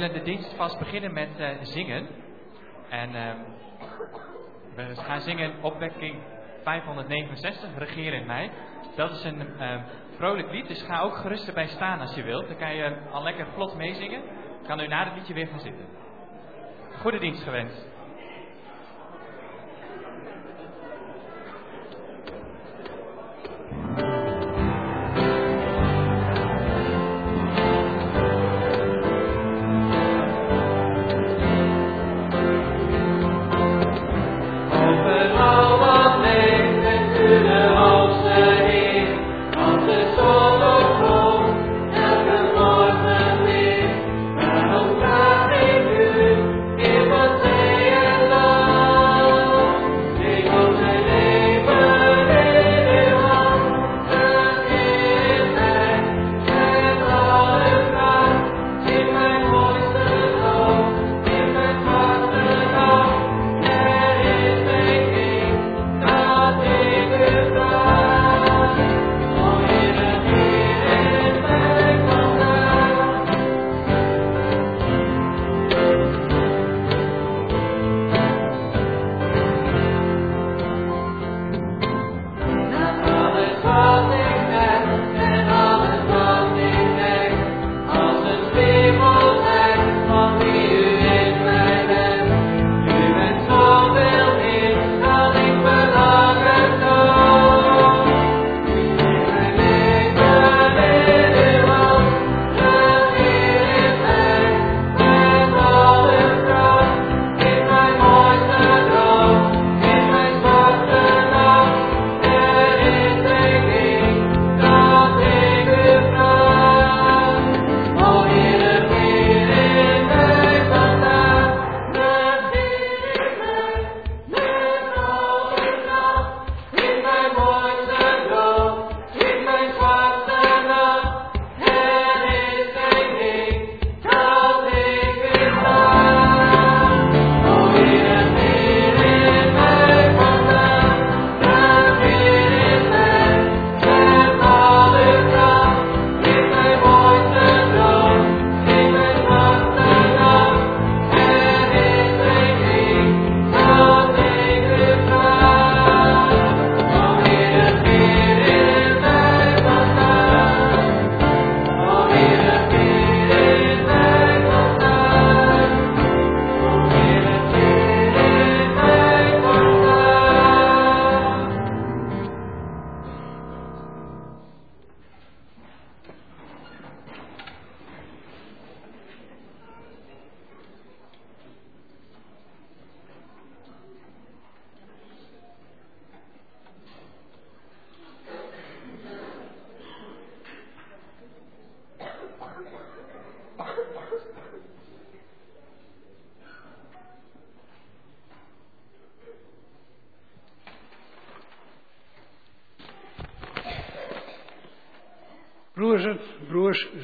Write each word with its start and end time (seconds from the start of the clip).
willen 0.00 0.18
de 0.18 0.30
dienst 0.30 0.54
vast 0.56 0.78
beginnen 0.78 1.12
met 1.12 1.28
uh, 1.38 1.48
zingen. 1.62 2.06
En 2.88 3.14
uh, 3.14 3.32
we 4.74 4.96
gaan 4.96 5.20
zingen 5.20 5.52
opwekking 5.62 6.16
569, 6.62 7.68
Regeer 7.76 8.12
in 8.12 8.26
mij. 8.26 8.50
Dat 8.96 9.10
is 9.10 9.24
een 9.24 9.40
uh, 9.60 9.80
vrolijk 10.16 10.50
lied, 10.50 10.68
dus 10.68 10.82
ga 10.82 11.00
ook 11.00 11.16
gerust 11.16 11.48
erbij 11.48 11.66
staan 11.66 12.00
als 12.00 12.14
je 12.14 12.22
wilt. 12.22 12.48
Dan 12.48 12.56
kan 12.56 12.74
je 12.74 12.96
al 13.10 13.22
lekker 13.22 13.46
vlot 13.54 13.76
meezingen. 13.76 14.22
Kan 14.66 14.80
u 14.80 14.86
na 14.86 15.04
het 15.04 15.14
liedje 15.14 15.34
weer 15.34 15.46
gaan 15.46 15.60
zitten. 15.60 15.84
Goede 17.00 17.18
dienst 17.18 17.42
gewenst. 17.42 17.89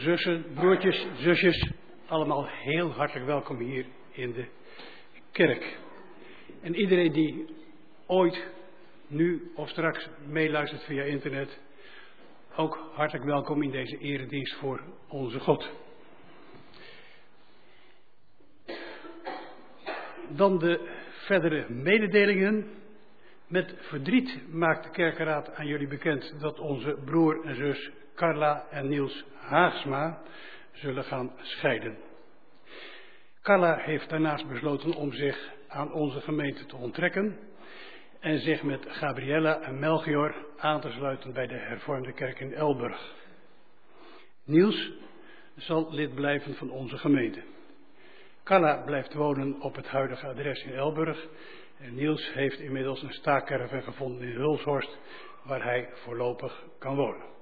Zussen, 0.06 0.44
broertjes, 0.54 1.06
zusjes, 1.16 1.70
allemaal 2.06 2.46
heel 2.46 2.90
hartelijk 2.92 3.26
welkom 3.26 3.58
hier 3.58 3.86
in 4.12 4.32
de 4.32 4.46
kerk. 5.32 5.78
En 6.62 6.74
iedereen 6.74 7.12
die 7.12 7.46
ooit, 8.06 8.46
nu 9.06 9.50
of 9.54 9.68
straks 9.68 10.08
meeluistert 10.26 10.82
via 10.82 11.02
internet, 11.02 11.58
ook 12.56 12.90
hartelijk 12.92 13.24
welkom 13.24 13.62
in 13.62 13.70
deze 13.70 13.98
eredienst 13.98 14.54
voor 14.54 14.82
onze 15.08 15.40
God. 15.40 15.70
Dan 20.28 20.58
de 20.58 20.88
verdere 21.08 21.70
mededelingen. 21.70 22.70
Met 23.46 23.74
verdriet 23.78 24.52
maakt 24.52 24.84
de 24.84 24.90
kerkenraad 24.90 25.54
aan 25.54 25.66
jullie 25.66 25.88
bekend 25.88 26.34
dat 26.40 26.58
onze 26.58 26.98
broer 27.04 27.44
en 27.44 27.54
zus 27.54 27.90
Carla 28.16 28.66
en 28.70 28.88
Niels 28.88 29.24
Haagsma 29.34 30.18
zullen 30.72 31.04
gaan 31.04 31.32
scheiden. 31.42 31.96
Carla 33.42 33.76
heeft 33.76 34.08
daarnaast 34.08 34.48
besloten 34.48 34.94
om 34.94 35.12
zich 35.12 35.50
aan 35.68 35.92
onze 35.92 36.20
gemeente 36.20 36.66
te 36.66 36.76
onttrekken 36.76 37.38
en 38.20 38.38
zich 38.38 38.62
met 38.62 38.84
Gabriella 38.88 39.60
en 39.60 39.78
Melchior 39.78 40.34
aan 40.56 40.80
te 40.80 40.90
sluiten 40.90 41.32
bij 41.32 41.46
de 41.46 41.54
hervormde 41.54 42.12
kerk 42.12 42.40
in 42.40 42.54
Elburg. 42.54 43.14
Niels 44.44 44.92
zal 45.56 45.92
lid 45.92 46.14
blijven 46.14 46.54
van 46.54 46.70
onze 46.70 46.98
gemeente. 46.98 47.42
Carla 48.44 48.82
blijft 48.84 49.14
wonen 49.14 49.60
op 49.60 49.74
het 49.74 49.88
huidige 49.88 50.26
adres 50.26 50.64
in 50.64 50.72
Elburg 50.72 51.26
en 51.78 51.94
Niels 51.94 52.32
heeft 52.32 52.58
inmiddels 52.58 53.02
een 53.02 53.12
staakcaravan 53.12 53.82
gevonden 53.82 54.28
in 54.28 54.34
Hulshorst 54.34 54.98
waar 55.44 55.62
hij 55.62 55.88
voorlopig 55.92 56.64
kan 56.78 56.96
wonen. 56.96 57.35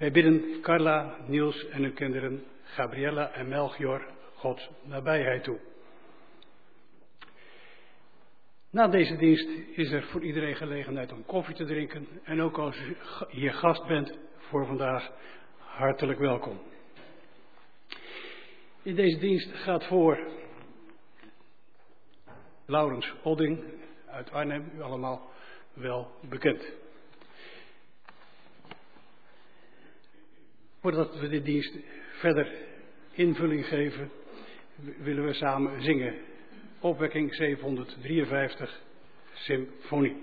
Wij 0.00 0.10
bidden 0.10 0.60
Carla, 0.60 1.16
Niels 1.26 1.68
en 1.68 1.82
hun 1.82 1.94
kinderen, 1.94 2.44
Gabriella 2.62 3.32
en 3.32 3.48
Melchior, 3.48 4.06
Gods 4.34 4.70
nabijheid 4.82 5.44
toe. 5.44 5.58
Na 8.70 8.88
deze 8.88 9.16
dienst 9.16 9.48
is 9.72 9.90
er 9.90 10.02
voor 10.02 10.22
iedereen 10.22 10.56
gelegenheid 10.56 11.12
om 11.12 11.24
koffie 11.24 11.54
te 11.54 11.64
drinken. 11.64 12.08
En 12.24 12.40
ook 12.40 12.58
als 12.58 12.76
u 12.76 12.96
hier 13.28 13.52
gast 13.52 13.86
bent 13.86 14.18
voor 14.36 14.66
vandaag, 14.66 15.10
hartelijk 15.56 16.18
welkom. 16.18 16.60
In 18.82 18.94
deze 18.94 19.18
dienst 19.18 19.54
gaat 19.54 19.86
voor 19.86 20.28
Laurens 22.66 23.14
Odding 23.22 23.64
uit 24.06 24.30
Arnhem, 24.30 24.70
u 24.76 24.82
allemaal 24.82 25.30
wel 25.72 26.10
bekend. 26.28 26.72
Voordat 30.80 31.18
we 31.18 31.28
de 31.28 31.42
dienst 31.42 31.76
verder 32.18 32.52
invulling 33.12 33.66
geven, 33.66 34.10
willen 35.02 35.24
we 35.24 35.32
samen 35.32 35.82
zingen. 35.82 36.14
Opwekking 36.80 37.34
753, 37.34 38.80
Symfonie. 39.32 40.16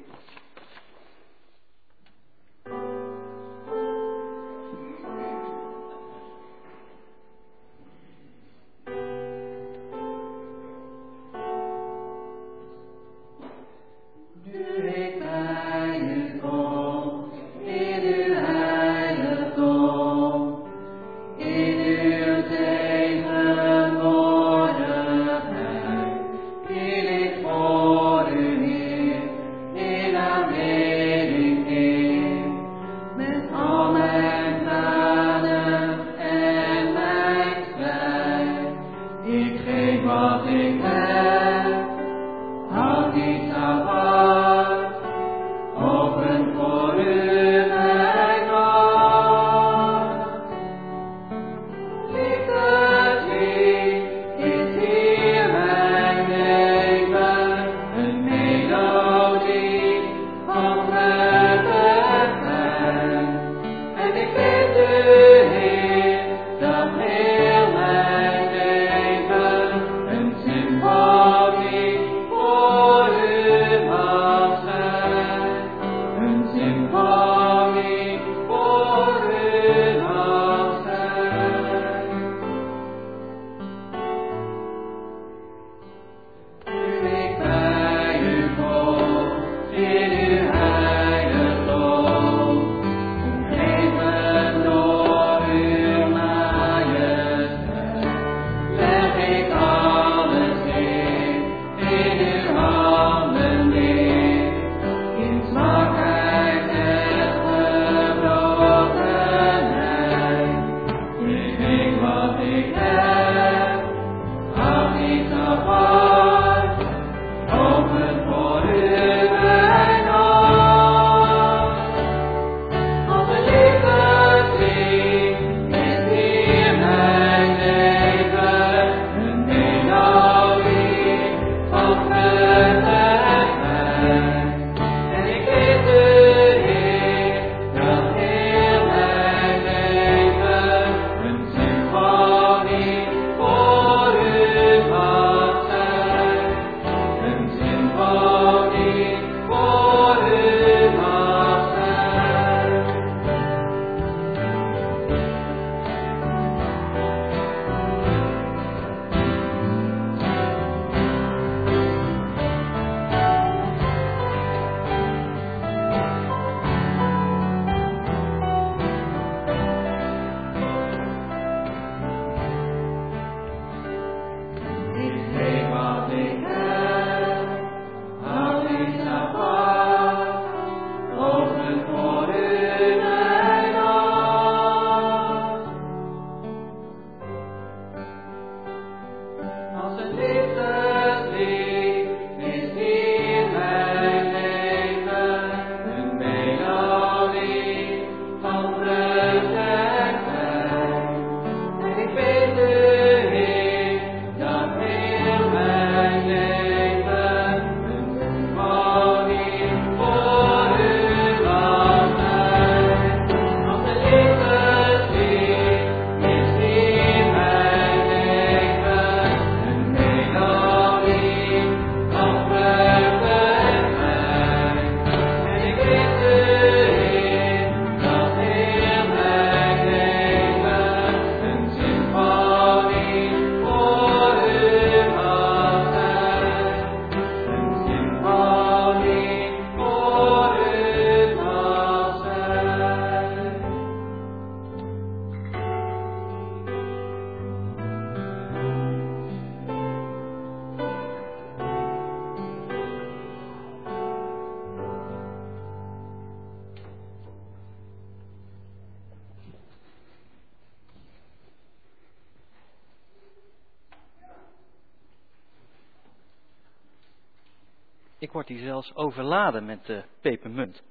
Ik 268.28 268.34
word 268.34 268.48
hier 268.48 268.64
zelfs 268.64 268.96
overladen 268.96 269.66
met 269.66 269.86
de 269.86 270.04
pepermunt. 270.22 270.84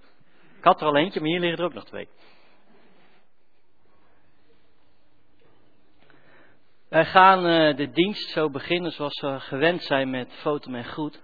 Ik 0.59 0.65
had 0.65 0.81
er 0.81 0.87
al 0.87 0.97
eentje, 0.97 1.21
maar 1.21 1.29
hier 1.29 1.41
liggen 1.41 1.59
er 1.59 1.65
ook 1.65 1.75
nog 1.75 1.85
twee. 1.85 2.09
Wij 6.89 7.05
gaan 7.05 7.47
uh, 7.47 7.77
de 7.77 7.91
dienst 7.91 8.31
zo 8.31 8.51
beginnen 8.51 8.91
zoals 8.93 9.21
we 9.21 9.41
gewend 9.41 9.83
zijn 9.83 10.11
met 10.11 10.33
foto 10.33 10.73
en 10.73 10.93
goed. 10.93 11.23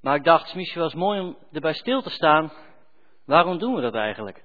Maar 0.00 0.14
ik 0.14 0.24
dacht, 0.24 0.40
het 0.40 0.48
is 0.48 0.56
misschien 0.56 0.80
wel 0.80 0.90
eens 0.90 1.00
mooi 1.00 1.20
om 1.20 1.36
erbij 1.52 1.74
stil 1.74 2.02
te 2.02 2.10
staan. 2.10 2.52
Waarom 3.24 3.58
doen 3.58 3.74
we 3.74 3.80
dat 3.80 3.94
eigenlijk? 3.94 4.44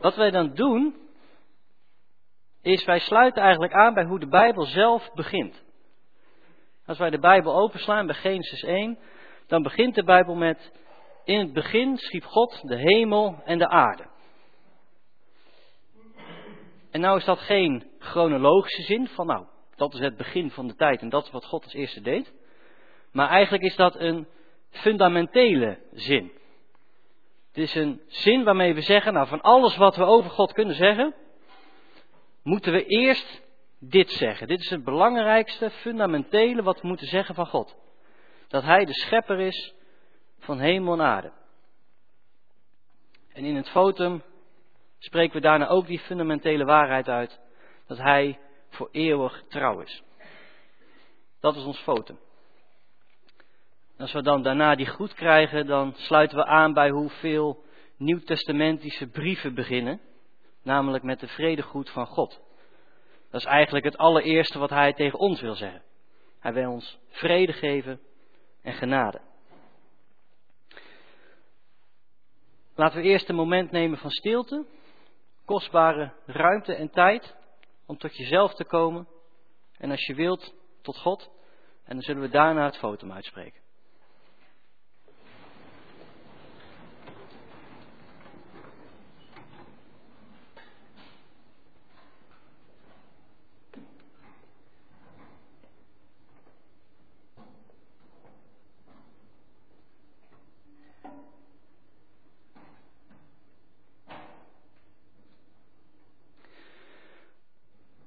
Wat 0.00 0.16
wij 0.16 0.30
dan 0.30 0.54
doen, 0.54 0.96
is 2.62 2.84
wij 2.84 2.98
sluiten 2.98 3.42
eigenlijk 3.42 3.72
aan 3.72 3.94
bij 3.94 4.04
hoe 4.04 4.18
de 4.18 4.28
Bijbel 4.28 4.64
zelf 4.64 5.10
begint. 5.14 5.64
Als 6.86 6.98
wij 6.98 7.10
de 7.10 7.18
Bijbel 7.18 7.56
openslaan 7.56 8.06
bij 8.06 8.14
Genesis 8.14 8.62
1, 8.62 8.98
dan 9.46 9.62
begint 9.62 9.94
de 9.94 10.04
Bijbel 10.04 10.34
met, 10.34 10.72
in 11.24 11.38
het 11.38 11.52
begin 11.52 11.96
schiep 11.96 12.24
God 12.24 12.68
de 12.68 12.76
hemel 12.76 13.42
en 13.44 13.58
de 13.58 13.68
aarde. 13.68 14.06
En 16.90 17.00
nou 17.00 17.18
is 17.18 17.24
dat 17.24 17.38
geen 17.38 17.90
chronologische 17.98 18.82
zin 18.82 19.08
van, 19.08 19.26
nou, 19.26 19.46
dat 19.76 19.94
is 19.94 20.00
het 20.00 20.16
begin 20.16 20.50
van 20.50 20.66
de 20.66 20.74
tijd 20.74 21.00
en 21.00 21.08
dat 21.08 21.24
is 21.24 21.30
wat 21.30 21.44
God 21.44 21.64
als 21.64 21.72
eerste 21.72 22.00
deed. 22.00 22.32
Maar 23.12 23.28
eigenlijk 23.28 23.64
is 23.64 23.76
dat 23.76 23.94
een 24.00 24.26
fundamentele 24.70 25.78
zin. 25.92 26.32
Het 27.48 27.64
is 27.64 27.74
een 27.74 28.00
zin 28.06 28.44
waarmee 28.44 28.74
we 28.74 28.80
zeggen, 28.80 29.12
nou 29.12 29.26
van 29.26 29.40
alles 29.40 29.76
wat 29.76 29.96
we 29.96 30.04
over 30.04 30.30
God 30.30 30.52
kunnen 30.52 30.74
zeggen, 30.74 31.14
moeten 32.42 32.72
we 32.72 32.84
eerst 32.84 33.45
dit 33.78 34.10
zeggen. 34.10 34.46
Dit 34.46 34.60
is 34.60 34.70
het 34.70 34.84
belangrijkste, 34.84 35.70
fundamentele 35.70 36.62
wat 36.62 36.80
we 36.80 36.86
moeten 36.86 37.06
zeggen 37.06 37.34
van 37.34 37.46
God. 37.46 37.76
Dat 38.48 38.62
Hij 38.62 38.84
de 38.84 38.94
schepper 38.94 39.40
is 39.40 39.74
van 40.38 40.58
hemel 40.58 40.92
en 40.92 41.00
aarde. 41.00 41.32
En 43.32 43.44
in 43.44 43.56
het 43.56 43.68
fotum 43.68 44.22
spreken 44.98 45.34
we 45.34 45.40
daarna 45.40 45.68
ook 45.68 45.86
die 45.86 45.98
fundamentele 45.98 46.64
waarheid 46.64 47.08
uit. 47.08 47.40
Dat 47.86 47.98
Hij 47.98 48.38
voor 48.68 48.88
eeuwig 48.92 49.44
trouw 49.48 49.80
is. 49.80 50.02
Dat 51.40 51.56
is 51.56 51.64
ons 51.64 51.78
fotum. 51.78 52.18
Als 53.98 54.12
we 54.12 54.22
dan 54.22 54.42
daarna 54.42 54.74
die 54.74 54.86
groet 54.86 55.14
krijgen, 55.14 55.66
dan 55.66 55.92
sluiten 55.96 56.36
we 56.36 56.44
aan 56.44 56.72
bij 56.72 56.90
hoeveel 56.90 57.64
nieuwtestamentische 57.96 59.06
brieven 59.06 59.54
beginnen. 59.54 60.00
Namelijk 60.62 61.04
met 61.04 61.20
de 61.20 61.28
vredegroet 61.28 61.90
van 61.90 62.06
God. 62.06 62.40
Dat 63.30 63.40
is 63.40 63.46
eigenlijk 63.46 63.84
het 63.84 63.96
allereerste 63.96 64.58
wat 64.58 64.70
hij 64.70 64.92
tegen 64.92 65.18
ons 65.18 65.40
wil 65.40 65.54
zeggen. 65.54 65.82
Hij 66.38 66.52
wil 66.52 66.70
ons 66.70 66.98
vrede 67.08 67.52
geven 67.52 68.00
en 68.62 68.72
genade. 68.72 69.20
Laten 72.74 73.00
we 73.00 73.04
eerst 73.04 73.28
een 73.28 73.34
moment 73.34 73.70
nemen 73.70 73.98
van 73.98 74.10
stilte, 74.10 74.66
kostbare 75.44 76.12
ruimte 76.26 76.74
en 76.74 76.90
tijd 76.90 77.36
om 77.86 77.98
tot 77.98 78.16
jezelf 78.16 78.54
te 78.54 78.64
komen 78.64 79.08
en 79.78 79.90
als 79.90 80.06
je 80.06 80.14
wilt 80.14 80.54
tot 80.82 80.98
God 80.98 81.30
en 81.84 81.92
dan 81.92 82.02
zullen 82.02 82.22
we 82.22 82.28
daarna 82.28 82.64
het 82.64 82.76
fotum 82.76 83.12
uitspreken. 83.12 83.65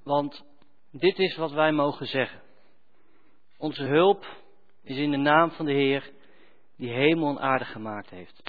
Want 0.10 0.44
dit 0.92 1.20
is 1.20 1.36
wat 1.36 1.52
wij 1.52 1.72
mogen 1.72 2.08
zeggen. 2.08 2.42
Onze 3.58 3.84
hulp 3.84 4.26
is 4.82 4.98
in 4.98 5.12
de 5.12 5.18
naam 5.18 5.52
van 5.52 5.66
de 5.66 5.72
Heer 5.72 6.12
die 6.76 6.92
hemel 6.92 7.30
en 7.30 7.40
aarde 7.40 7.66
gemaakt 7.66 8.10
heeft. 8.10 8.44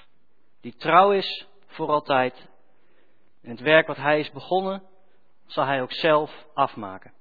Die 0.61 0.75
trouw 0.77 1.13
is 1.13 1.47
voor 1.67 1.89
altijd. 1.89 2.49
En 3.43 3.51
het 3.51 3.61
werk 3.61 3.87
wat 3.87 3.97
Hij 3.97 4.21
is 4.21 4.31
begonnen, 4.31 4.83
zal 5.47 5.65
Hij 5.65 5.83
ook 5.83 5.93
zelf 5.93 6.47
afmaken. 6.55 7.13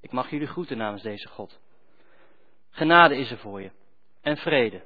Ik 0.00 0.12
mag 0.12 0.30
jullie 0.30 0.48
groeten 0.48 0.76
namens 0.76 1.02
deze 1.02 1.28
God. 1.28 1.60
Genade 2.70 3.16
is 3.16 3.30
er 3.30 3.38
voor 3.38 3.62
je. 3.62 3.70
En 4.20 4.36
vrede. 4.36 4.84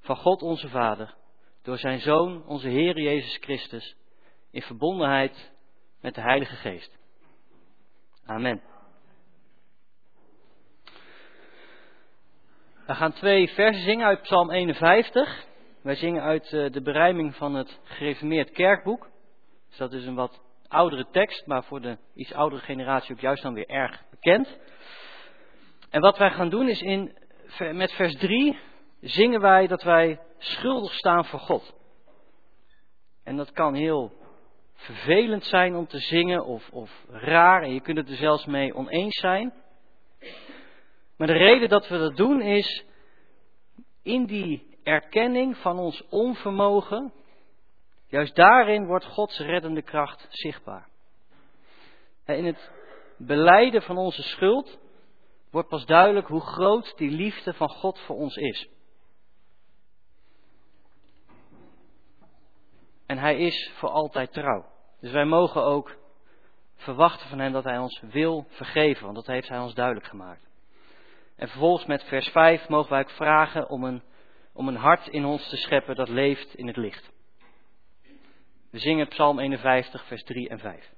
Van 0.00 0.16
God 0.16 0.42
onze 0.42 0.68
Vader. 0.68 1.14
Door 1.62 1.78
zijn 1.78 2.00
Zoon, 2.00 2.46
onze 2.46 2.68
Heer 2.68 3.00
Jezus 3.00 3.36
Christus. 3.36 3.96
In 4.50 4.62
verbondenheid 4.62 5.52
met 6.00 6.14
de 6.14 6.20
Heilige 6.20 6.56
Geest. 6.56 6.98
Amen. 8.30 8.60
We 12.86 12.94
gaan 12.94 13.12
twee 13.12 13.48
versen 13.48 13.82
zingen 13.82 14.06
uit 14.06 14.22
Psalm 14.22 14.50
51. 14.50 15.46
Wij 15.82 15.94
zingen 15.94 16.22
uit 16.22 16.52
eh, 16.52 16.70
de 16.70 16.82
berijming 16.82 17.36
van 17.36 17.54
het 17.54 17.80
gereformeerd 17.84 18.50
kerkboek. 18.50 19.08
Dus 19.68 19.76
dat 19.76 19.92
is 19.92 20.06
een 20.06 20.14
wat 20.14 20.40
oudere 20.68 21.06
tekst, 21.10 21.46
maar 21.46 21.64
voor 21.64 21.80
de 21.80 21.98
iets 22.14 22.32
oudere 22.32 22.62
generatie 22.62 23.14
ook 23.14 23.20
juist 23.20 23.42
dan 23.42 23.54
weer 23.54 23.68
erg 23.68 24.02
bekend. 24.10 24.58
En 25.90 26.00
wat 26.00 26.18
wij 26.18 26.30
gaan 26.30 26.50
doen 26.50 26.68
is 26.68 26.80
in, 26.80 27.16
met 27.72 27.92
vers 27.92 28.14
3 28.14 28.58
zingen 29.00 29.40
wij 29.40 29.66
dat 29.66 29.82
wij 29.82 30.20
schuldig 30.38 30.92
staan 30.92 31.24
voor 31.24 31.40
God. 31.40 31.74
En 33.24 33.36
dat 33.36 33.52
kan 33.52 33.74
heel 33.74 34.19
vervelend 34.80 35.44
zijn 35.44 35.74
om 35.74 35.86
te 35.86 35.98
zingen 35.98 36.44
of, 36.44 36.70
of 36.70 37.04
raar 37.08 37.62
en 37.62 37.74
je 37.74 37.80
kunt 37.80 37.96
het 37.96 38.08
er 38.08 38.16
zelfs 38.16 38.44
mee 38.44 38.74
oneens 38.74 39.20
zijn. 39.20 39.52
Maar 41.16 41.26
de 41.26 41.32
reden 41.32 41.68
dat 41.68 41.88
we 41.88 41.98
dat 41.98 42.16
doen 42.16 42.40
is 42.40 42.84
in 44.02 44.26
die 44.26 44.78
erkenning 44.82 45.56
van 45.56 45.78
ons 45.78 46.08
onvermogen, 46.08 47.12
juist 48.06 48.34
daarin 48.34 48.86
wordt 48.86 49.04
Gods 49.04 49.38
reddende 49.38 49.82
kracht 49.82 50.26
zichtbaar. 50.30 50.88
In 52.26 52.44
het 52.44 52.70
beleiden 53.16 53.82
van 53.82 53.96
onze 53.96 54.22
schuld 54.22 54.78
wordt 55.50 55.68
pas 55.68 55.86
duidelijk 55.86 56.26
hoe 56.26 56.40
groot 56.40 56.92
die 56.96 57.10
liefde 57.10 57.54
van 57.54 57.68
God 57.68 57.98
voor 57.98 58.16
ons 58.16 58.36
is. 58.36 58.68
En 63.10 63.18
hij 63.18 63.38
is 63.38 63.70
voor 63.74 63.88
altijd 63.88 64.32
trouw. 64.32 64.66
Dus 65.00 65.10
wij 65.10 65.24
mogen 65.24 65.62
ook 65.62 65.96
verwachten 66.76 67.28
van 67.28 67.38
hem 67.38 67.52
dat 67.52 67.64
hij 67.64 67.78
ons 67.78 68.00
wil 68.10 68.46
vergeven, 68.48 69.04
want 69.04 69.16
dat 69.16 69.26
heeft 69.26 69.48
hij 69.48 69.58
ons 69.58 69.74
duidelijk 69.74 70.06
gemaakt. 70.06 70.48
En 71.36 71.48
vervolgens 71.48 71.86
met 71.86 72.04
vers 72.04 72.28
5 72.28 72.68
mogen 72.68 72.90
wij 72.90 73.00
ook 73.00 73.10
vragen 73.10 73.68
om 73.68 73.84
een, 73.84 74.02
om 74.52 74.68
een 74.68 74.76
hart 74.76 75.08
in 75.08 75.24
ons 75.24 75.48
te 75.48 75.56
scheppen 75.56 75.94
dat 75.94 76.08
leeft 76.08 76.54
in 76.54 76.66
het 76.66 76.76
licht. 76.76 77.10
We 78.70 78.78
zingen 78.78 79.08
Psalm 79.08 79.38
51, 79.38 80.04
vers 80.04 80.22
3 80.22 80.48
en 80.48 80.58
5. 80.58 80.92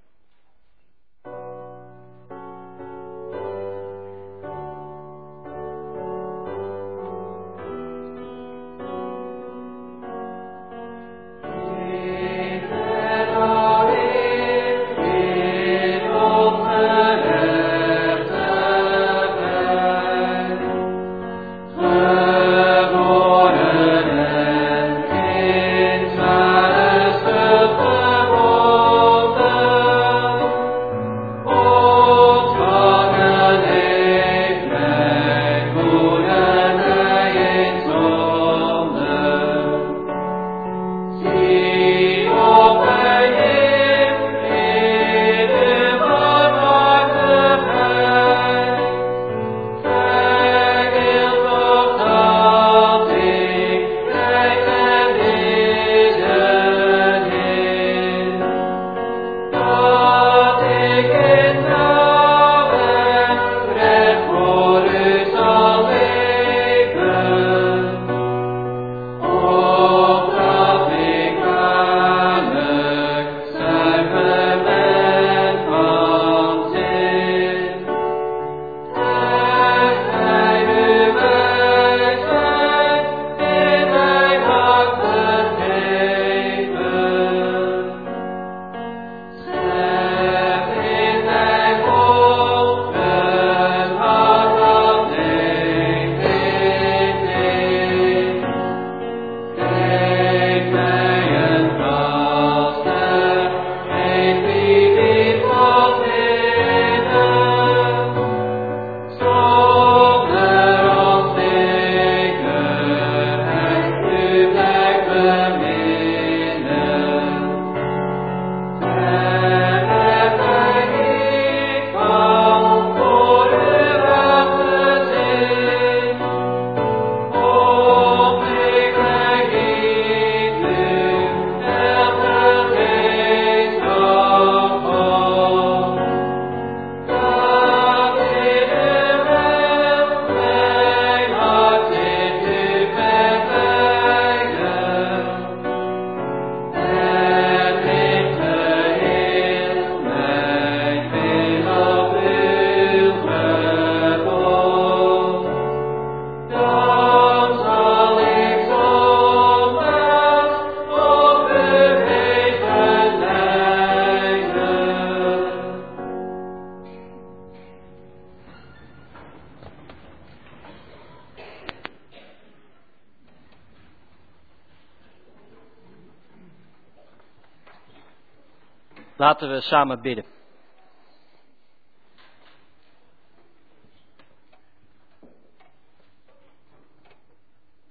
Laten 179.22 179.48
we 179.48 179.61
samen 179.61 180.00
bidden. 180.00 180.24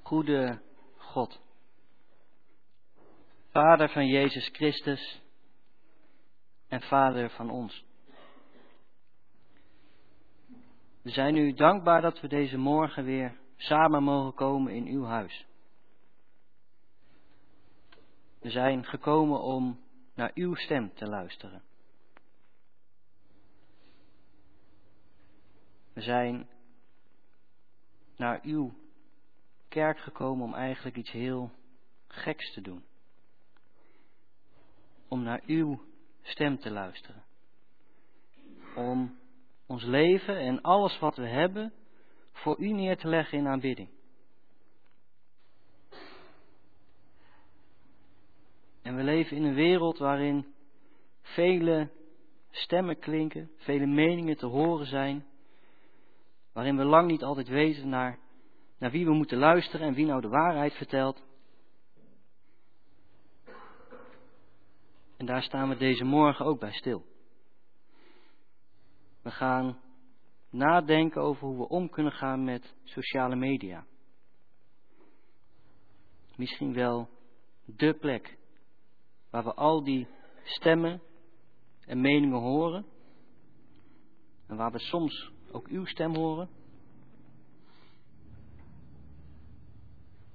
Goede 0.02 0.62
God, 0.98 1.40
Vader 3.52 3.90
van 3.90 4.08
Jezus 4.08 4.50
Christus 4.52 5.22
en 6.68 6.82
Vader 6.82 7.30
van 7.30 7.50
ons. 7.50 7.86
We 11.02 11.10
zijn 11.10 11.36
u 11.36 11.54
dankbaar 11.54 12.02
dat 12.02 12.20
we 12.20 12.28
deze 12.28 12.58
morgen 12.58 13.04
weer 13.04 13.38
samen 13.56 14.04
mogen 14.04 14.34
komen 14.34 14.74
in 14.74 14.86
uw 14.86 15.04
huis. 15.04 15.46
We 18.40 18.50
zijn 18.50 18.86
gekomen 18.86 19.42
om 19.42 19.80
naar 20.22 20.32
uw 20.34 20.56
stem 20.56 20.94
te 20.94 21.08
luisteren. 21.08 21.62
We 25.94 26.02
zijn 26.02 26.50
naar 28.16 28.40
uw 28.44 28.74
kerk 29.68 30.00
gekomen 30.00 30.46
om 30.46 30.54
eigenlijk 30.54 30.96
iets 30.98 31.12
heel 31.12 31.52
geks 32.08 32.54
te 32.54 32.62
doen. 32.62 32.84
Om 35.08 35.24
naar 35.24 35.42
uw 35.46 35.82
stem 36.22 36.60
te 36.60 36.72
luisteren. 36.72 37.24
Om 38.76 39.20
ons 39.66 39.84
leven 39.84 40.38
en 40.38 40.62
alles 40.62 41.00
wat 41.00 41.16
we 41.16 41.28
hebben 41.28 41.74
voor 42.32 42.60
u 42.60 42.72
neer 42.72 42.98
te 42.98 43.08
leggen 43.08 43.38
in 43.38 43.48
aanbidding. 43.48 43.90
En 48.82 48.96
we 48.96 49.04
leven 49.04 49.38
in 49.38 49.44
een 49.44 49.54
wereld 49.54 49.98
waarin 49.98 50.46
vele 51.22 51.90
stemmen 52.50 53.00
klinken, 53.00 53.52
vele 53.56 53.86
meningen 53.86 54.38
te 54.38 54.46
horen 54.46 54.86
zijn, 54.86 55.26
waarin 56.54 56.78
we 56.78 56.84
lang 56.84 57.08
niet 57.08 57.24
altijd 57.24 57.48
weten 57.48 57.90
naar, 57.90 58.20
naar 58.78 58.92
wie 58.92 59.06
we 59.06 59.14
moeten 59.14 59.38
luisteren 59.38 59.88
en 59.88 59.94
wie 59.94 60.06
nou 60.06 60.22
de 60.22 60.28
waarheid 60.28 60.74
vertelt. 60.74 61.24
En 65.18 65.26
daar 65.26 65.44
staan 65.44 65.70
we 65.70 65.78
deze 65.78 66.04
morgen 66.04 66.46
ook 66.46 66.60
bij 66.60 66.72
stil. 66.72 67.06
We 69.22 69.32
gaan 69.32 69.80
nadenken 70.50 71.22
over 71.22 71.48
hoe 71.48 71.58
we 71.58 71.68
om 71.68 71.90
kunnen 71.90 72.12
gaan 72.12 72.44
met 72.44 72.76
sociale 72.84 73.36
media. 73.36 73.86
Misschien 76.36 76.74
wel 76.74 77.10
de 77.66 77.94
plek 77.94 78.38
waar 79.32 79.44
we 79.44 79.54
al 79.54 79.84
die 79.84 80.08
stemmen 80.44 81.02
en 81.86 82.02
meningen 82.02 82.40
horen. 82.40 82.86
En 84.48 84.56
waar 84.56 84.72
we 84.72 84.80
soms 84.80 85.32
ook 85.52 85.68
uw 85.68 85.86
stem 85.86 86.16
horen. 86.16 86.50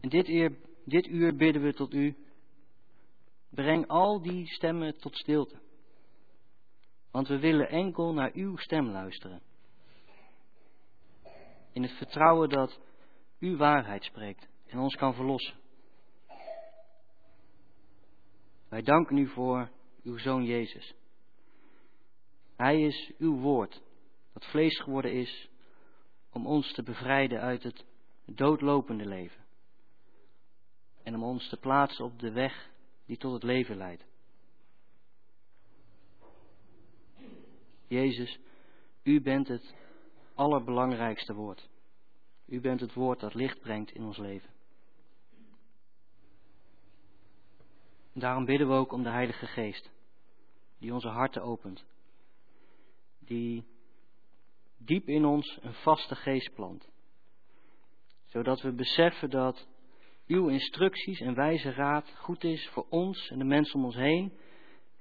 En 0.01 0.09
dit 0.09 0.29
uur, 0.29 0.57
dit 0.85 1.07
uur 1.07 1.37
bidden 1.37 1.63
we 1.63 1.73
tot 1.73 1.95
u. 1.95 2.17
Breng 3.49 3.87
al 3.87 4.23
die 4.23 4.47
stemmen 4.47 4.99
tot 4.99 5.17
stilte. 5.17 5.61
Want 7.11 7.29
we 7.29 7.39
willen 7.39 7.69
enkel 7.69 8.13
naar 8.13 8.31
uw 8.35 8.57
stem 8.57 8.89
luisteren. 8.89 9.43
In 11.73 11.83
het 11.83 11.93
vertrouwen 11.93 12.49
dat 12.49 12.81
uw 13.39 13.57
waarheid 13.57 14.05
spreekt 14.05 14.49
en 14.67 14.79
ons 14.79 14.95
kan 14.95 15.15
verlossen. 15.15 15.66
Wij 18.77 18.85
danken 18.85 19.17
u 19.17 19.29
voor 19.29 19.71
uw 20.03 20.19
zoon 20.19 20.45
Jezus. 20.45 20.95
Hij 22.57 22.83
is 22.83 23.13
uw 23.19 23.39
woord, 23.39 23.83
dat 24.33 24.45
vlees 24.45 24.81
geworden 24.81 25.13
is 25.13 25.49
om 26.33 26.47
ons 26.47 26.73
te 26.73 26.83
bevrijden 26.83 27.41
uit 27.41 27.63
het 27.63 27.85
doodlopende 28.25 29.07
leven. 29.07 29.45
En 31.03 31.15
om 31.15 31.23
ons 31.23 31.49
te 31.49 31.57
plaatsen 31.57 32.05
op 32.05 32.19
de 32.19 32.33
weg 32.33 32.71
die 33.07 33.17
tot 33.17 33.33
het 33.33 33.43
leven 33.43 33.77
leidt. 33.77 34.05
Jezus, 37.87 38.39
u 39.03 39.21
bent 39.21 39.49
het 39.49 39.75
allerbelangrijkste 40.35 41.35
woord. 41.35 41.69
U 42.47 42.61
bent 42.61 42.81
het 42.81 42.93
woord 42.95 43.21
dat 43.21 43.35
licht 43.35 43.61
brengt 43.61 43.91
in 43.91 44.03
ons 44.03 44.19
leven. 44.19 44.56
Daarom 48.19 48.45
bidden 48.45 48.69
we 48.69 48.75
ook 48.75 48.93
om 48.93 49.03
de 49.03 49.09
Heilige 49.09 49.47
Geest, 49.47 49.91
die 50.79 50.93
onze 50.93 51.09
harten 51.09 51.43
opent, 51.43 51.85
die 53.19 53.65
diep 54.79 55.09
in 55.09 55.25
ons 55.25 55.59
een 55.63 55.75
vaste 55.75 56.15
geest 56.15 56.55
plant, 56.55 56.89
zodat 58.25 58.61
we 58.61 58.73
beseffen 58.73 59.31
dat 59.31 59.69
uw 60.27 60.49
instructies 60.49 61.21
en 61.21 61.35
wijze 61.35 61.71
raad 61.71 62.15
goed 62.17 62.45
is 62.45 62.69
voor 62.69 62.87
ons 62.89 63.29
en 63.31 63.39
de 63.39 63.45
mensen 63.45 63.79
om 63.79 63.85
ons 63.85 63.97
heen, 63.97 64.33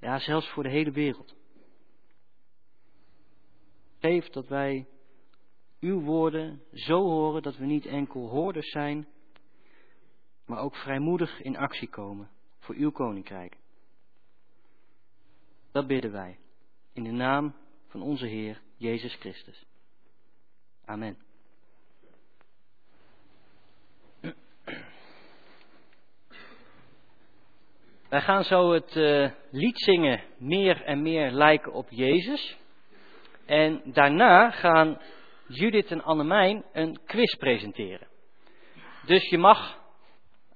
ja 0.00 0.18
zelfs 0.18 0.48
voor 0.48 0.62
de 0.62 0.70
hele 0.70 0.90
wereld. 0.90 1.34
Geef 3.98 4.28
dat 4.28 4.48
wij 4.48 4.86
uw 5.80 6.00
woorden 6.00 6.62
zo 6.72 7.02
horen 7.02 7.42
dat 7.42 7.56
we 7.56 7.64
niet 7.64 7.86
enkel 7.86 8.28
hoorders 8.28 8.70
zijn, 8.70 9.08
maar 10.46 10.58
ook 10.58 10.76
vrijmoedig 10.76 11.40
in 11.40 11.56
actie 11.56 11.88
komen 11.88 12.34
voor 12.66 12.74
uw 12.74 12.90
koninkrijk. 12.90 13.56
Dat 15.72 15.86
bidden 15.86 16.12
wij 16.12 16.38
in 16.92 17.04
de 17.04 17.10
naam 17.10 17.54
van 17.88 18.02
onze 18.02 18.26
Heer 18.26 18.60
Jezus 18.76 19.14
Christus. 19.14 19.64
Amen. 20.84 21.16
Wij 28.08 28.20
gaan 28.20 28.44
zo 28.44 28.72
het 28.72 28.96
uh, 28.96 29.30
lied 29.50 29.78
zingen 29.78 30.22
Meer 30.38 30.82
en 30.82 31.02
meer 31.02 31.30
lijken 31.30 31.72
op 31.72 31.90
Jezus. 31.90 32.56
En 33.44 33.82
daarna 33.84 34.50
gaan 34.50 35.00
Judith 35.46 35.90
en 35.90 36.02
Annemijn 36.02 36.64
een 36.72 36.98
quiz 37.04 37.34
presenteren. 37.34 38.08
Dus 39.04 39.28
je 39.28 39.38
mag 39.38 39.85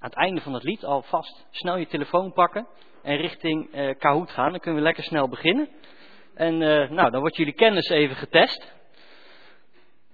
aan 0.01 0.09
het 0.09 0.19
einde 0.19 0.41
van 0.41 0.55
het 0.55 0.63
lied 0.63 0.85
alvast 0.85 1.47
snel 1.51 1.77
je 1.77 1.87
telefoon 1.87 2.33
pakken 2.33 2.67
en 3.03 3.17
richting 3.17 3.75
uh, 3.75 3.95
Kahoot 3.99 4.31
gaan. 4.31 4.51
Dan 4.51 4.61
kunnen 4.61 4.81
we 4.81 4.87
lekker 4.87 5.05
snel 5.05 5.29
beginnen. 5.29 5.69
En 6.35 6.61
uh, 6.61 6.91
nou, 6.91 7.11
dan 7.11 7.21
wordt 7.21 7.37
jullie 7.37 7.53
kennis 7.53 7.89
even 7.89 8.17
getest. 8.17 8.73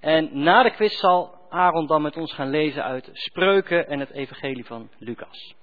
En 0.01 0.42
na 0.42 0.62
de 0.62 0.70
quiz 0.70 0.99
zal 0.99 1.46
Aaron 1.49 1.87
dan 1.87 2.03
met 2.03 2.16
ons 2.16 2.33
gaan 2.33 2.51
lezen 2.51 2.85
uit 2.85 3.11
Spreuken 3.12 3.88
en 3.88 4.01
het 4.01 4.11
Evangelie 4.11 4.66
van 4.66 4.90
Lucas. 4.99 5.55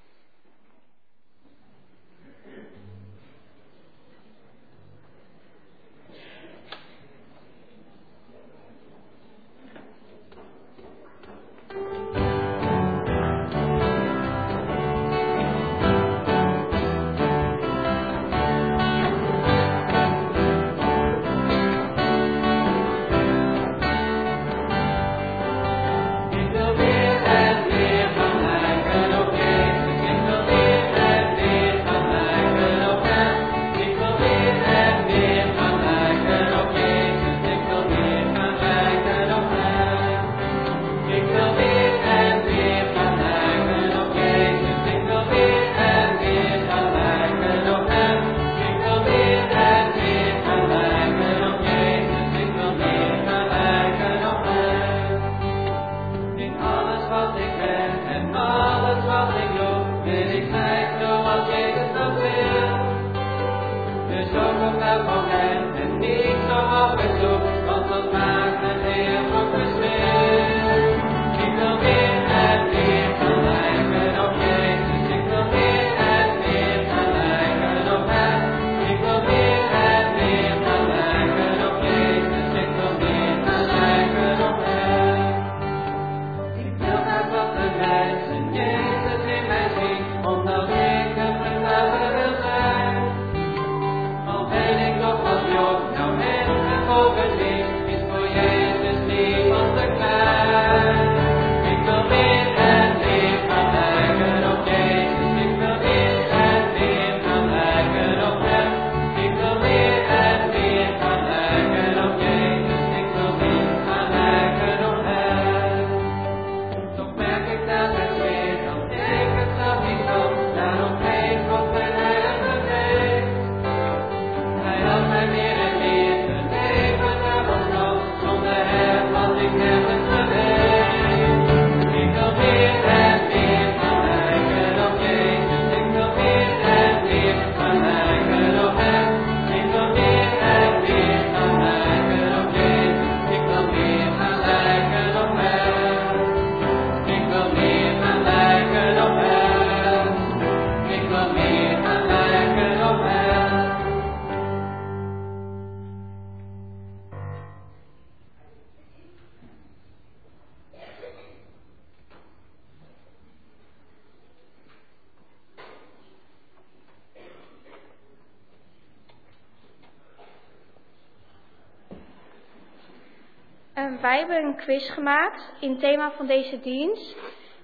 Um, 173.84 174.02
wij 174.02 174.18
hebben 174.18 174.44
een 174.44 174.56
quiz 174.56 174.94
gemaakt 174.94 175.54
in 175.60 175.70
het 175.70 175.80
thema 175.80 176.12
van 176.12 176.26
deze 176.26 176.60
dienst. 176.60 177.16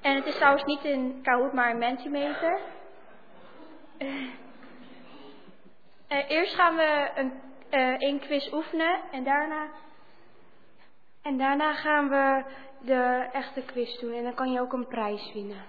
En 0.01 0.15
het 0.15 0.25
is 0.25 0.35
trouwens 0.35 0.63
niet 0.63 0.83
in 0.83 1.19
Kahoot, 1.23 1.53
maar 1.53 1.69
in 1.69 1.77
Mentimeter. 1.77 2.59
Uh, 3.99 4.17
eerst 6.27 6.55
gaan 6.55 6.75
we 6.75 7.09
een, 7.15 7.31
een 7.99 8.19
quiz 8.19 8.51
oefenen 8.53 8.99
en 9.11 9.23
daarna, 9.23 9.67
en 11.21 11.37
daarna 11.37 11.73
gaan 11.73 12.09
we 12.09 12.43
de 12.81 13.29
echte 13.31 13.61
quiz 13.61 13.99
doen. 13.99 14.13
En 14.13 14.23
dan 14.23 14.33
kan 14.33 14.51
je 14.51 14.59
ook 14.59 14.73
een 14.73 14.87
prijs 14.87 15.31
winnen. 15.33 15.63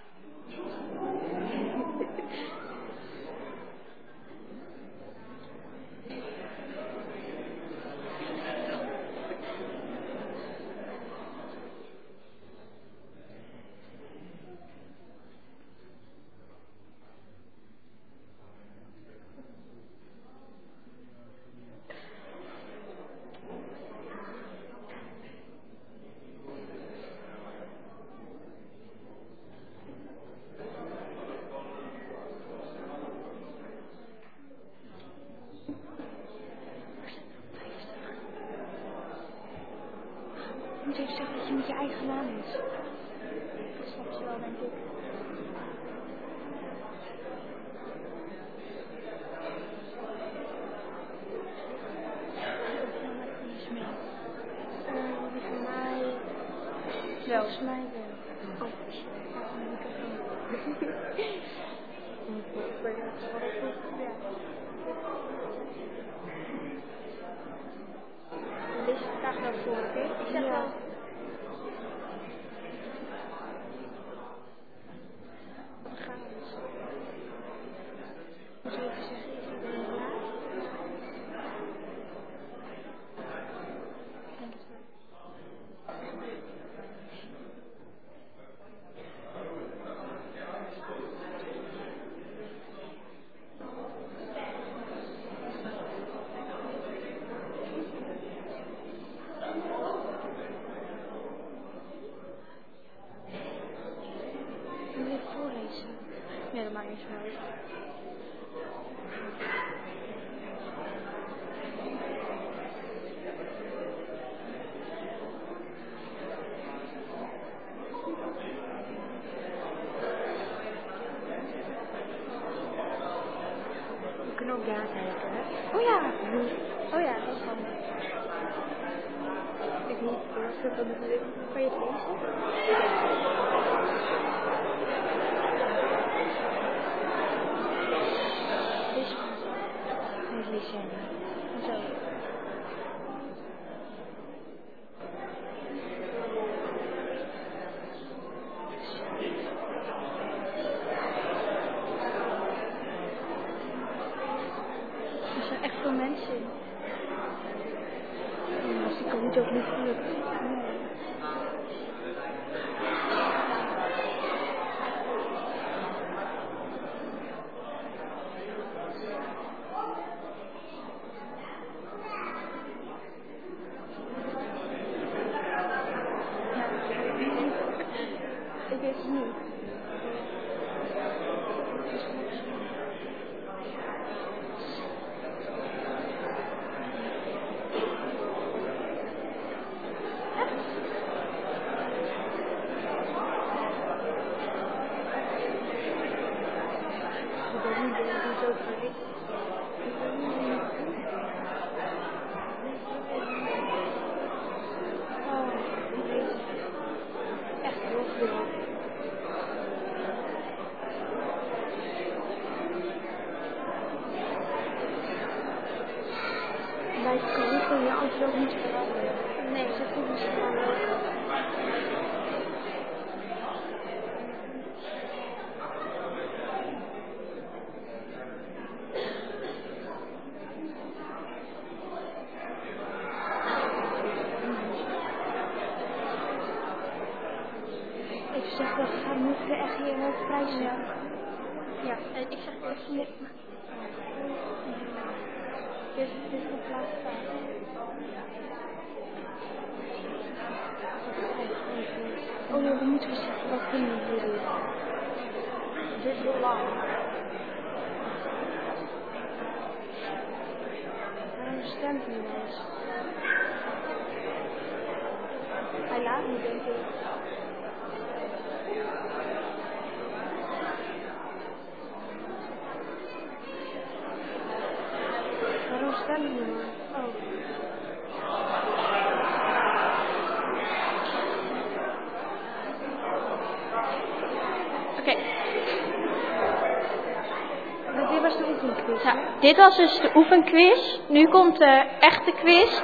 Was 289.60 289.76
dus 289.76 290.00
de 290.00 290.10
oefenquiz. 290.14 290.98
Nu 291.08 291.28
komt 291.28 291.58
de 291.58 291.84
echte 292.00 292.32
quiz 292.32 292.80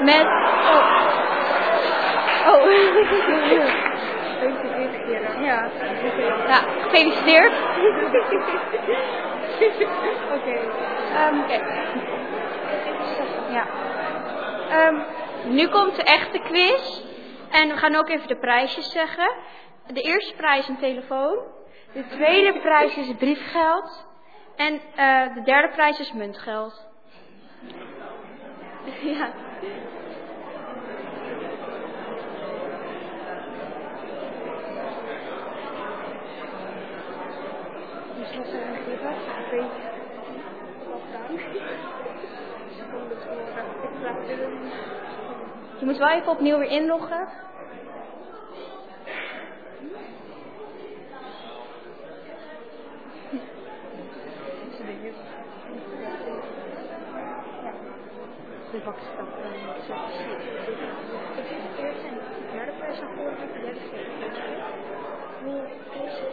met... 0.00 0.24
Oh. 0.24 0.98
Oh. 2.48 2.64
Ja. 5.40 5.70
Ja, 6.46 6.62
gefeliciteerd. 6.80 7.52
Oké. 10.34 10.58
Ehm, 11.14 11.36
Ja. 13.52 13.66
Ehm, 14.70 14.96
nu 15.44 15.68
komt 15.68 15.96
de 15.96 16.02
echte 16.02 16.38
quiz. 16.38 17.02
En 17.50 17.68
we 17.68 17.76
gaan 17.76 17.96
ook 17.96 18.08
even 18.08 18.28
de 18.28 18.38
prijsjes 18.38 18.92
zeggen. 18.92 19.32
De 19.86 20.00
eerste 20.00 20.34
prijs 20.36 20.60
is 20.60 20.68
een 20.68 20.78
telefoon. 20.78 21.38
De 21.92 22.06
tweede 22.06 22.60
prijs 22.60 22.96
is 22.96 23.14
briefgeld. 23.18 24.08
En 24.60 24.80
eh, 24.96 25.34
de 25.34 25.42
derde 25.42 25.68
prijs 25.68 25.98
is 25.98 26.12
muntgeld. 26.12 26.86
ja. 29.14 29.32
Je 45.78 45.84
moet 45.86 45.96
wel 45.96 46.08
even 46.08 46.32
opnieuw 46.32 46.58
weer 46.58 46.70
inloggen. 46.70 47.28
De 58.70 58.78
bakstap. 58.84 59.28
Ik 61.36 61.36
heb 61.36 61.46
het 61.62 61.78
eerst 61.78 62.04
en 62.04 62.14
de 62.14 62.20
derde 62.52 62.72
prijs 62.78 63.00
aan 63.00 63.14
voor 63.16 63.30
de 63.30 63.36
derde 63.60 63.80
Hoe 65.44 65.62
is 66.04 66.18
het? 66.18 66.32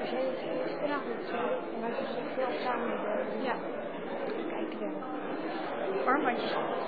We 0.00 0.06
zijn 0.06 0.26
het 0.26 0.40
eerst 0.60 0.74
vanavond 0.80 1.20
zo. 1.30 1.36
En 1.74 1.80
wij 1.80 1.90
zijn 1.94 2.06
veel 2.34 2.52
samen 2.64 2.88
de 2.88 2.94
ja. 3.42 3.56
kijken 4.48 4.78
de 4.78 4.88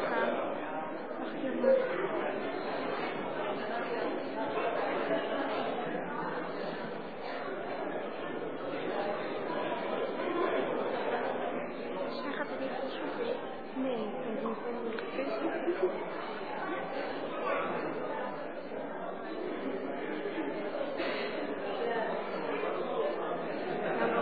gaan. 0.09 0.31
Wacht 1.19 1.35
even 1.45 1.61
maar. 1.61 1.77
Zij 12.23 12.33
gaat 12.33 12.51
er 12.51 12.61
niet 12.61 12.71
volgens 12.79 13.01
mij. 13.01 13.09
Nee, 13.75 13.95
ik 13.95 14.01
ben 14.25 14.35
niet 15.67 15.77
voor 15.77 15.89
de 15.89 15.95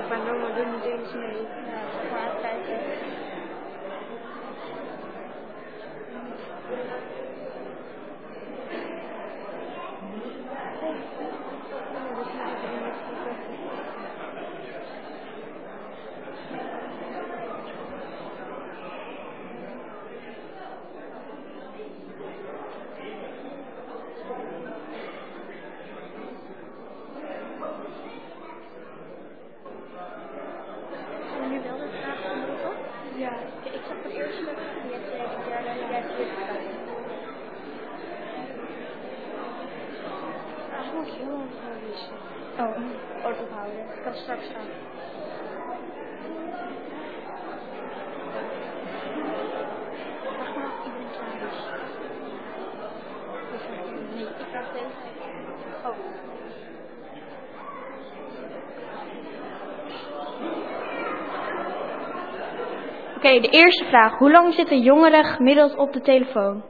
Ja, 0.09 0.17
maar 0.17 0.25
bij 0.25 0.33
Noma 0.33 0.55
doen 0.55 0.71
niet 0.75 0.85
eens 0.85 1.13
mee. 1.13 1.43
Ja, 1.43 2.11
maar 2.13 2.31
kijken. 2.43 2.79
Gaan 31.31 31.41
we 31.41 31.55
nu 31.55 31.61
wel 31.63 31.79
de 31.79 31.89
vraag 32.01 32.33
omroepen? 32.33 32.77
Ja. 33.17 33.31
Ik 33.63 33.81
zag 33.89 33.97
het 34.03 34.13
eerste, 34.13 34.43
die 34.83 34.93
hebt 34.93 35.11
de 35.11 35.43
derde 35.49 35.69
en 35.69 35.79
jij 35.79 36.01
hebt 36.01 36.09
de 36.09 36.15
vierde 36.15 36.33
vraag. 36.35 36.57
Eigenlijk 40.73 41.07
moet 41.07 41.15
je 41.15 41.23
heel 41.23 41.33
lang 41.33 41.51
gaan 41.63 41.81
wisselen. 41.87 42.21
Oh, 42.59 43.23
kort 43.23 43.41
ophouden. 43.41 43.81
Ik 43.81 44.03
kan 44.03 44.13
het 44.13 44.21
straks 44.23 44.47
gaan. 44.53 44.69
Wacht 50.39 50.55
maar 50.57 50.65
of 50.67 50.85
iedereen 50.87 51.11
klaar 51.17 51.39
is. 51.49 51.59
Nee, 54.15 54.25
ik 54.25 54.47
vraag 54.51 54.73
de 54.73 54.79
hele 54.79 54.91
tijd. 55.03 55.17
Oh. 55.85 55.97
Oké, 63.17 63.41
de 63.41 63.46
eerste 63.57 63.85
vraag. 63.85 64.19
Hoe 64.19 64.31
lang 64.31 64.55
zit 64.55 64.71
een 64.71 64.83
jongere 64.83 65.25
gemiddeld 65.25 65.77
op 65.77 65.93
de 65.93 66.01
telefoon? 66.01 66.65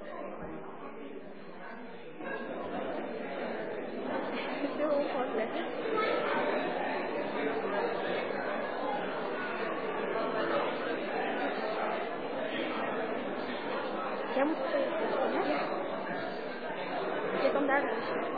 Jij 14.35 14.45
moet 14.45 14.57
het 14.57 14.75
even 14.75 15.33
Ja. 15.33 15.59
Je 17.43 17.51
kan 17.53 17.67
daar 17.67 17.83
luisteren. 17.83 18.37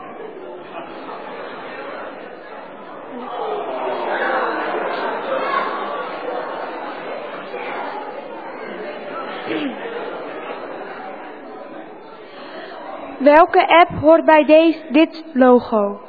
Welke 13.51 13.75
app 13.75 13.91
hoort 14.01 14.25
bij 14.25 14.45
deze, 14.45 14.79
dit 14.91 15.25
logo? 15.33 16.01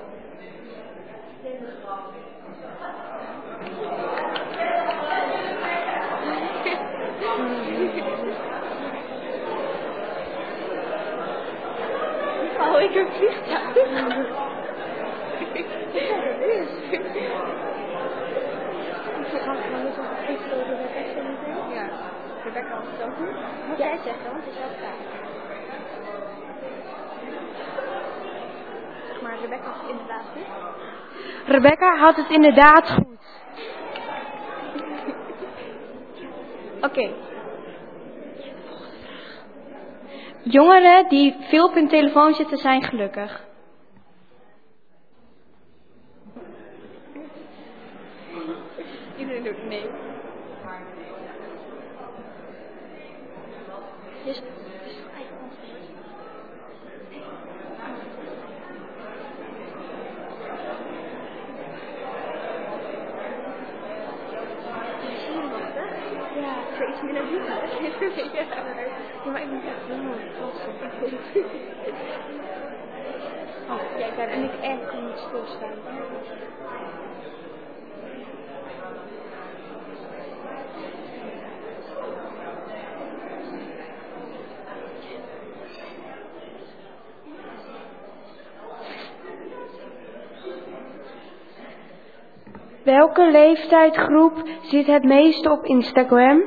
Oh, 12.60 12.82
ik 12.82 12.94
heb 12.94 13.08
vliegtuig. 13.14 13.76
Ja, 21.74 21.90
Rebecca 22.44 22.70
had 22.70 22.84
het 22.86 23.04
ook 23.04 23.20
niet. 23.20 23.36
Moet 23.68 23.78
jij 23.78 23.98
zeggen, 24.04 24.32
want 24.32 24.46
het 24.46 24.54
is 24.54 24.60
jouw 24.60 24.70
vraag. 24.78 25.28
Zeg 29.08 29.22
maar, 29.22 29.40
Rebecca 29.42 29.66
had 29.66 29.76
het 29.82 29.90
inderdaad 29.90 30.26
goed. 30.34 30.46
Inderdaad 32.30 32.90
goed. 32.90 33.18
Oké. 36.90 37.12
Jongeren 40.44 41.10
die 41.10 41.36
veel 41.40 41.66
op 41.66 41.74
hun 41.74 41.88
telefoon 41.88 42.34
zitten 42.34 42.58
zijn 42.58 42.84
gelukkig. 42.84 43.48
Iedereen 49.18 49.44
doet 49.44 49.68
nee. 49.68 49.90
Dus, 54.26 54.42
dus 54.84 54.96
eigen 55.16 55.38
antwoord. 55.42 55.80
Ja, 66.36 66.56
voor 66.76 66.90
iets 66.90 67.02
minder 67.02 67.24
doen. 67.24 67.44
Ja, 69.26 69.32
maar 69.32 69.42
ik 69.42 69.50
ben 69.50 69.62
echt 69.64 69.86
helemaal 69.88 70.14
vast. 70.40 70.68
Oh, 73.70 74.00
ja, 74.00 74.16
daar 74.16 74.28
ben 74.28 74.44
ik 74.44 74.54
echt 74.62 74.94
niet 74.94 75.18
stilstaan. 75.18 75.78
Welke 93.10 93.32
leeftijdsgroep 93.32 94.34
zit 94.62 94.88
het 94.88 95.04
meeste 95.04 95.52
op 95.52 95.66
Instagram? 95.66 96.42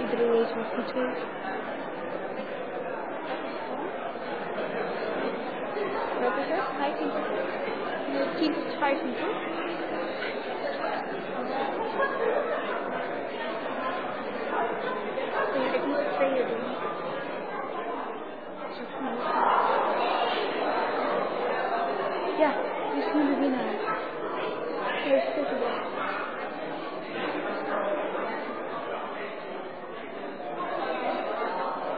Iedereen 0.00 0.30
weet 0.30 0.54
wat 0.54 0.66
goed 0.74 0.92
weet. 0.92 1.18
Wat 6.20 6.32
is 6.38 6.48
het? 6.48 6.64
15 6.78 7.10
tot 7.10 8.38
10 8.38 8.52
tot 8.52 8.78
15 8.78 9.14
toch? 9.14 9.52
Nee, 15.58 15.74
ik 15.74 15.86
moet 15.86 15.96
het 15.96 16.12
tweede 16.14 16.44
doen. 16.46 16.62
Zo 18.74 18.82
goed. 18.98 19.22
Ja, 22.38 22.50
dit 22.94 23.04
is 23.04 23.12
nu 23.14 23.26
de 23.34 23.40
winnaar. 23.40 23.74
Deze 25.04 25.16
is 25.16 25.48
het 25.48 25.58
wel. 25.58 25.82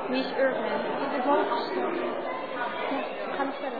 Wie 0.08 0.20
is 0.20 0.32
Earthman? 0.36 0.80
De 1.14 1.22
hoogste. 1.28 1.78
Ja, 1.78 1.86
we 3.26 3.36
gaan 3.36 3.46
nog 3.46 3.56
verder. 3.56 3.78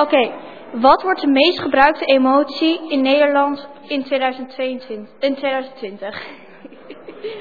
Oké, 0.00 0.32
wat 0.72 1.02
wordt 1.02 1.20
de 1.20 1.26
meest 1.26 1.60
gebruikte 1.60 2.04
emotie 2.04 2.90
in 2.90 3.02
Nederland 3.02 3.68
in 3.86 4.04
2022? 4.04 5.08
In 5.18 5.34
2020? 5.34 6.22
Ik 6.62 6.96
weet 7.06 7.06
het 7.06 7.22
niet. 7.22 7.36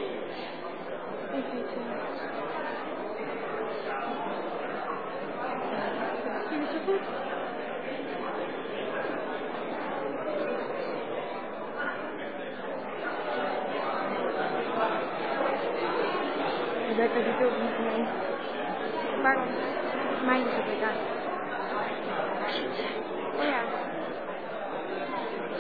Vind 6.50 6.60
je 6.60 6.60
het 6.60 6.72
zo 6.72 6.78
goed? 6.86 7.02
Rebecca 16.88 17.20
doet 17.20 17.48
ook 17.48 17.62
niet 17.62 17.80
mee. 17.80 18.08
Waarom? 19.22 19.48
Mijn 20.26 20.48
is 20.48 20.54
Rebecca. 20.56 20.92
Oh 23.40 23.44
ja. 23.44 23.62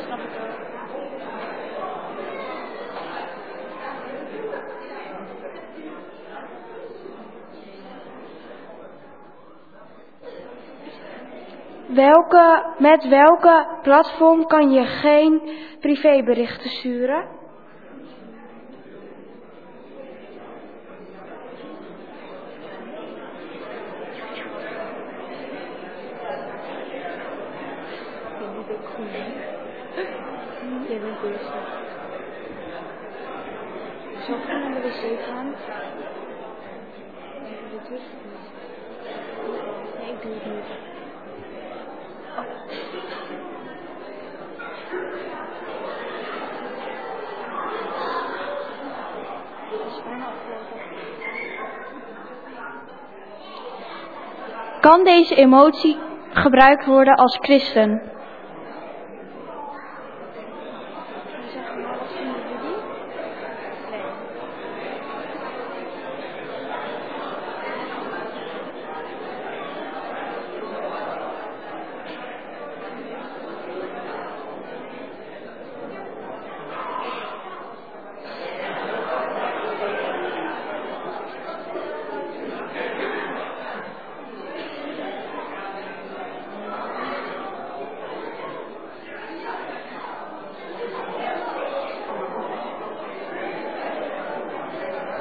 Snap 0.05 0.19
ik 0.19 0.29
wel. 0.37 0.47
Welke, 11.99 12.73
met 12.77 13.07
welke 13.07 13.67
platform 13.81 14.45
kan 14.45 14.71
je 14.71 14.85
geen 14.85 15.41
privéberichten 15.79 16.69
sturen? 16.69 17.27
Ik 28.29 28.39
doe 28.39 28.47
het 28.57 28.71
ook 28.71 28.85
goed. 28.95 29.11
Jij 30.87 30.99
bent 30.99 31.21
deze. 31.21 31.43
Zal 34.25 34.35
ik 34.35 34.47
naar 34.47 34.73
de 34.73 34.81
wc 34.81 35.19
gaan? 35.25 35.55
Nee, 37.43 37.57
dat 37.71 37.87
doe 37.87 37.97
ik 37.97 38.03
niet. 38.23 38.47
Nee, 39.99 40.11
ik 40.13 40.21
doe 40.21 40.33
het 40.33 40.45
niet. 40.45 40.97
Dat 49.71 49.85
is 49.87 50.03
bijna 50.03 50.25
afgelopen. 50.25 50.79
Kan 54.81 55.03
emotie 55.35 55.97
gebruikt 56.33 56.85
worden 56.85 57.15
als 57.15 57.37
christen? 57.41 58.01
Zeg 61.53 61.75
maar, 61.75 61.97
wat 61.97 62.07
vinden 62.15 62.41
jullie? 62.49 62.77
Nee. 63.91 64.03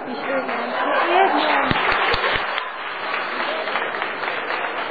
Wie 0.05 0.15
is 0.15 0.23
Earthman? 0.25 0.71
Earthman! 1.11 1.69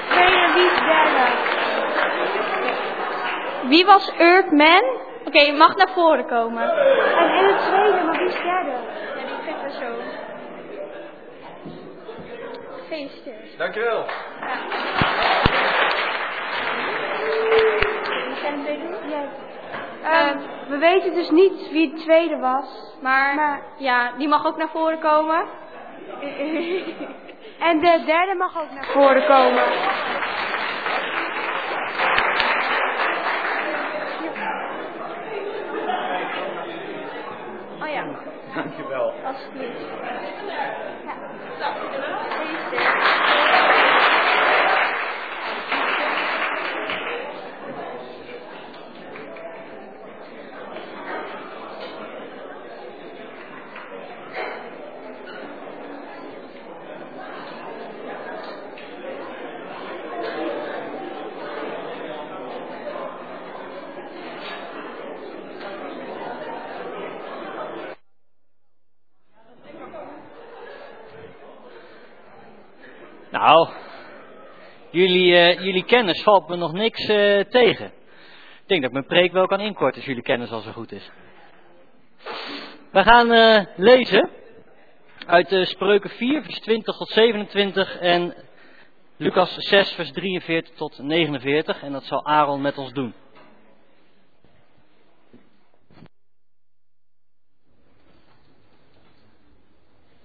Tweede, 0.10 0.54
wie 0.54 0.66
is 0.66 0.80
derde? 0.80 1.26
Wie 3.70 3.86
was 3.86 4.12
Earthman? 4.18 4.84
Oké, 5.38 5.46
je 5.46 5.54
mag 5.54 5.76
naar 5.76 5.90
voren 5.94 6.26
komen. 6.26 6.70
En 6.70 7.34
in 7.36 7.46
het 7.46 7.62
tweede, 7.62 8.04
maar 8.04 8.18
wie 8.18 8.28
is 8.28 8.34
derde? 8.34 8.72
Ja, 9.16 9.26
die 9.26 9.36
vindt 9.44 9.62
we 9.64 9.70
zo. 9.70 9.94
Gefeliciteerd. 12.78 13.58
Dankjewel. 13.58 14.06
Jij. 19.10 19.30
Ehm, 20.04 20.38
we 20.70 20.78
weten 20.78 21.14
dus 21.14 21.30
niet 21.30 21.70
wie 21.72 21.94
de 21.94 22.02
tweede 22.02 22.38
was. 22.38 22.98
Maar, 23.02 23.62
ja, 23.78 24.12
die 24.18 24.28
mag 24.28 24.46
ook 24.46 24.58
naar 24.58 24.70
voren 24.70 25.00
komen. 25.00 25.46
en 27.70 27.80
de 27.80 28.04
derde 28.06 28.36
mag 28.38 28.62
ook 28.62 28.72
naar 28.72 28.86
voren 28.86 29.26
komen. 29.26 29.64
Oh 37.82 37.88
ja, 37.94 38.06
Dankjewel. 38.56 39.14
alsjeblieft. 39.26 39.80
Ja. 41.06 41.16
Gefeliciteerd. 42.30 43.48
Nou, 73.32 73.68
jullie, 75.38 75.58
eh, 75.58 75.64
jullie 75.64 75.84
kennis 75.84 76.24
valt 76.24 76.48
me 76.48 76.56
nog 76.56 76.74
niks 76.74 77.08
eh, 77.08 77.40
tegen. 77.40 77.86
Ik 77.86 78.74
denk 78.74 78.82
dat 78.82 78.90
ik 78.90 78.92
mijn 78.92 79.06
preek 79.06 79.32
wel 79.32 79.48
kan 79.48 79.60
inkorten 79.60 79.96
als 79.96 80.06
jullie 80.06 80.24
kennis 80.24 80.52
al 80.52 80.62
zo 80.62 80.72
goed 80.72 80.92
is. 80.92 81.12
We 82.92 83.04
gaan 83.04 83.32
eh, 83.32 83.66
lezen 83.76 84.30
uit 85.26 85.58
Spreuken 85.62 86.10
4, 86.10 86.44
vers 86.44 86.60
20 86.60 86.98
tot 86.98 87.10
27 87.10 88.00
en 88.00 88.34
Lucas 89.18 89.56
6, 89.56 89.92
vers 89.92 90.12
43 90.12 90.76
tot 90.76 91.00
49. 91.00 91.82
En 91.82 91.92
dat 91.92 92.04
zal 92.04 92.26
Aaron 92.26 92.62
met 92.62 92.78
ons 92.78 92.94
doen. 92.94 93.14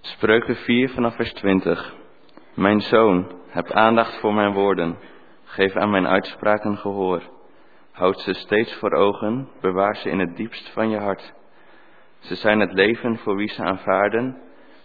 Spreuken 0.01 0.55
4 0.55 0.89
vanaf 0.89 1.15
vers 1.15 1.33
20. 1.33 2.02
Mijn 2.55 2.81
zoon, 2.81 3.31
heb 3.47 3.71
aandacht 3.71 4.19
voor 4.19 4.33
mijn 4.33 4.53
woorden. 4.53 4.97
Geef 5.43 5.75
aan 5.75 5.89
mijn 5.89 6.07
uitspraken 6.07 6.77
gehoor. 6.77 7.21
Houd 7.91 8.19
ze 8.19 8.33
steeds 8.33 8.75
voor 8.75 8.91
ogen, 8.91 9.49
bewaar 9.61 9.95
ze 9.95 10.09
in 10.09 10.19
het 10.19 10.35
diepst 10.35 10.69
van 10.73 10.89
je 10.89 10.97
hart. 10.97 11.33
Ze 12.19 12.35
zijn 12.35 12.59
het 12.59 12.73
leven 12.73 13.17
voor 13.17 13.35
wie 13.35 13.49
ze 13.49 13.63
aanvaarden. 13.63 14.37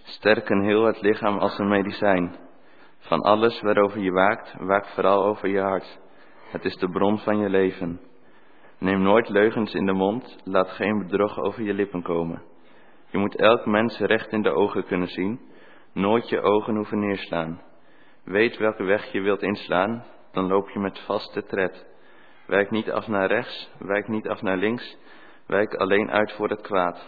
Sterken 0.03 0.63
heel 0.63 0.85
het 0.85 1.01
lichaam 1.01 1.39
als 1.39 1.59
een 1.59 1.69
medicijn. 1.69 2.37
Van 2.99 3.21
alles 3.21 3.61
waarover 3.61 4.01
je 4.01 4.13
waakt, 4.13 4.55
waak 4.59 4.87
vooral 4.87 5.25
over 5.25 5.49
je 5.49 5.61
hart. 5.61 5.99
Het 6.51 6.65
is 6.65 6.77
de 6.77 6.91
bron 6.91 7.19
van 7.19 7.39
je 7.39 7.49
leven. 7.49 8.01
Neem 8.79 9.03
nooit 9.03 9.29
leugens 9.29 9.75
in 9.75 9.87
de 9.87 9.93
mond, 9.93 10.39
laat 10.45 10.69
geen 10.69 10.99
bedrog 10.99 11.39
over 11.39 11.63
je 11.63 11.75
lippen 11.75 12.03
komen. 12.03 12.43
Je 13.11 13.19
moet 13.19 13.37
elk 13.37 13.67
mens 13.67 13.99
recht 13.99 14.33
in 14.33 14.43
de 14.43 14.51
ogen 14.51 14.85
kunnen 14.85 15.09
zien, 15.09 15.41
nooit 15.93 16.29
je 16.29 16.41
ogen 16.41 16.75
hoeven 16.75 16.99
neerslaan. 16.99 17.63
Weet 18.25 18.57
welke 18.57 18.83
weg 18.83 19.13
je 19.13 19.21
wilt 19.21 19.43
inslaan, 19.43 20.05
dan 20.33 20.47
loop 20.47 20.71
je 20.71 20.79
met 20.79 20.99
vaste 20.99 21.45
tred. 21.45 21.87
Wijk 22.47 22.71
niet 22.71 22.91
af 22.91 23.07
naar 23.07 23.27
rechts, 23.27 23.71
wijk 23.79 24.09
niet 24.09 24.29
af 24.29 24.43
naar 24.43 24.57
links, 24.57 24.97
wijk 25.47 25.75
alleen 25.75 26.11
uit 26.11 26.33
voor 26.33 26.49
het 26.49 26.61
kwaad. 26.61 27.07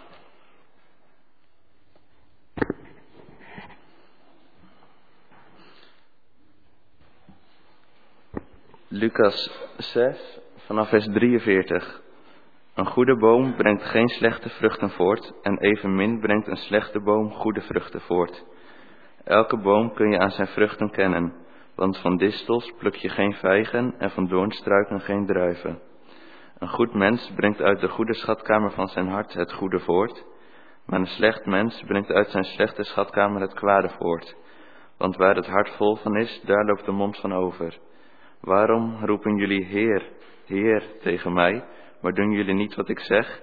Lucas 8.88 9.50
6, 9.76 10.40
vanaf 10.56 10.88
vers 10.88 11.06
43. 11.06 12.02
Een 12.74 12.86
goede 12.86 13.16
boom 13.16 13.56
brengt 13.56 13.82
geen 13.84 14.08
slechte 14.08 14.48
vruchten 14.48 14.90
voort 14.90 15.32
en 15.42 15.58
evenmin 15.58 16.20
brengt 16.20 16.46
een 16.46 16.56
slechte 16.56 17.00
boom 17.00 17.32
goede 17.32 17.60
vruchten 17.60 18.00
voort. 18.00 18.44
Elke 19.24 19.56
boom 19.56 19.94
kun 19.94 20.10
je 20.10 20.18
aan 20.18 20.30
zijn 20.30 20.48
vruchten 20.48 20.90
kennen, 20.90 21.34
want 21.74 21.98
van 21.98 22.16
distels 22.16 22.72
pluk 22.78 22.94
je 22.94 23.08
geen 23.08 23.34
vijgen 23.34 23.94
en 23.98 24.10
van 24.10 24.26
doornstruiken 24.26 25.00
geen 25.00 25.26
druiven. 25.26 25.80
Een 26.58 26.68
goed 26.68 26.94
mens 26.94 27.32
brengt 27.34 27.60
uit 27.60 27.80
de 27.80 27.88
goede 27.88 28.14
schatkamer 28.14 28.70
van 28.70 28.88
zijn 28.88 29.08
hart 29.08 29.32
het 29.32 29.52
goede 29.52 29.80
voort, 29.80 30.24
maar 30.86 31.00
een 31.00 31.06
slecht 31.06 31.46
mens 31.46 31.82
brengt 31.86 32.10
uit 32.10 32.30
zijn 32.30 32.44
slechte 32.44 32.84
schatkamer 32.84 33.40
het 33.40 33.54
kwade 33.54 33.88
voort. 33.88 34.36
Want 34.98 35.16
waar 35.16 35.36
het 35.36 35.46
hart 35.46 35.70
vol 35.70 35.96
van 35.96 36.16
is, 36.16 36.40
daar 36.44 36.64
loopt 36.64 36.84
de 36.84 36.92
mond 36.92 37.16
van 37.16 37.32
over. 37.32 37.78
Waarom 38.40 39.04
roepen 39.04 39.36
jullie 39.36 39.64
Heer, 39.64 40.02
Heer 40.44 40.82
tegen 41.00 41.32
mij, 41.32 41.64
maar 42.00 42.12
doen 42.12 42.30
jullie 42.30 42.54
niet 42.54 42.74
wat 42.74 42.88
ik 42.88 43.00
zeg? 43.00 43.42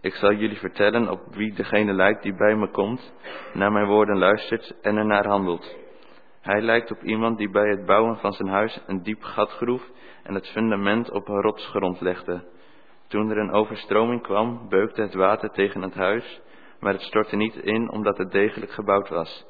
Ik 0.00 0.14
zal 0.14 0.32
jullie 0.32 0.58
vertellen 0.58 1.10
op 1.10 1.20
wie 1.30 1.54
degene 1.54 1.92
lijkt 1.92 2.22
die 2.22 2.34
bij 2.34 2.54
me 2.54 2.70
komt, 2.70 3.12
naar 3.52 3.72
mijn 3.72 3.86
woorden 3.86 4.18
luistert 4.18 4.80
en 4.80 4.96
ernaar 4.96 5.26
handelt. 5.26 5.76
Hij 6.40 6.60
lijkt 6.60 6.90
op 6.90 7.02
iemand 7.02 7.38
die 7.38 7.50
bij 7.50 7.68
het 7.68 7.86
bouwen 7.86 8.16
van 8.16 8.32
zijn 8.32 8.48
huis 8.48 8.82
een 8.86 9.02
diep 9.02 9.22
gat 9.22 9.50
groef 9.50 9.90
en 10.22 10.34
het 10.34 10.48
fundament 10.48 11.10
op 11.10 11.28
een 11.28 11.40
rotsgrond 11.40 12.00
legde. 12.00 12.44
Toen 13.08 13.30
er 13.30 13.38
een 13.38 13.52
overstroming 13.52 14.22
kwam, 14.22 14.68
beukte 14.68 15.02
het 15.02 15.14
water 15.14 15.50
tegen 15.50 15.82
het 15.82 15.94
huis, 15.94 16.40
maar 16.80 16.92
het 16.92 17.02
stortte 17.02 17.36
niet 17.36 17.56
in 17.56 17.90
omdat 17.90 18.18
het 18.18 18.30
degelijk 18.30 18.72
gebouwd 18.72 19.08
was. 19.08 19.46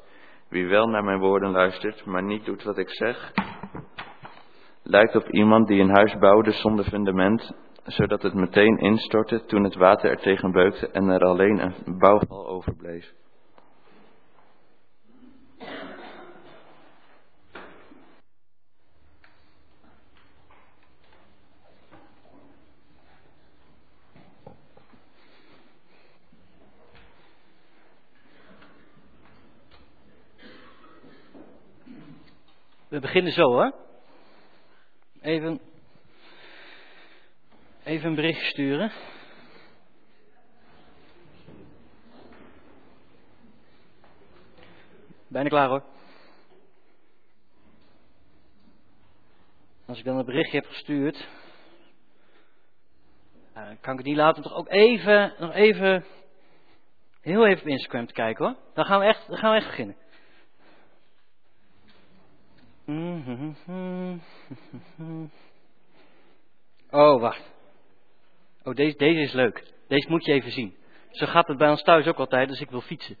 Wie 0.49 0.67
wel 0.67 0.87
naar 0.87 1.03
mijn 1.03 1.19
woorden 1.19 1.51
luistert, 1.51 2.05
maar 2.05 2.23
niet 2.23 2.45
doet 2.45 2.63
wat 2.63 2.77
ik 2.77 2.89
zeg, 2.89 3.31
lijkt 4.83 5.15
op 5.15 5.29
iemand 5.29 5.67
die 5.67 5.81
een 5.81 5.95
huis 5.95 6.17
bouwde 6.17 6.51
zonder 6.51 6.85
fundament, 6.85 7.55
zodat 7.85 8.21
het 8.21 8.33
meteen 8.33 8.77
instortte 8.77 9.45
toen 9.45 9.63
het 9.63 9.75
water 9.75 10.09
er 10.09 10.17
tegen 10.17 10.51
beukte 10.51 10.87
en 10.91 11.09
er 11.09 11.25
alleen 11.25 11.59
een 11.59 11.99
bouwval 11.99 12.47
overbleef. 12.47 13.13
We 32.87 33.01
beginnen 33.01 33.31
zo 33.31 33.43
hoor. 33.43 33.73
Even, 35.21 35.59
even 37.85 38.09
een 38.09 38.15
bericht 38.15 38.41
sturen. 38.41 38.91
Bijna 45.27 45.49
klaar 45.49 45.67
hoor. 45.67 45.83
Als 49.85 49.99
ik 49.99 50.05
dan 50.05 50.17
een 50.17 50.25
berichtje 50.25 50.57
heb 50.57 50.67
gestuurd, 50.67 51.27
kan 53.53 53.91
ik 53.91 53.97
het 53.97 54.03
niet 54.03 54.15
laten 54.15 54.43
om 54.43 54.49
toch 54.49 54.57
ook 54.57 54.69
even, 54.69 55.33
nog 55.39 55.53
even, 55.53 56.05
heel 57.21 57.45
even 57.47 57.61
op 57.61 57.67
Instagram 57.67 58.07
te 58.07 58.13
kijken 58.13 58.45
hoor. 58.45 58.55
Dan 58.73 58.85
gaan 58.85 58.99
we 58.99 59.05
echt, 59.05 59.27
dan 59.27 59.37
gaan 59.37 59.51
we 59.51 59.57
echt 59.57 59.67
beginnen. 59.67 59.95
Oh, 66.89 67.21
wacht. 67.21 67.54
Oh, 68.65 68.75
deze, 68.75 68.97
deze 68.97 69.19
is 69.19 69.31
leuk. 69.31 69.63
Deze 69.87 70.09
moet 70.09 70.25
je 70.25 70.31
even 70.31 70.51
zien. 70.51 70.75
Zo 71.11 71.25
gaat 71.25 71.47
het 71.47 71.57
bij 71.57 71.69
ons 71.69 71.81
thuis 71.81 72.07
ook 72.07 72.17
altijd, 72.17 72.49
dus 72.49 72.61
ik 72.61 72.69
wil 72.69 72.81
fietsen. 72.81 73.17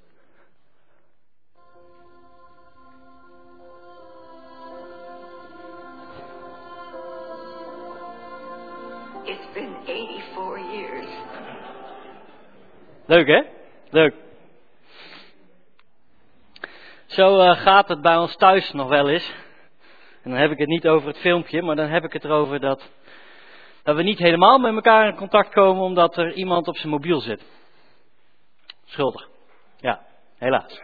It's 9.23 9.53
been 9.53 9.75
84 9.85 10.71
years. 10.73 11.07
Leuk 13.05 13.27
hè? 13.27 13.41
Leuk. 13.89 14.13
Zo 17.05 17.39
uh, 17.39 17.57
gaat 17.61 17.87
het 17.87 18.01
bij 18.01 18.17
ons 18.17 18.35
thuis 18.35 18.71
nog 18.71 18.87
wel 18.87 19.09
eens. 19.09 19.33
En 20.23 20.29
dan 20.29 20.39
heb 20.39 20.51
ik 20.51 20.57
het 20.57 20.67
niet 20.67 20.87
over 20.87 21.07
het 21.07 21.17
filmpje, 21.17 21.61
maar 21.61 21.75
dan 21.75 21.89
heb 21.89 22.03
ik 22.03 22.13
het 22.13 22.23
erover 22.23 22.59
dat, 22.59 22.89
dat 23.85 23.95
we 23.95 24.03
niet 24.03 24.19
helemaal 24.19 24.59
met 24.59 24.73
elkaar 24.73 25.07
in 25.07 25.15
contact 25.15 25.49
komen 25.49 25.83
omdat 25.83 26.17
er 26.17 26.33
iemand 26.33 26.67
op 26.67 26.77
zijn 26.77 26.91
mobiel 26.91 27.19
zit. 27.19 27.45
Schuldig. 28.85 29.27
Ja, 29.77 30.05
helaas. 30.37 30.81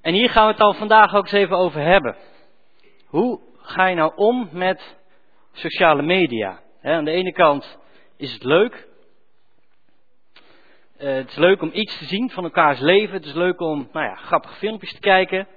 En 0.00 0.14
hier 0.14 0.30
gaan 0.30 0.42
we 0.42 0.48
het 0.48 0.58
dan 0.58 0.74
vandaag 0.74 1.14
ook 1.14 1.22
eens 1.22 1.32
even 1.32 1.56
over 1.56 1.80
hebben. 1.80 2.16
Hoe 3.06 3.40
ga 3.56 3.86
je 3.86 3.94
nou 3.94 4.12
om 4.16 4.48
met 4.52 4.98
sociale 5.52 6.02
media? 6.02 6.60
aan 6.82 7.04
de 7.04 7.10
ene 7.10 7.32
kant 7.32 7.78
is 8.16 8.32
het 8.32 8.44
leuk. 8.44 8.88
Uh, 10.98 11.14
het 11.14 11.28
is 11.28 11.36
leuk 11.36 11.62
om 11.62 11.70
iets 11.72 11.98
te 11.98 12.04
zien 12.04 12.30
van 12.30 12.44
elkaars 12.44 12.80
leven. 12.80 13.16
Het 13.16 13.24
is 13.24 13.34
leuk 13.34 13.60
om 13.60 13.88
nou 13.92 14.06
ja, 14.06 14.14
grappige 14.14 14.54
filmpjes 14.54 14.92
te 14.94 15.00
kijken. 15.00 15.48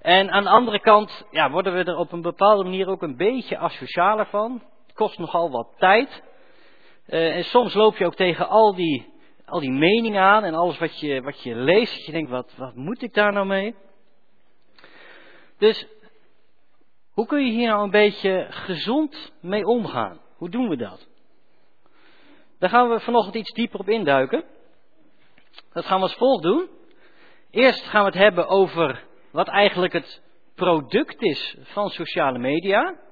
En 0.00 0.30
aan 0.30 0.42
de 0.42 0.50
andere 0.50 0.80
kant 0.80 1.26
ja, 1.30 1.50
worden 1.50 1.74
we 1.74 1.84
er 1.84 1.96
op 1.96 2.12
een 2.12 2.22
bepaalde 2.22 2.64
manier 2.64 2.88
ook 2.88 3.02
een 3.02 3.16
beetje 3.16 3.58
asocialer 3.58 4.26
van. 4.26 4.62
Kost 4.96 5.18
nogal 5.18 5.50
wat 5.50 5.68
tijd. 5.78 6.22
Uh, 7.06 7.36
en 7.36 7.44
soms 7.44 7.74
loop 7.74 7.96
je 7.96 8.06
ook 8.06 8.14
tegen 8.14 8.48
al 8.48 8.74
die, 8.74 9.12
al 9.44 9.60
die 9.60 9.70
meningen 9.70 10.22
aan 10.22 10.44
en 10.44 10.54
alles 10.54 10.78
wat 10.78 11.00
je, 11.00 11.22
wat 11.22 11.42
je 11.42 11.54
leest. 11.54 11.96
Dat 11.96 12.06
je 12.06 12.12
denkt, 12.12 12.30
wat, 12.30 12.54
wat 12.56 12.74
moet 12.74 13.02
ik 13.02 13.14
daar 13.14 13.32
nou 13.32 13.46
mee? 13.46 13.74
Dus 15.58 15.86
hoe 17.12 17.26
kun 17.26 17.44
je 17.44 17.52
hier 17.52 17.68
nou 17.68 17.82
een 17.82 17.90
beetje 17.90 18.46
gezond 18.50 19.32
mee 19.40 19.64
omgaan? 19.64 20.20
Hoe 20.36 20.50
doen 20.50 20.68
we 20.68 20.76
dat? 20.76 21.08
Daar 22.58 22.70
gaan 22.70 22.88
we 22.88 23.00
vanochtend 23.00 23.34
iets 23.34 23.52
dieper 23.52 23.80
op 23.80 23.88
induiken. 23.88 24.44
Dat 25.72 25.84
gaan 25.84 25.96
we 25.96 26.02
als 26.02 26.14
volgt 26.14 26.42
doen. 26.42 26.68
Eerst 27.50 27.84
gaan 27.84 28.00
we 28.00 28.10
het 28.10 28.18
hebben 28.18 28.48
over 28.48 29.04
wat 29.30 29.48
eigenlijk 29.48 29.92
het 29.92 30.22
product 30.54 31.22
is 31.22 31.56
van 31.60 31.88
sociale 31.88 32.38
media. 32.38 33.04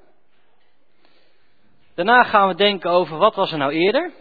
Daarna 1.95 2.23
gaan 2.23 2.49
we 2.49 2.55
denken 2.55 2.91
over 2.91 3.17
wat 3.17 3.35
was 3.35 3.53
er 3.53 3.59
nou 3.59 3.73
eerder, 3.73 4.13